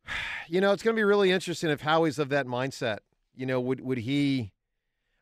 You 0.48 0.60
know, 0.60 0.72
it's 0.72 0.82
going 0.82 0.96
to 0.96 0.98
be 0.98 1.04
really 1.04 1.30
interesting 1.30 1.70
if 1.70 1.82
Howie's 1.82 2.18
of 2.18 2.30
that 2.30 2.44
mindset. 2.44 2.98
You 3.36 3.46
know, 3.46 3.60
would 3.60 3.80
would 3.82 3.98
he 3.98 4.50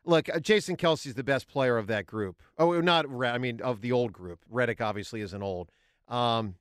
look? 0.05 0.29
uh, 0.29 0.39
Jason 0.39 0.75
Kelce's 0.75 1.13
the 1.13 1.23
best 1.23 1.47
player 1.47 1.77
of 1.77 1.87
that 1.87 2.05
group. 2.05 2.41
Oh, 2.57 2.79
not 2.81 3.05
I 3.23 3.37
mean 3.37 3.61
of 3.61 3.81
the 3.81 3.91
old 3.91 4.13
group. 4.13 4.39
Reddick 4.49 4.81
obviously 4.81 5.21
isn't 5.21 5.41
old. 5.41 5.71
Um, 6.07 6.55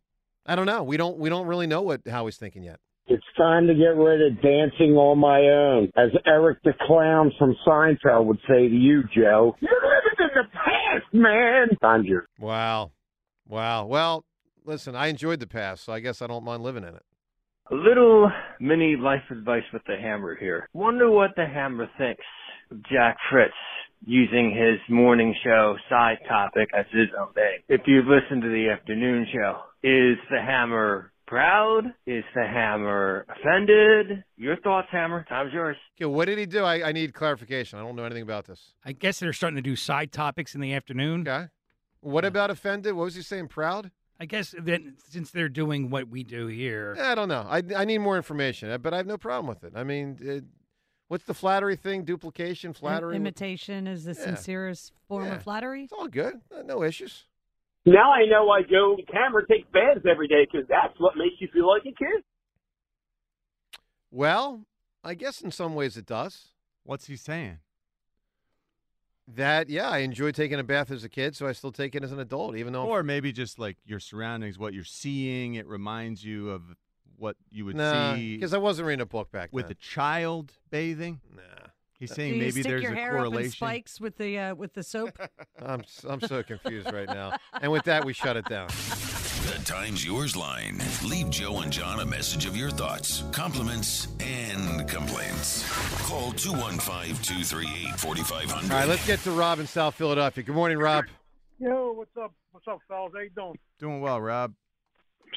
I 0.46 0.56
don't 0.56 0.66
know. 0.66 0.82
We 0.82 0.96
don't 0.96 1.18
we 1.18 1.28
don't 1.28 1.46
really 1.46 1.66
know 1.66 1.82
what 1.82 2.02
how 2.08 2.26
he's 2.26 2.36
thinking 2.36 2.62
yet. 2.62 2.80
It's 3.06 3.24
time 3.38 3.66
to 3.66 3.74
get 3.74 3.96
rid 3.96 4.20
of 4.20 4.42
dancing 4.42 4.92
on 4.96 5.18
my 5.18 5.40
own. 5.40 5.90
As 5.96 6.10
Eric 6.26 6.58
the 6.62 6.74
Clown 6.86 7.32
from 7.38 7.56
Seinfeld 7.66 8.26
would 8.26 8.38
say 8.46 8.68
to 8.68 8.74
you, 8.74 9.02
Joe. 9.14 9.56
You're 9.60 9.70
living 9.72 10.18
in 10.18 10.28
the 10.34 10.44
past, 10.52 11.14
man. 11.14 11.68
Time's 11.80 12.06
yours. 12.06 12.26
Wow, 12.38 12.92
wow. 13.46 13.86
Well, 13.86 14.24
listen, 14.64 14.94
I 14.94 15.06
enjoyed 15.06 15.40
the 15.40 15.46
past, 15.46 15.84
so 15.84 15.92
I 15.92 16.00
guess 16.00 16.20
I 16.20 16.26
don't 16.26 16.44
mind 16.44 16.62
living 16.62 16.84
in 16.84 16.94
it. 16.94 17.02
A 17.70 17.74
little 17.74 18.30
mini 18.60 18.96
life 18.96 19.22
advice 19.30 19.62
with 19.72 19.82
the 19.86 19.96
hammer 19.96 20.34
here. 20.34 20.68
Wonder 20.72 21.10
what 21.10 21.30
the 21.36 21.46
hammer 21.46 21.88
thinks 21.98 22.20
of 22.20 22.24
Jack 22.90 23.16
Fritz 23.30 23.54
using 24.04 24.50
his 24.50 24.78
morning 24.88 25.34
show 25.44 25.76
side 25.88 26.18
topic 26.28 26.68
as 26.76 26.86
his 26.92 27.08
own 27.18 27.32
thing. 27.32 27.58
If 27.68 27.82
you've 27.86 28.06
listened 28.06 28.42
to 28.42 28.48
the 28.48 28.70
afternoon 28.70 29.26
show, 29.32 29.60
is 29.82 30.16
the 30.30 30.40
hammer 30.40 31.12
proud? 31.26 31.84
Is 32.06 32.24
the 32.34 32.46
hammer 32.46 33.26
offended? 33.28 34.24
Your 34.36 34.56
thoughts, 34.56 34.88
Hammer. 34.90 35.24
Time's 35.28 35.52
yours. 35.52 35.76
Okay, 35.98 36.06
what 36.06 36.24
did 36.24 36.38
he 36.38 36.46
do? 36.46 36.64
I, 36.64 36.88
I 36.88 36.92
need 36.92 37.12
clarification. 37.14 37.78
I 37.78 37.82
don't 37.82 37.96
know 37.96 38.04
anything 38.04 38.22
about 38.22 38.46
this. 38.46 38.72
I 38.84 38.92
guess 38.92 39.20
they're 39.20 39.32
starting 39.32 39.56
to 39.56 39.62
do 39.62 39.76
side 39.76 40.12
topics 40.12 40.54
in 40.54 40.60
the 40.60 40.72
afternoon. 40.72 41.28
Okay. 41.28 41.48
What 42.00 42.24
about 42.24 42.50
offended? 42.50 42.94
What 42.94 43.04
was 43.04 43.14
he 43.14 43.22
saying? 43.22 43.48
Proud? 43.48 43.90
I 44.20 44.24
guess 44.24 44.54
then 44.60 44.96
since 45.08 45.30
they're 45.30 45.48
doing 45.48 45.90
what 45.90 46.08
we 46.08 46.24
do 46.24 46.48
here, 46.48 46.96
I 47.00 47.14
don't 47.14 47.28
know. 47.28 47.46
I, 47.48 47.62
I 47.76 47.84
need 47.84 47.98
more 47.98 48.16
information, 48.16 48.76
but 48.80 48.92
I 48.92 48.96
have 48.96 49.06
no 49.06 49.16
problem 49.16 49.46
with 49.46 49.62
it. 49.62 49.74
I 49.76 49.84
mean, 49.84 50.18
it, 50.20 50.44
what's 51.08 51.24
the 51.24 51.34
flattery 51.34 51.76
thing? 51.76 52.04
Duplication, 52.04 52.72
flattery? 52.72 53.16
Imitation 53.16 53.86
is 53.86 54.04
the 54.04 54.12
Yeah. 54.12 54.24
sincerest 54.24 54.92
form 55.08 55.26
Yeah. 55.26 55.36
of 55.36 55.42
flattery. 55.42 55.84
It's 55.84 55.92
all 55.92 56.08
good. 56.08 56.40
No 56.64 56.82
issues. 56.82 57.26
Now 57.84 58.12
I 58.12 58.26
know 58.26 58.44
why 58.44 58.62
Joe 58.62 58.96
DeCamara 58.96 59.46
takes 59.48 59.68
baths 59.70 60.04
every 60.06 60.28
day 60.28 60.44
because 60.50 60.66
that's 60.68 60.98
what 61.00 61.16
makes 61.16 61.40
you 61.40 61.48
feel 61.48 61.66
like 61.66 61.82
a 61.86 61.92
kid. 61.92 62.22
Well, 64.10 64.66
I 65.04 65.14
guess 65.14 65.40
in 65.40 65.50
some 65.50 65.74
ways 65.74 65.96
it 65.96 66.06
does. 66.06 66.48
What's 66.84 67.06
he 67.06 67.16
saying? 67.16 67.58
That 69.26 69.68
yeah, 69.68 69.90
I 69.90 69.98
enjoy 69.98 70.32
taking 70.32 70.58
a 70.58 70.64
bath 70.64 70.90
as 70.90 71.04
a 71.04 71.08
kid, 71.08 71.36
so 71.36 71.46
I 71.46 71.52
still 71.52 71.72
take 71.72 71.94
it 71.94 72.02
as 72.02 72.12
an 72.12 72.18
adult, 72.18 72.56
even 72.56 72.72
though. 72.72 72.86
Or 72.88 73.02
maybe 73.02 73.30
just 73.30 73.58
like 73.58 73.76
your 73.84 74.00
surroundings, 74.00 74.58
what 74.58 74.72
you're 74.72 74.84
seeing, 74.84 75.54
it 75.54 75.66
reminds 75.66 76.24
you 76.24 76.48
of 76.50 76.76
what 77.18 77.36
you 77.50 77.64
would 77.66 77.76
Nah, 77.76 78.14
see. 78.14 78.36
because 78.36 78.54
I 78.54 78.58
wasn't 78.58 78.86
reading 78.88 79.02
a 79.02 79.06
book 79.06 79.30
back 79.30 79.50
with 79.52 79.66
then. 79.66 79.72
a 79.72 79.74
child 79.74 80.52
bathing. 80.70 81.20
Nah, 81.34 81.42
he's 81.98 82.14
saying 82.14 82.34
you 82.34 82.38
maybe 82.40 82.52
stick 82.52 82.64
there's 82.64 82.82
your 82.82 82.92
a 82.92 82.96
hair 82.96 83.10
up 83.18 83.24
in 83.26 83.30
correlation. 83.32 83.52
spikes 83.52 84.00
with 84.00 84.16
the 84.18 84.38
uh, 84.38 84.54
with 84.54 84.74
the 84.74 84.82
soap? 84.82 85.18
I'm 85.62 85.80
s- 85.80 86.04
I'm 86.08 86.20
so 86.20 86.42
confused 86.42 86.92
right 86.92 87.08
now. 87.08 87.36
And 87.60 87.70
with 87.72 87.84
that, 87.84 88.04
we 88.04 88.12
shut 88.12 88.36
it 88.36 88.44
down. 88.46 88.68
The 88.68 89.62
Times 89.64 90.04
Yours 90.04 90.36
line. 90.36 90.80
Leave 91.04 91.30
Joe 91.30 91.60
and 91.60 91.72
Jon 91.72 92.00
a 92.00 92.04
message 92.04 92.44
of 92.44 92.56
your 92.56 92.70
thoughts, 92.70 93.22
compliments, 93.32 94.08
and 94.20 94.86
complaints. 94.88 95.64
Call 96.08 96.32
215 96.32 97.14
238 97.22 97.98
4500. 97.98 98.70
All 98.72 98.78
right, 98.78 98.88
let's 98.88 99.06
get 99.06 99.20
to 99.20 99.30
Rob 99.30 99.58
in 99.60 99.66
South 99.66 99.94
Philadelphia. 99.94 100.42
Good 100.44 100.54
morning, 100.54 100.76
Rob. 100.78 101.06
Yo, 101.58 101.92
what's 101.92 102.10
up? 102.20 102.34
What's 102.52 102.66
up, 102.68 102.80
fellas? 102.88 103.12
How 103.14 103.20
you 103.20 103.30
doing? 103.30 103.58
Doing 103.78 104.00
well, 104.00 104.20
Rob. 104.20 104.52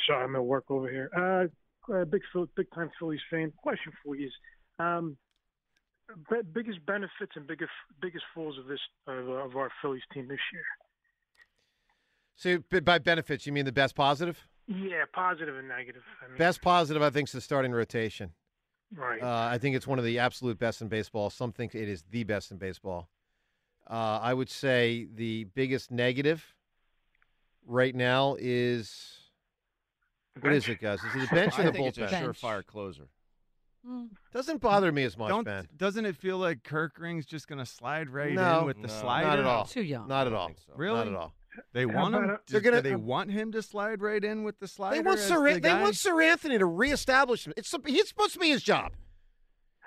Sorry, 0.08 0.24
I'm 0.24 0.36
at 0.36 0.44
work 0.44 0.66
over 0.70 0.90
here. 0.90 1.10
Uh, 1.16 1.48
uh 1.94 2.06
big 2.06 2.22
big 2.56 2.68
time 2.74 2.92
Phillies 3.00 3.22
fan. 3.30 3.52
Question 3.58 3.94
for 4.04 4.16
you 4.16 4.28
is, 4.28 4.34
um, 4.80 5.18
be- 6.30 6.42
biggest 6.54 6.86
benefits 6.86 7.32
and 7.36 7.48
biggest 7.48 7.72
biggest 8.02 8.24
falls 8.34 8.58
of 8.58 8.68
this 8.68 8.80
of, 9.08 9.30
of 9.30 9.56
our 9.56 9.72
Phillies 9.82 10.04
team 10.14 10.28
this 10.28 10.40
year. 10.54 10.64
So 12.36 12.80
by 12.82 12.98
benefits, 12.98 13.46
you 13.46 13.54
mean 13.54 13.66
the 13.66 13.72
best 13.72 13.96
positive? 13.96 14.48
Yeah, 14.68 15.04
positive 15.14 15.58
and 15.58 15.68
negative. 15.68 16.02
I 16.24 16.28
mean, 16.30 16.38
Best 16.38 16.62
positive, 16.62 17.02
I 17.02 17.10
think, 17.10 17.28
is 17.28 17.34
the 17.34 17.42
starting 17.42 17.72
rotation. 17.72 18.32
right. 18.96 19.22
Uh, 19.22 19.50
I 19.52 19.58
think 19.58 19.76
it's 19.76 19.86
one 19.86 20.00
of 20.00 20.06
the 20.06 20.18
absolute 20.20 20.58
best 20.58 20.82
in 20.82 20.88
baseball. 20.88 21.30
Some 21.30 21.52
think 21.52 21.76
it 21.76 21.88
is 21.90 22.04
the 22.10 22.24
best 22.24 22.52
in 22.52 22.58
baseball. 22.58 23.10
Uh, 23.90 24.20
I 24.22 24.34
would 24.34 24.50
say 24.50 25.08
the 25.14 25.44
biggest 25.56 25.92
negative 25.92 26.56
right 27.66 27.94
now 27.94 28.38
is 28.40 29.18
what 30.40 30.54
is 30.54 30.68
it, 30.68 30.80
guys? 30.80 31.00
Is 31.04 31.16
it 31.24 31.30
the 31.30 31.36
bench 31.36 31.58
or 31.60 31.62
I 31.64 31.66
the 31.66 31.72
think 31.74 31.88
it's 31.88 31.98
a 31.98 32.02
bullpen? 32.08 32.24
surefire 32.34 32.66
closer. 32.66 33.08
Doesn't 34.32 34.62
bother 34.62 34.92
me 34.92 35.04
as 35.04 35.18
much, 35.18 35.30
Don't, 35.30 35.44
Ben. 35.44 35.68
Doesn't 35.76 36.06
it 36.06 36.16
feel 36.16 36.38
like 36.38 36.62
Kerkering's 36.64 37.26
just 37.26 37.48
going 37.48 37.58
to 37.60 37.66
slide 37.66 38.10
right 38.10 38.32
No. 38.34 38.60
in 38.60 38.66
with 38.68 38.76
the 38.82 38.88
No. 38.88 38.94
slider? 38.94 39.28
Not 39.28 39.40
at 39.40 39.46
all. 39.46 39.66
Too 39.66 39.82
young. 39.82 40.08
Not 40.08 40.28
at 40.28 40.34
all. 40.34 40.52
Really? 40.76 40.98
Not 40.98 41.08
at 41.08 41.16
all. 41.16 41.34
They 41.74 41.86
want 41.86 42.16
him. 42.16 42.24
about, 42.24 42.34
uh, 42.36 42.38
do- 42.46 42.52
They're 42.54 42.62
gonna- 42.62 42.82
do 42.82 42.90
they 42.90 42.96
want 42.96 43.30
him 43.32 43.52
to 43.52 43.62
slide 43.62 44.02
right 44.02 44.24
in 44.24 44.44
with 44.44 44.60
the 44.60 44.68
slider. 44.70 44.96
They 44.96 45.02
want 45.02 45.20
as 45.20 45.28
Sir 45.28 45.44
the 45.56 45.60
they 45.60 45.70
guy? 45.70 45.82
want 45.82 45.96
Seranthony 45.96 46.60
to 46.60 46.66
reestablish 46.66 47.46
him. 47.46 47.54
It's 47.58 47.70
sup- 47.70 47.86
he's 47.88 48.08
supposed 48.08 48.34
to 48.34 48.40
be 48.40 48.50
his 48.50 48.64
job. 48.64 48.94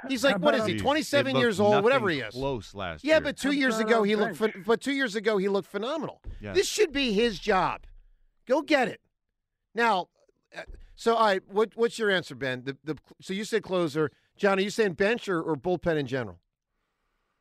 He's 0.09 0.23
like, 0.23 0.39
what 0.41 0.55
is 0.55 0.67
he? 0.67 0.75
Jeez, 0.75 0.81
Twenty 0.83 1.01
seven 1.03 1.35
it 1.37 1.39
years 1.39 1.59
looked 1.59 1.77
old, 1.77 1.85
whatever 1.85 2.11
he 2.11 2.17
nothing 2.19 2.29
is. 2.29 2.35
Close 2.35 2.75
last 2.75 3.03
Yeah, 3.03 3.15
year. 3.15 3.21
but 3.23 3.37
two 3.39 3.53
years 3.53 3.79
ago 3.79 4.03
he 4.03 4.15
looked. 4.17 4.39
bench? 4.39 4.57
But 4.67 4.83
two 4.83 4.93
years 4.93 5.15
ago 5.17 5.39
he 5.39 5.49
looked 5.49 5.69
phenomenal. 5.69 6.21
Yes. 6.41 6.55
This 6.55 6.69
should 6.69 6.93
be 6.93 7.15
his 7.15 7.39
job. 7.39 7.87
Go 8.47 8.61
get 8.61 8.89
it. 8.89 9.01
Now, 9.75 10.01
uh, 10.03 10.05
so 10.95 11.15
all 11.15 11.27
right, 11.27 11.43
what 11.49 11.73
what's 11.77 11.99
your 11.99 12.11
answer, 12.11 12.35
Ben? 12.35 12.63
The, 12.65 12.77
the 12.85 12.97
so 13.21 13.33
you 13.33 13.45
said 13.45 13.63
closer, 13.63 14.11
John. 14.37 14.59
Are 14.59 14.63
you 14.63 14.71
saying 14.71 14.93
bench 14.95 15.29
or, 15.29 15.41
or 15.43 15.57
bullpen 15.57 15.97
in 15.97 16.07
general, 16.07 16.39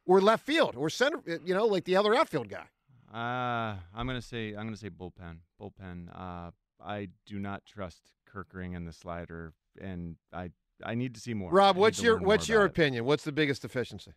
or 0.06 0.22
left 0.22 0.46
field 0.46 0.76
or 0.76 0.90
center? 0.90 1.18
uh, 1.30 1.38
You 1.46 1.54
know, 1.54 1.66
like 1.66 1.86
the 1.86 1.96
other 1.96 2.14
outfield 2.16 2.50
guy. 2.50 2.66
Uh, 3.14 3.78
I'm 3.96 4.08
gonna 4.08 4.22
say 4.22 4.50
I'm 4.50 4.66
gonna 4.66 4.78
say 4.78 4.90
bullpen. 4.90 5.38
Bullpen. 5.62 6.10
Uh, 6.14 6.52
I 6.84 7.10
do 7.26 7.40
not 7.40 7.64
trust 7.66 8.02
Kerkering 8.32 8.76
and 8.76 8.88
the 8.88 8.94
slider, 8.94 9.54
and 9.80 10.16
I 10.34 10.50
I 10.84 10.96
need 10.96 11.14
to 11.16 11.22
see 11.22 11.34
more. 11.34 11.52
Rob, 11.52 11.78
what's 11.78 12.02
your 12.02 12.18
what's 12.18 12.50
your 12.50 12.62
about 12.64 12.78
it. 12.78 12.82
opinion? 12.82 13.06
What's 13.06 13.24
the 13.24 13.32
biggest 13.32 13.62
deficiency? 13.62 14.14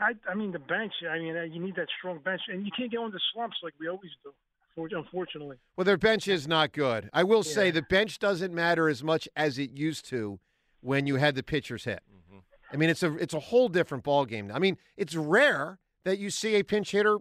I 0.00 0.14
I 0.28 0.34
mean 0.34 0.50
the 0.50 0.58
bench. 0.58 0.92
I 1.08 1.18
mean 1.20 1.36
uh, 1.36 1.42
you 1.42 1.60
need 1.60 1.76
that 1.76 1.86
strong 1.98 2.18
bench, 2.18 2.40
and 2.48 2.64
you 2.66 2.72
can't 2.76 2.90
get 2.90 2.98
on 2.98 3.12
the 3.12 3.20
slumps 3.32 3.56
like 3.62 3.74
we 3.78 3.86
always 3.88 4.10
do. 4.24 4.32
For- 4.74 4.88
Unfortunately. 4.90 5.56
Well, 5.76 5.84
their 5.84 5.96
bench 5.96 6.28
is 6.28 6.46
not 6.48 6.72
good. 6.72 7.10
I 7.12 7.24
will 7.24 7.42
say 7.42 7.70
the 7.70 7.82
bench 7.82 8.18
doesn't 8.18 8.54
matter 8.54 8.88
as 8.88 9.02
much 9.02 9.28
as 9.36 9.58
it 9.58 9.70
used 9.72 10.06
to 10.06 10.38
when 10.80 11.06
you 11.06 11.16
had 11.16 11.34
the 11.34 11.42
pitchers 11.42 11.84
hit. 11.84 12.02
Mm-hmm. 12.10 12.38
I 12.72 12.76
mean, 12.76 12.90
it's 12.90 13.02
a 13.02 13.16
it's 13.16 13.34
a 13.34 13.40
whole 13.40 13.68
different 13.68 14.04
ball 14.04 14.24
game. 14.24 14.50
I 14.52 14.58
mean, 14.58 14.78
it's 14.96 15.14
rare 15.14 15.78
that 16.04 16.18
you 16.18 16.30
see 16.30 16.56
a 16.56 16.62
pinch 16.62 16.90
hitter 16.90 17.18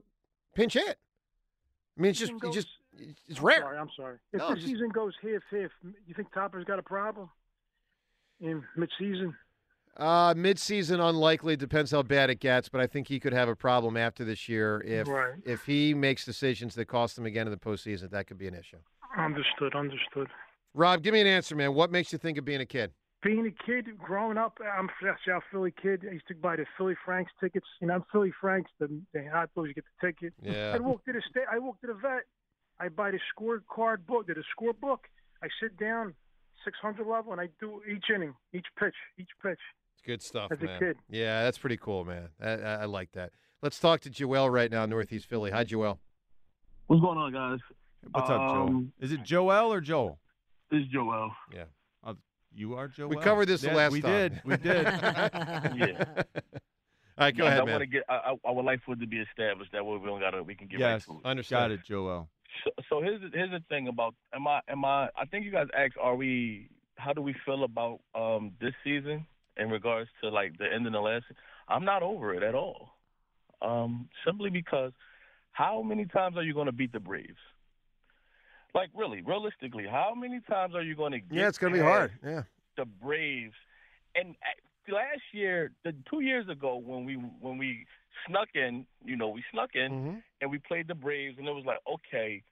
pinch 0.56 0.74
hit. 0.74 0.98
I 1.98 2.02
mean, 2.02 2.12
it's 2.12 2.20
just 2.20 2.32
Season 2.32 2.50
it 2.50 2.54
just 2.54 2.68
it's 3.28 3.40
I'm 3.40 3.46
rare. 3.46 3.60
Sorry, 3.60 3.78
I'm 3.78 3.90
sorry. 3.96 4.18
If 4.34 4.40
No, 4.40 4.56
the 4.56 4.62
season 4.62 4.90
goes 4.90 5.14
half 5.22 5.42
half, 5.50 5.72
you 6.08 6.14
think 6.14 6.34
Topper's 6.34 6.66
got 6.66 6.80
a 6.80 6.84
problem 6.84 7.30
in 8.40 8.64
mid-season? 8.76 9.36
Uh, 9.98 10.34
mid-season 10.38 11.00
unlikely. 11.00 11.56
Depends 11.56 11.92
how 11.92 12.02
bad 12.02 12.30
it 12.30 12.40
gets, 12.40 12.70
but 12.70 12.80
I 12.82 12.88
think 12.88 13.08
he 13.08 13.20
could 13.20 13.34
have 13.34 13.50
a 13.50 13.56
problem 13.56 13.98
after 13.98 14.24
this 14.24 14.48
year 14.48 14.82
if 14.86 15.08
Right. 15.08 15.36
if 15.46 15.66
he 15.66 15.94
makes 15.94 16.24
decisions 16.26 16.76
that 16.76 16.86
cost 16.86 17.18
him 17.18 17.26
again 17.26 17.46
in 17.46 17.52
the 17.52 17.60
postseason. 17.60 18.10
That 18.10 18.26
could 18.28 18.38
be 18.38 18.48
an 18.48 18.54
issue. 18.56 18.78
Understood. 19.18 19.76
Understood. 19.76 20.30
Rob, 20.74 21.04
give 21.04 21.14
me 21.14 21.20
an 21.22 21.28
answer, 21.28 21.56
man. 21.56 21.74
What 21.74 21.92
makes 21.92 22.14
you 22.14 22.18
think 22.18 22.38
of 22.38 22.46
being 22.46 22.62
a 22.62 22.66
kid? 22.66 22.92
Being 23.22 23.46
a 23.46 23.52
kid, 23.66 24.00
growing 24.00 24.38
up, 24.38 24.58
I'm 24.62 24.90
a 24.90 25.16
South 25.28 25.44
Philly 25.52 25.72
kid. 25.80 26.06
I 26.10 26.14
used 26.14 26.28
to 26.30 26.36
buy 26.36 26.56
the 26.56 26.66
Philly 26.78 26.96
Franks 27.06 27.32
tickets. 27.40 27.68
You 27.82 27.88
know, 27.88 27.96
I'm 27.96 28.04
Philly 28.12 28.32
Franks. 28.40 28.72
The, 28.80 28.88
the 29.14 29.26
hot 29.30 29.50
dogs, 29.54 29.68
you 29.68 29.74
get 29.76 29.84
the 30.02 30.08
ticket. 30.08 30.34
Yeah. 30.42 30.72
I 30.74 30.80
walk 30.80 31.04
to 31.06 31.14
the 31.14 31.22
state. 31.30 31.44
I 31.52 31.60
walk 31.60 31.80
to 31.82 31.88
the 31.88 31.94
vet. 31.94 32.24
I 32.80 32.90
buy 32.90 33.12
the 33.12 33.20
scorecard 33.38 34.08
book, 34.08 34.26
the 34.26 34.34
score 34.52 34.74
book. 34.74 35.02
I 35.44 35.50
sit 35.62 35.78
down, 35.78 36.16
600 36.64 37.06
level, 37.06 37.32
and 37.32 37.40
I 37.42 37.50
do 37.60 37.82
each 37.88 38.06
inning, 38.10 38.34
each 38.54 38.66
pitch, 38.80 38.96
each 39.20 39.30
pitch. 39.44 39.60
It's 39.94 40.02
good 40.06 40.22
stuff, 40.22 40.52
As 40.52 40.60
a 40.62 40.66
man. 40.66 40.80
kid. 40.80 40.98
Yeah, 41.10 41.44
that's 41.44 41.58
pretty 41.58 41.78
cool, 41.78 42.06
man. 42.06 42.30
I, 42.42 42.50
I, 42.50 42.74
I 42.82 42.86
like 42.86 43.12
that. 43.14 43.32
Let's 43.62 43.80
talk 43.80 44.02
to 44.02 44.10
Joel 44.10 44.50
right 44.50 44.72
now, 44.72 44.86
Northeast 44.86 45.28
Philly. 45.28 45.52
Hi, 45.52 45.64
Joel. 45.64 46.00
What's 46.88 47.02
going 47.02 47.18
on, 47.18 47.32
guys? 47.32 47.60
What's 48.12 48.30
up, 48.30 48.38
Joel? 48.50 48.68
Um, 48.68 48.94
Is 49.00 49.12
it 49.12 49.24
Joel 49.24 49.72
or 49.72 49.80
Joel? 49.80 50.18
This 50.72 50.82
is 50.82 50.88
Joel. 50.88 51.32
Yeah. 51.54 51.66
Uh, 52.04 52.16
you 52.54 52.76
are 52.76 52.88
Joel. 52.88 53.10
We 53.10 53.18
covered 53.18 53.48
this 53.48 53.62
the 53.62 53.68
Yeah, 53.68 53.76
last 53.76 53.92
we 53.92 54.02
time. 54.02 54.12
did. 54.12 54.42
We 54.44 54.58
did. 54.58 54.84
yeah. 54.86 56.04
All 57.18 57.26
right, 57.28 57.38
go 57.38 57.46
I, 57.46 57.48
ahead, 57.50 57.62
I 57.62 57.66
man. 57.66 57.74
want 57.74 57.82
to 57.82 57.86
get. 57.88 58.04
I, 58.10 58.16
I 58.16 58.36
I 58.50 58.52
would 58.52 58.66
like 58.66 58.82
for 58.84 58.94
it 58.94 59.00
to 59.02 59.08
be 59.08 59.20
established 59.20 59.72
that 59.74 59.86
way 59.86 59.98
we 59.98 60.08
don't 60.08 60.20
gotta. 60.20 60.42
We 60.42 60.56
can 60.56 60.68
get 60.68 60.80
yes. 60.80 61.08
right 61.08 61.16
to 61.16 61.22
it. 61.22 61.30
Understood. 61.30 61.56
Got 61.56 61.72
it, 61.72 61.80
Joel. 61.86 62.30
So, 62.64 62.72
so 62.90 63.02
here's 63.02 63.22
the, 63.22 63.30
here's 63.32 63.52
the 63.52 63.62
thing 63.70 63.88
about 63.88 64.16
am 64.34 64.48
I 64.48 64.62
am 64.68 64.84
I 64.84 65.10
I 65.16 65.26
think 65.30 65.46
you 65.46 65.52
guys 65.52 65.68
asked 65.78 65.98
are 66.02 66.16
we 66.16 66.70
how 66.96 67.14
do 67.14 67.22
we 67.22 67.36
feel 67.46 67.64
about 67.64 68.00
um 68.16 68.52
this 68.60 68.74
season 68.84 69.26
in 69.58 69.70
regards 69.70 70.10
to 70.22 70.30
like 70.30 70.58
the 70.58 70.66
end 70.72 70.86
of 70.88 70.94
the 70.94 71.00
last? 71.00 71.26
I'm 71.68 71.86
not 71.86 72.04
over 72.04 72.34
it 72.34 72.44
at 72.44 72.56
all. 72.56 72.90
Um, 73.62 74.10
simply 74.26 74.50
because 74.50 74.92
how 75.52 75.82
many 75.84 76.06
times 76.06 76.38
are 76.38 76.44
you 76.44 76.54
going 76.54 76.66
to 76.66 76.72
beat 76.72 76.92
the 76.92 77.00
Braves? 77.00 77.38
Like 78.74 78.90
really, 78.96 79.22
realistically, 79.22 79.86
how 79.90 80.14
many 80.16 80.40
times 80.50 80.76
are 80.76 80.82
you 80.82 80.96
going 80.96 81.12
to 81.12 81.20
get 81.20 81.38
Yeah, 81.38 81.48
it's 81.48 81.58
going 81.58 81.74
to 81.74 81.80
be 81.80 81.84
hard. 81.84 82.12
Yeah. 82.26 82.44
the 82.78 82.86
Braves. 82.86 83.54
And 84.16 84.30
uh, 84.42 84.94
last 84.94 85.22
year, 85.34 85.72
the 85.84 85.94
two 86.10 86.22
years 86.22 86.48
ago, 86.50 86.78
when 86.78 87.04
we 87.06 87.16
when 87.16 87.58
we 87.58 87.86
snuck 88.28 88.50
in, 88.56 88.86
you 89.04 89.18
know, 89.18 89.30
we 89.30 89.44
snuck 89.52 89.72
in 89.76 89.92
Mm-hmm. 89.92 90.18
and 90.42 90.52
we 90.52 90.58
played 90.58 90.88
the 90.88 90.96
Braves, 90.96 91.38
and 91.38 91.48
it 91.48 91.52
was 91.52 91.66
like, 91.66 91.80
okay, 91.88 92.44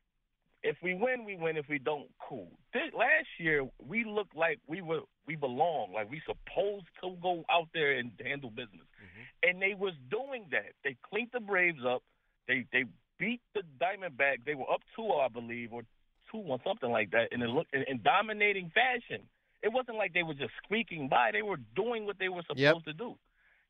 if 0.61 0.75
we 0.83 0.93
win, 0.93 1.23
we 1.23 1.37
win. 1.37 1.55
If 1.55 1.69
we 1.69 1.79
don't, 1.79 2.07
cool. 2.27 2.51
This, 2.73 2.91
last 2.93 3.27
year, 3.37 3.65
we 3.87 4.03
looked 4.03 4.35
like 4.35 4.59
we 4.67 4.81
were 4.81 5.01
we 5.29 5.35
belong, 5.35 5.93
like 5.93 6.09
we 6.09 6.19
supposed 6.25 6.89
to 7.03 7.15
go 7.21 7.45
out 7.51 7.67
there 7.71 7.91
and 7.91 8.09
handle 8.25 8.49
business, 8.49 8.81
mm-hmm. 8.97 9.47
and 9.47 9.61
they 9.61 9.75
was 9.77 9.93
doing 10.09 10.45
that. 10.49 10.73
They 10.83 10.97
cleaned 11.07 11.29
the 11.31 11.39
Braves 11.39 11.85
up. 11.87 12.01
They 12.47 12.65
they 12.73 12.85
beat 13.19 13.41
the 13.53 13.61
Diamondbacks. 13.79 14.43
They 14.43 14.55
were 14.55 14.69
up 14.71 14.81
two, 14.95 15.05
I 15.05 15.27
believe, 15.27 15.71
or 15.71 15.83
two 16.31 16.39
one 16.39 16.57
something 16.65 16.89
like 16.89 17.11
that, 17.11 17.27
and 17.31 17.43
it 17.43 17.49
looked 17.49 17.75
in, 17.75 17.83
in 17.87 18.01
dominating 18.01 18.71
fashion. 18.73 19.21
It 19.61 19.71
wasn't 19.71 19.97
like 19.97 20.13
they 20.13 20.23
were 20.23 20.33
just 20.33 20.53
squeaking 20.63 21.09
by. 21.09 21.29
They 21.31 21.43
were 21.43 21.59
doing 21.75 22.07
what 22.07 22.17
they 22.17 22.29
were 22.29 22.41
supposed 22.41 22.59
Yep. 22.59 22.83
to 22.85 22.93
do. 22.93 23.15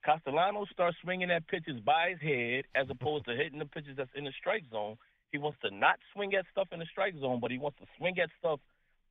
Castellanos 0.05 0.69
starts 0.71 0.95
swinging 1.03 1.29
at 1.29 1.45
pitches 1.47 1.81
by 1.81 2.11
his 2.11 2.21
head 2.21 2.63
as 2.73 2.87
opposed 2.89 3.25
to 3.25 3.35
hitting 3.35 3.59
the 3.59 3.65
pitches 3.65 3.97
that's 3.97 4.15
in 4.15 4.23
the 4.23 4.31
strike 4.39 4.63
zone. 4.71 4.95
He 5.33 5.37
wants 5.37 5.57
to 5.63 5.71
not 5.75 5.99
swing 6.13 6.33
at 6.35 6.45
stuff 6.51 6.69
in 6.71 6.79
the 6.79 6.85
strike 6.85 7.15
zone, 7.19 7.39
but 7.41 7.51
he 7.51 7.57
wants 7.57 7.79
to 7.79 7.85
swing 7.97 8.17
at 8.19 8.29
stuff 8.39 8.61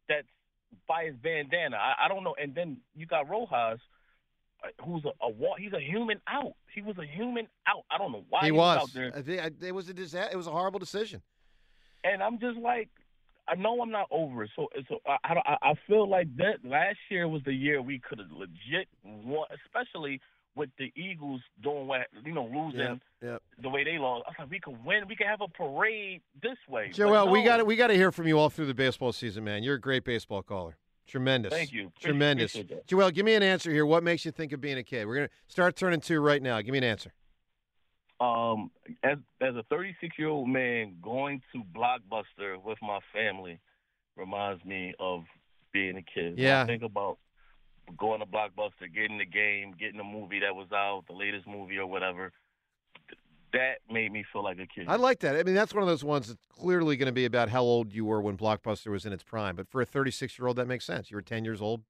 that's 0.09 0.27
by 0.87 1.05
his 1.05 1.17
bandana. 1.17 1.77
I, 1.77 2.07
I 2.07 2.09
don't 2.09 2.25
know. 2.25 2.35
And 2.41 2.55
then 2.55 2.79
you 2.95 3.07
got 3.07 3.29
Rojas, 3.29 3.81
uh, 4.65 4.85
who's 4.85 5.05
a, 5.05 5.13
a 5.25 5.31
wa- 5.31 5.57
he's 5.59 5.73
a 5.73 5.81
human 5.81 6.21
out. 6.29 6.55
He 6.75 6.83
was 6.83 6.97
a 6.99 7.07
human 7.07 7.47
out. 7.67 7.85
I 7.91 7.99
don't 7.99 8.13
know 8.13 8.25
why 8.29 8.41
he 8.41 8.47
he, 8.47 8.53
was. 8.53 8.79
out 8.79 8.93
there. 8.93 9.13
I 9.15 9.23
think 9.23 9.41
I, 9.41 9.51
it 9.67 9.75
was 9.75 9.89
a 9.89 9.95
disaster. 9.95 10.31
It 10.33 10.37
was 10.37 10.47
a 10.47 10.53
horrible 10.53 10.79
decision. 10.79 11.23
And 12.05 12.23
I'm 12.23 12.39
just 12.39 12.59
like, 12.59 12.89
I 13.49 13.55
know 13.55 13.81
I'm 13.81 13.91
not 13.91 14.09
over 14.11 14.45
it. 14.45 14.51
So, 14.55 14.69
so 14.89 14.99
I, 15.07 15.17
I, 15.35 15.57
I 15.71 15.75
feel 15.87 16.09
like 16.09 16.29
that 16.37 16.65
last 16.65 16.99
year 17.11 17.27
was 17.29 17.43
the 17.45 17.53
year 17.53 17.81
we 17.81 17.99
could 17.99 18.19
have 18.19 18.31
legit 18.31 18.89
won, 19.03 19.47
especially 19.65 20.21
with 20.59 20.69
the 20.79 20.93
Eagles 20.97 21.41
doing 21.63 21.87
what 21.87 22.03
you 22.25 22.33
know 22.35 22.45
losing 22.53 23.01
Yep. 23.23 23.43
the 23.63 23.69
way 23.69 23.83
they 23.85 23.99
lost. 23.99 24.25
I 24.27 24.31
was 24.31 24.37
like, 24.41 24.51
we 24.51 24.61
could 24.61 24.85
win. 24.85 25.09
We 25.09 25.17
could 25.17 25.27
have 25.27 25.41
a 25.41 25.49
parade 25.49 26.21
this 26.43 26.59
way. 26.69 26.91
Joel, 26.93 27.25
But 27.27 27.33
we 27.33 27.41
no. 27.41 27.45
got 27.59 27.67
we 27.67 27.77
got 27.77 27.87
to 27.87 27.95
hear 27.95 28.13
from 28.13 28.27
you 28.29 28.39
all 28.39 28.51
through 28.51 28.67
the 28.67 28.75
baseball 28.75 29.13
season, 29.13 29.45
man. 29.45 29.63
You're 29.63 29.77
a 29.77 29.81
great 29.81 30.05
baseball 30.05 30.43
caller. 30.43 30.77
Tremendous. 31.07 31.51
Thank 31.53 31.73
you. 31.73 31.87
Appreciate- 31.87 32.07
Tremendous. 32.11 32.55
appreciate. 32.55 32.87
Joel, 32.87 33.11
give 33.11 33.25
me 33.25 33.35
an 33.35 33.43
answer 33.43 33.71
here. 33.73 33.87
What 33.87 34.03
makes 34.03 34.25
you 34.27 34.31
think 34.31 34.53
of 34.53 34.61
being 34.61 34.77
a 34.77 34.83
kid? 34.83 35.07
We're 35.07 35.15
gonna 35.15 35.31
start 35.47 35.75
turning 35.77 36.01
two 36.01 36.21
right 36.21 36.43
now. 36.43 36.61
Give 36.61 36.73
me 36.73 36.79
an 36.79 36.85
answer. 36.85 37.13
Um, 38.21 38.71
as 39.05 39.19
as 39.41 39.55
a 39.55 39.63
36 39.71 40.19
year 40.19 40.29
old 40.29 40.49
man 40.49 40.97
going 41.01 41.41
to 41.53 41.63
Blockbuster 41.75 42.61
with 42.63 42.79
my 42.83 42.99
family 43.13 43.61
reminds 44.17 44.65
me 44.65 44.93
of 44.99 45.23
being 45.73 45.97
a 45.97 46.03
kid. 46.03 46.37
Yeah. 46.37 46.63
I 46.63 46.67
think 46.67 46.83
about 46.83 47.19
going 47.97 48.21
to 48.21 48.27
Blockbuster, 48.27 48.93
getting 48.95 49.19
the 49.19 49.25
game, 49.27 49.75
getting 49.79 49.99
the 49.99 50.05
movie 50.05 50.41
that 50.41 50.55
was 50.55 50.69
out, 50.73 51.05
the 51.09 51.15
latest 51.15 51.47
movie 51.47 51.79
or 51.79 51.87
whatever. 51.87 52.33
That 53.53 53.79
made 53.91 54.13
me 54.13 54.25
feel 54.31 54.45
like 54.45 54.59
a 54.59 54.67
kid. 54.67 54.87
I 54.89 54.97
like 54.97 55.21
that. 55.21 55.35
I 55.37 55.43
mean, 55.43 55.55
that's 55.55 55.73
one 55.73 55.83
of 55.83 55.89
those 55.89 56.05
ones 56.05 56.29
that's 56.29 56.45
clearly 56.51 56.99
going 56.99 57.07
to 57.07 57.13
be 57.13 57.25
about 57.25 57.49
how 57.49 57.63
old 57.63 57.95
you 57.95 58.05
were 58.05 58.21
when 58.21 58.37
Blockbuster 58.37 58.91
was 58.91 59.07
in 59.07 59.13
its 59.15 59.23
prime. 59.23 59.57
But 59.57 59.69
for 59.69 59.81
a 59.81 59.87
36 59.87 60.39
year 60.39 60.47
old, 60.49 60.57
that 60.57 60.67
makes 60.67 60.85
sense. 60.85 61.11
You 61.11 61.17
were 61.17 61.23
10 61.23 61.47
years 61.47 61.63
old, 61.63 61.83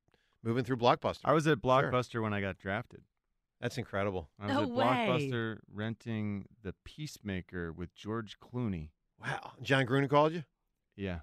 moving 0.44 0.62
through 0.62 0.76
Blockbuster. 0.76 1.20
I 1.24 1.32
was 1.32 1.48
at 1.48 1.58
Blockbuster 1.60 2.22
when 2.22 2.32
I 2.32 2.40
got 2.40 2.58
drafted. 2.58 3.00
That's 3.60 3.76
incredible. 3.76 4.28
I 4.38 4.46
was 4.46 4.54
No 4.54 4.62
at 4.62 4.68
way. 4.70 4.84
Blockbuster 4.84 5.58
renting 5.74 6.44
The 6.62 6.74
Peacemaker 6.84 7.72
with 7.72 7.92
George 7.92 8.38
Clooney. 8.38 8.90
Wow. 9.20 9.54
Jon 9.60 9.84
Gruden 9.84 10.08
called 10.08 10.32
you, 10.32 10.44
Yeah. 10.94 11.20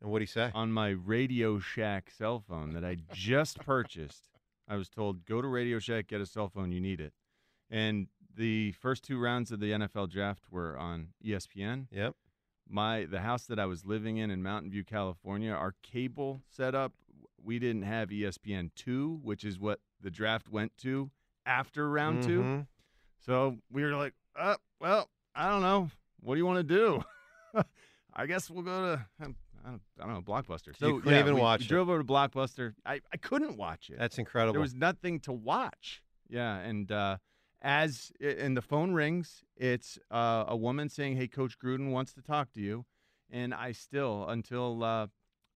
And 0.00 0.10
what'd 0.10 0.26
he 0.26 0.30
say? 0.32 0.50
On 0.54 0.72
my 0.72 0.88
Radio 0.90 1.58
Shack 1.58 2.10
cell 2.10 2.40
phone 2.40 2.72
that 2.74 2.84
I 2.84 2.96
just 3.12 3.58
purchased, 3.60 4.28
I 4.68 4.76
was 4.76 4.88
told, 4.88 5.24
go 5.26 5.40
to 5.42 5.48
Radio 5.48 5.78
Shack, 5.78 6.08
get 6.08 6.20
a 6.20 6.26
cell 6.26 6.48
phone, 6.48 6.72
you 6.72 6.80
need 6.80 7.00
it. 7.00 7.12
And 7.70 8.08
the 8.34 8.72
first 8.72 9.02
two 9.04 9.18
rounds 9.18 9.50
of 9.50 9.60
the 9.60 9.72
NFL 9.72 10.10
draft 10.10 10.44
were 10.50 10.76
on 10.78 11.08
ESPN. 11.24 11.86
Yep. 11.90 12.14
My 12.68 13.06
the 13.06 13.20
house 13.20 13.46
that 13.46 13.58
I 13.58 13.66
was 13.66 13.84
living 13.84 14.18
in 14.18 14.30
in 14.30 14.42
Mountain 14.42 14.70
View, 14.70 14.84
California, 14.84 15.50
our 15.52 15.74
cable 15.82 16.42
setup, 16.50 16.92
we 17.42 17.58
didn't 17.58 17.82
have 17.82 18.10
ESPN 18.10 18.70
two, 18.76 19.20
which 19.22 19.42
is 19.42 19.58
what 19.58 19.80
the 20.00 20.10
draft 20.10 20.50
went 20.50 20.76
to 20.78 21.10
after 21.46 21.88
round 21.88 22.22
two. 22.22 22.42
Mhm. 22.42 22.66
So 23.24 23.56
we 23.72 23.82
were 23.82 23.94
like, 23.94 24.12
uh, 24.36 24.56
well, 24.80 25.08
I 25.34 25.48
don't 25.48 25.62
know. 25.62 25.90
What 26.20 26.34
do 26.34 26.38
you 26.38 26.46
want 26.46 26.58
to 26.68 26.74
do? 26.74 27.02
I 28.14 28.26
guess 28.26 28.50
we'll 28.50 28.62
go 28.62 28.96
to 29.20 29.34
I 29.64 29.70
don't, 29.70 29.82
I 30.00 30.06
don't 30.06 30.14
know 30.14 30.22
Blockbuster. 30.22 30.76
So 30.78 30.98
couldn't 30.98 31.12
yeah, 31.12 31.20
even 31.20 31.34
we, 31.34 31.40
watch 31.40 31.60
we 31.60 31.66
it. 31.66 31.68
drove 31.68 31.88
over 31.88 31.98
to 31.98 32.04
Blockbuster. 32.04 32.74
I, 32.84 33.00
I 33.12 33.16
couldn't 33.16 33.56
watch 33.56 33.90
it. 33.90 33.98
That's 33.98 34.18
incredible. 34.18 34.54
There 34.54 34.60
was 34.60 34.74
nothing 34.74 35.20
to 35.20 35.32
watch. 35.32 36.02
Yeah, 36.28 36.58
and 36.58 36.90
uh, 36.92 37.18
as 37.62 38.12
and 38.20 38.56
the 38.56 38.62
phone 38.62 38.92
rings, 38.92 39.42
it's 39.56 39.98
uh, 40.10 40.44
a 40.48 40.56
woman 40.56 40.88
saying, 40.88 41.16
"Hey, 41.16 41.28
Coach 41.28 41.58
Gruden 41.58 41.90
wants 41.90 42.12
to 42.14 42.22
talk 42.22 42.52
to 42.52 42.60
you," 42.60 42.84
and 43.30 43.54
I 43.54 43.72
still 43.72 44.28
until 44.28 44.84
uh, 44.84 45.06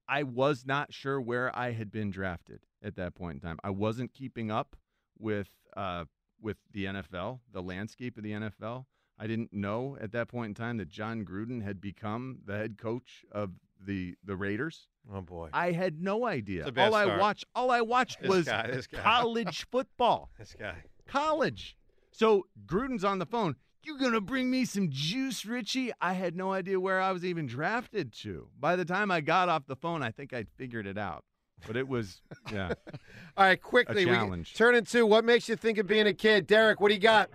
I 0.08 0.22
was 0.24 0.64
not 0.66 0.92
sure 0.92 1.20
where 1.20 1.56
I 1.56 1.72
had 1.72 1.90
been 1.90 2.10
drafted 2.10 2.60
at 2.82 2.96
that 2.96 3.14
point 3.14 3.36
in 3.36 3.40
time. 3.40 3.58
I 3.62 3.70
wasn't 3.70 4.12
keeping 4.12 4.50
up 4.50 4.76
with 5.18 5.50
uh, 5.76 6.04
with 6.40 6.56
the 6.72 6.86
NFL, 6.86 7.40
the 7.52 7.62
landscape 7.62 8.16
of 8.16 8.24
the 8.24 8.32
NFL. 8.32 8.86
I 9.18 9.26
didn't 9.26 9.52
know 9.52 9.96
at 10.00 10.12
that 10.12 10.28
point 10.28 10.50
in 10.50 10.54
time 10.54 10.78
that 10.78 10.88
Jon 10.88 11.24
Gruden 11.24 11.62
had 11.62 11.80
become 11.80 12.40
the 12.44 12.56
head 12.56 12.76
coach 12.76 13.24
of 13.30 13.52
the 13.84 14.14
the 14.24 14.36
Raiders. 14.36 14.88
Oh 15.12 15.20
boy. 15.20 15.48
I 15.52 15.72
had 15.72 16.00
no 16.00 16.26
idea. 16.26 16.60
It's 16.60 16.68
a 16.70 16.72
bad 16.72 16.88
All 16.88 16.94
I 16.94 17.16
watched, 17.18 17.44
all 17.54 17.70
I 17.70 17.80
watched 17.80 18.20
This 18.20 18.30
was 18.30 18.44
guy, 18.46 18.68
this 18.70 18.86
guy. 18.86 19.00
college 19.00 19.66
football. 19.72 20.30
This 20.38 20.54
guy. 20.58 20.76
College. 21.06 21.76
So 22.12 22.46
Gruden's 22.66 23.04
on 23.04 23.18
the 23.18 23.26
phone. 23.26 23.56
You 23.82 23.98
gonna 23.98 24.20
bring 24.20 24.48
me 24.50 24.64
some 24.64 24.90
juice, 24.90 25.44
Ritchie? 25.44 25.90
I 26.00 26.12
had 26.12 26.36
no 26.36 26.52
idea 26.52 26.78
where 26.78 27.00
I 27.00 27.10
was 27.10 27.24
even 27.24 27.46
drafted 27.46 28.12
to. 28.22 28.48
By 28.58 28.76
the 28.76 28.84
time 28.84 29.10
I 29.10 29.20
got 29.20 29.48
off 29.48 29.66
the 29.66 29.74
phone, 29.76 30.02
I 30.02 30.10
think 30.12 30.32
I'd 30.32 30.46
figured 30.56 30.86
it 30.86 30.96
out. 30.98 31.24
But 31.66 31.76
it 31.76 31.86
was, 31.88 32.20
yeah. 32.52 32.72
All 33.36 33.44
right, 33.44 33.60
quickly, 33.60 34.04
we 34.04 34.10
challenge. 34.12 34.54
turn 34.54 34.74
into 34.74 35.06
what 35.06 35.24
makes 35.24 35.48
you 35.48 35.54
think 35.56 35.78
of 35.78 35.86
being 35.86 36.06
a 36.08 36.12
kid. 36.14 36.46
Derek, 36.48 36.80
what 36.80 36.88
do 36.88 36.94
you 36.94 37.00
got? 37.00 37.30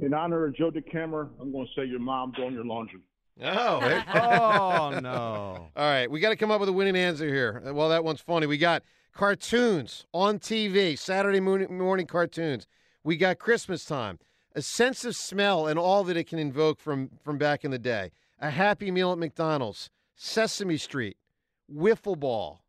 In 0.00 0.14
honor 0.14 0.46
of 0.46 0.54
Joe 0.54 0.70
DeCamara, 0.70 1.28
I'm 1.40 1.50
going 1.50 1.66
to 1.66 1.72
say 1.80 1.86
your 1.86 1.98
mom 1.98 2.32
doing 2.32 2.52
your 2.52 2.64
laundry. 2.64 3.00
Oh, 3.42 3.80
hey. 3.80 4.02
oh 4.14 4.98
no! 5.02 5.68
All 5.76 5.84
right, 5.90 6.10
we 6.10 6.20
got 6.20 6.30
to 6.30 6.36
come 6.36 6.50
up 6.50 6.60
with 6.60 6.68
a 6.68 6.72
winning 6.72 6.96
answer 6.96 7.26
here. 7.28 7.62
Uh, 7.66 7.74
Well, 7.74 7.88
that 7.90 8.02
one's 8.04 8.20
funny. 8.20 8.46
We 8.46 8.56
got 8.58 8.82
cartoons 9.12 10.06
on 10.12 10.38
TV, 10.38 10.98
Saturday 10.98 11.40
morning, 11.40 11.76
morning 11.76 12.06
cartoons. 12.06 12.66
We 13.04 13.16
got 13.16 13.38
Christmas 13.38 13.84
time, 13.84 14.18
a 14.54 14.62
sense 14.62 15.04
of 15.04 15.14
smell 15.16 15.66
and 15.66 15.78
all 15.78 16.02
that 16.04 16.16
it 16.16 16.24
can 16.28 16.38
invoke 16.38 16.80
from 16.80 17.10
from 17.22 17.36
back 17.38 17.64
in 17.64 17.70
the 17.70 17.78
day. 17.78 18.10
A 18.40 18.50
Happy 18.50 18.90
Meal 18.90 19.12
at 19.12 19.18
McDonald's, 19.18 19.90
Sesame 20.14 20.76
Street, 20.78 21.16
wiffle 21.72 22.18
ball. 22.18 22.62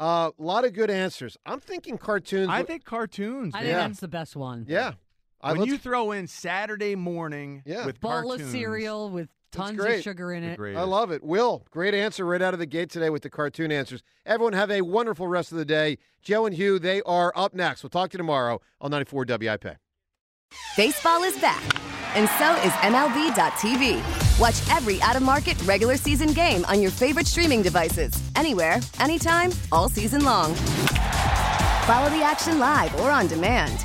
A 0.00 0.32
lot 0.38 0.64
of 0.64 0.72
good 0.72 0.90
answers. 0.90 1.36
I'm 1.46 1.60
thinking 1.60 1.98
cartoons. 1.98 2.48
I 2.50 2.62
think 2.62 2.84
cartoons. 2.84 3.54
I 3.54 3.58
man. 3.62 3.66
think 3.66 3.78
that's 3.88 4.00
the 4.00 4.08
best 4.08 4.34
one. 4.34 4.64
Yeah. 4.68 4.94
I- 5.40 5.52
When 5.52 5.66
you 5.68 5.76
throw 5.78 6.10
in 6.12 6.26
Saturday 6.26 6.96
morning 6.96 7.62
Yeah. 7.66 7.84
with 7.86 8.00
Bowl 8.00 8.10
cartoons, 8.10 8.40
of 8.42 8.50
cereal 8.50 9.10
with 9.10 9.28
That's 9.28 9.43
tons 9.54 9.80
of 9.84 10.02
sugar 10.02 10.32
in 10.32 10.44
it. 10.44 10.58
I 10.60 10.82
love 10.82 11.10
it. 11.10 11.22
Will, 11.22 11.64
great 11.70 11.94
answer 11.94 12.24
right 12.24 12.42
out 12.42 12.54
of 12.54 12.60
the 12.60 12.66
gate 12.66 12.90
today 12.90 13.10
with 13.10 13.22
the 13.22 13.30
cartoon 13.30 13.70
answers. 13.72 14.02
Everyone 14.26 14.52
have 14.52 14.70
a 14.70 14.82
wonderful 14.82 15.28
rest 15.28 15.52
of 15.52 15.58
the 15.58 15.64
day. 15.64 15.98
Joe 16.22 16.46
and 16.46 16.54
Hugh, 16.54 16.78
they 16.78 17.02
are 17.02 17.32
up 17.36 17.54
next. 17.54 17.82
We'll 17.82 17.90
talk 17.90 18.10
to 18.10 18.14
you 18.14 18.18
tomorrow 18.18 18.60
on 18.80 18.90
94 18.90 19.26
WIP. 19.28 19.66
Baseball 20.76 21.22
is 21.24 21.36
back, 21.40 21.62
and 22.16 22.28
so 22.38 22.54
is 22.66 22.72
MLB.tv. 22.82 24.40
Watch 24.40 24.76
every 24.76 25.00
out 25.02 25.16
of 25.16 25.22
market 25.22 25.60
regular 25.64 25.96
season 25.96 26.32
game 26.32 26.64
on 26.66 26.80
your 26.80 26.90
favorite 26.90 27.26
streaming 27.26 27.62
devices, 27.62 28.12
anywhere, 28.36 28.78
anytime, 29.00 29.50
all 29.72 29.88
season 29.88 30.24
long. 30.24 30.54
Follow 31.86 32.08
the 32.10 32.22
action 32.22 32.58
live 32.58 32.94
or 33.00 33.10
on 33.10 33.26
demand. 33.26 33.84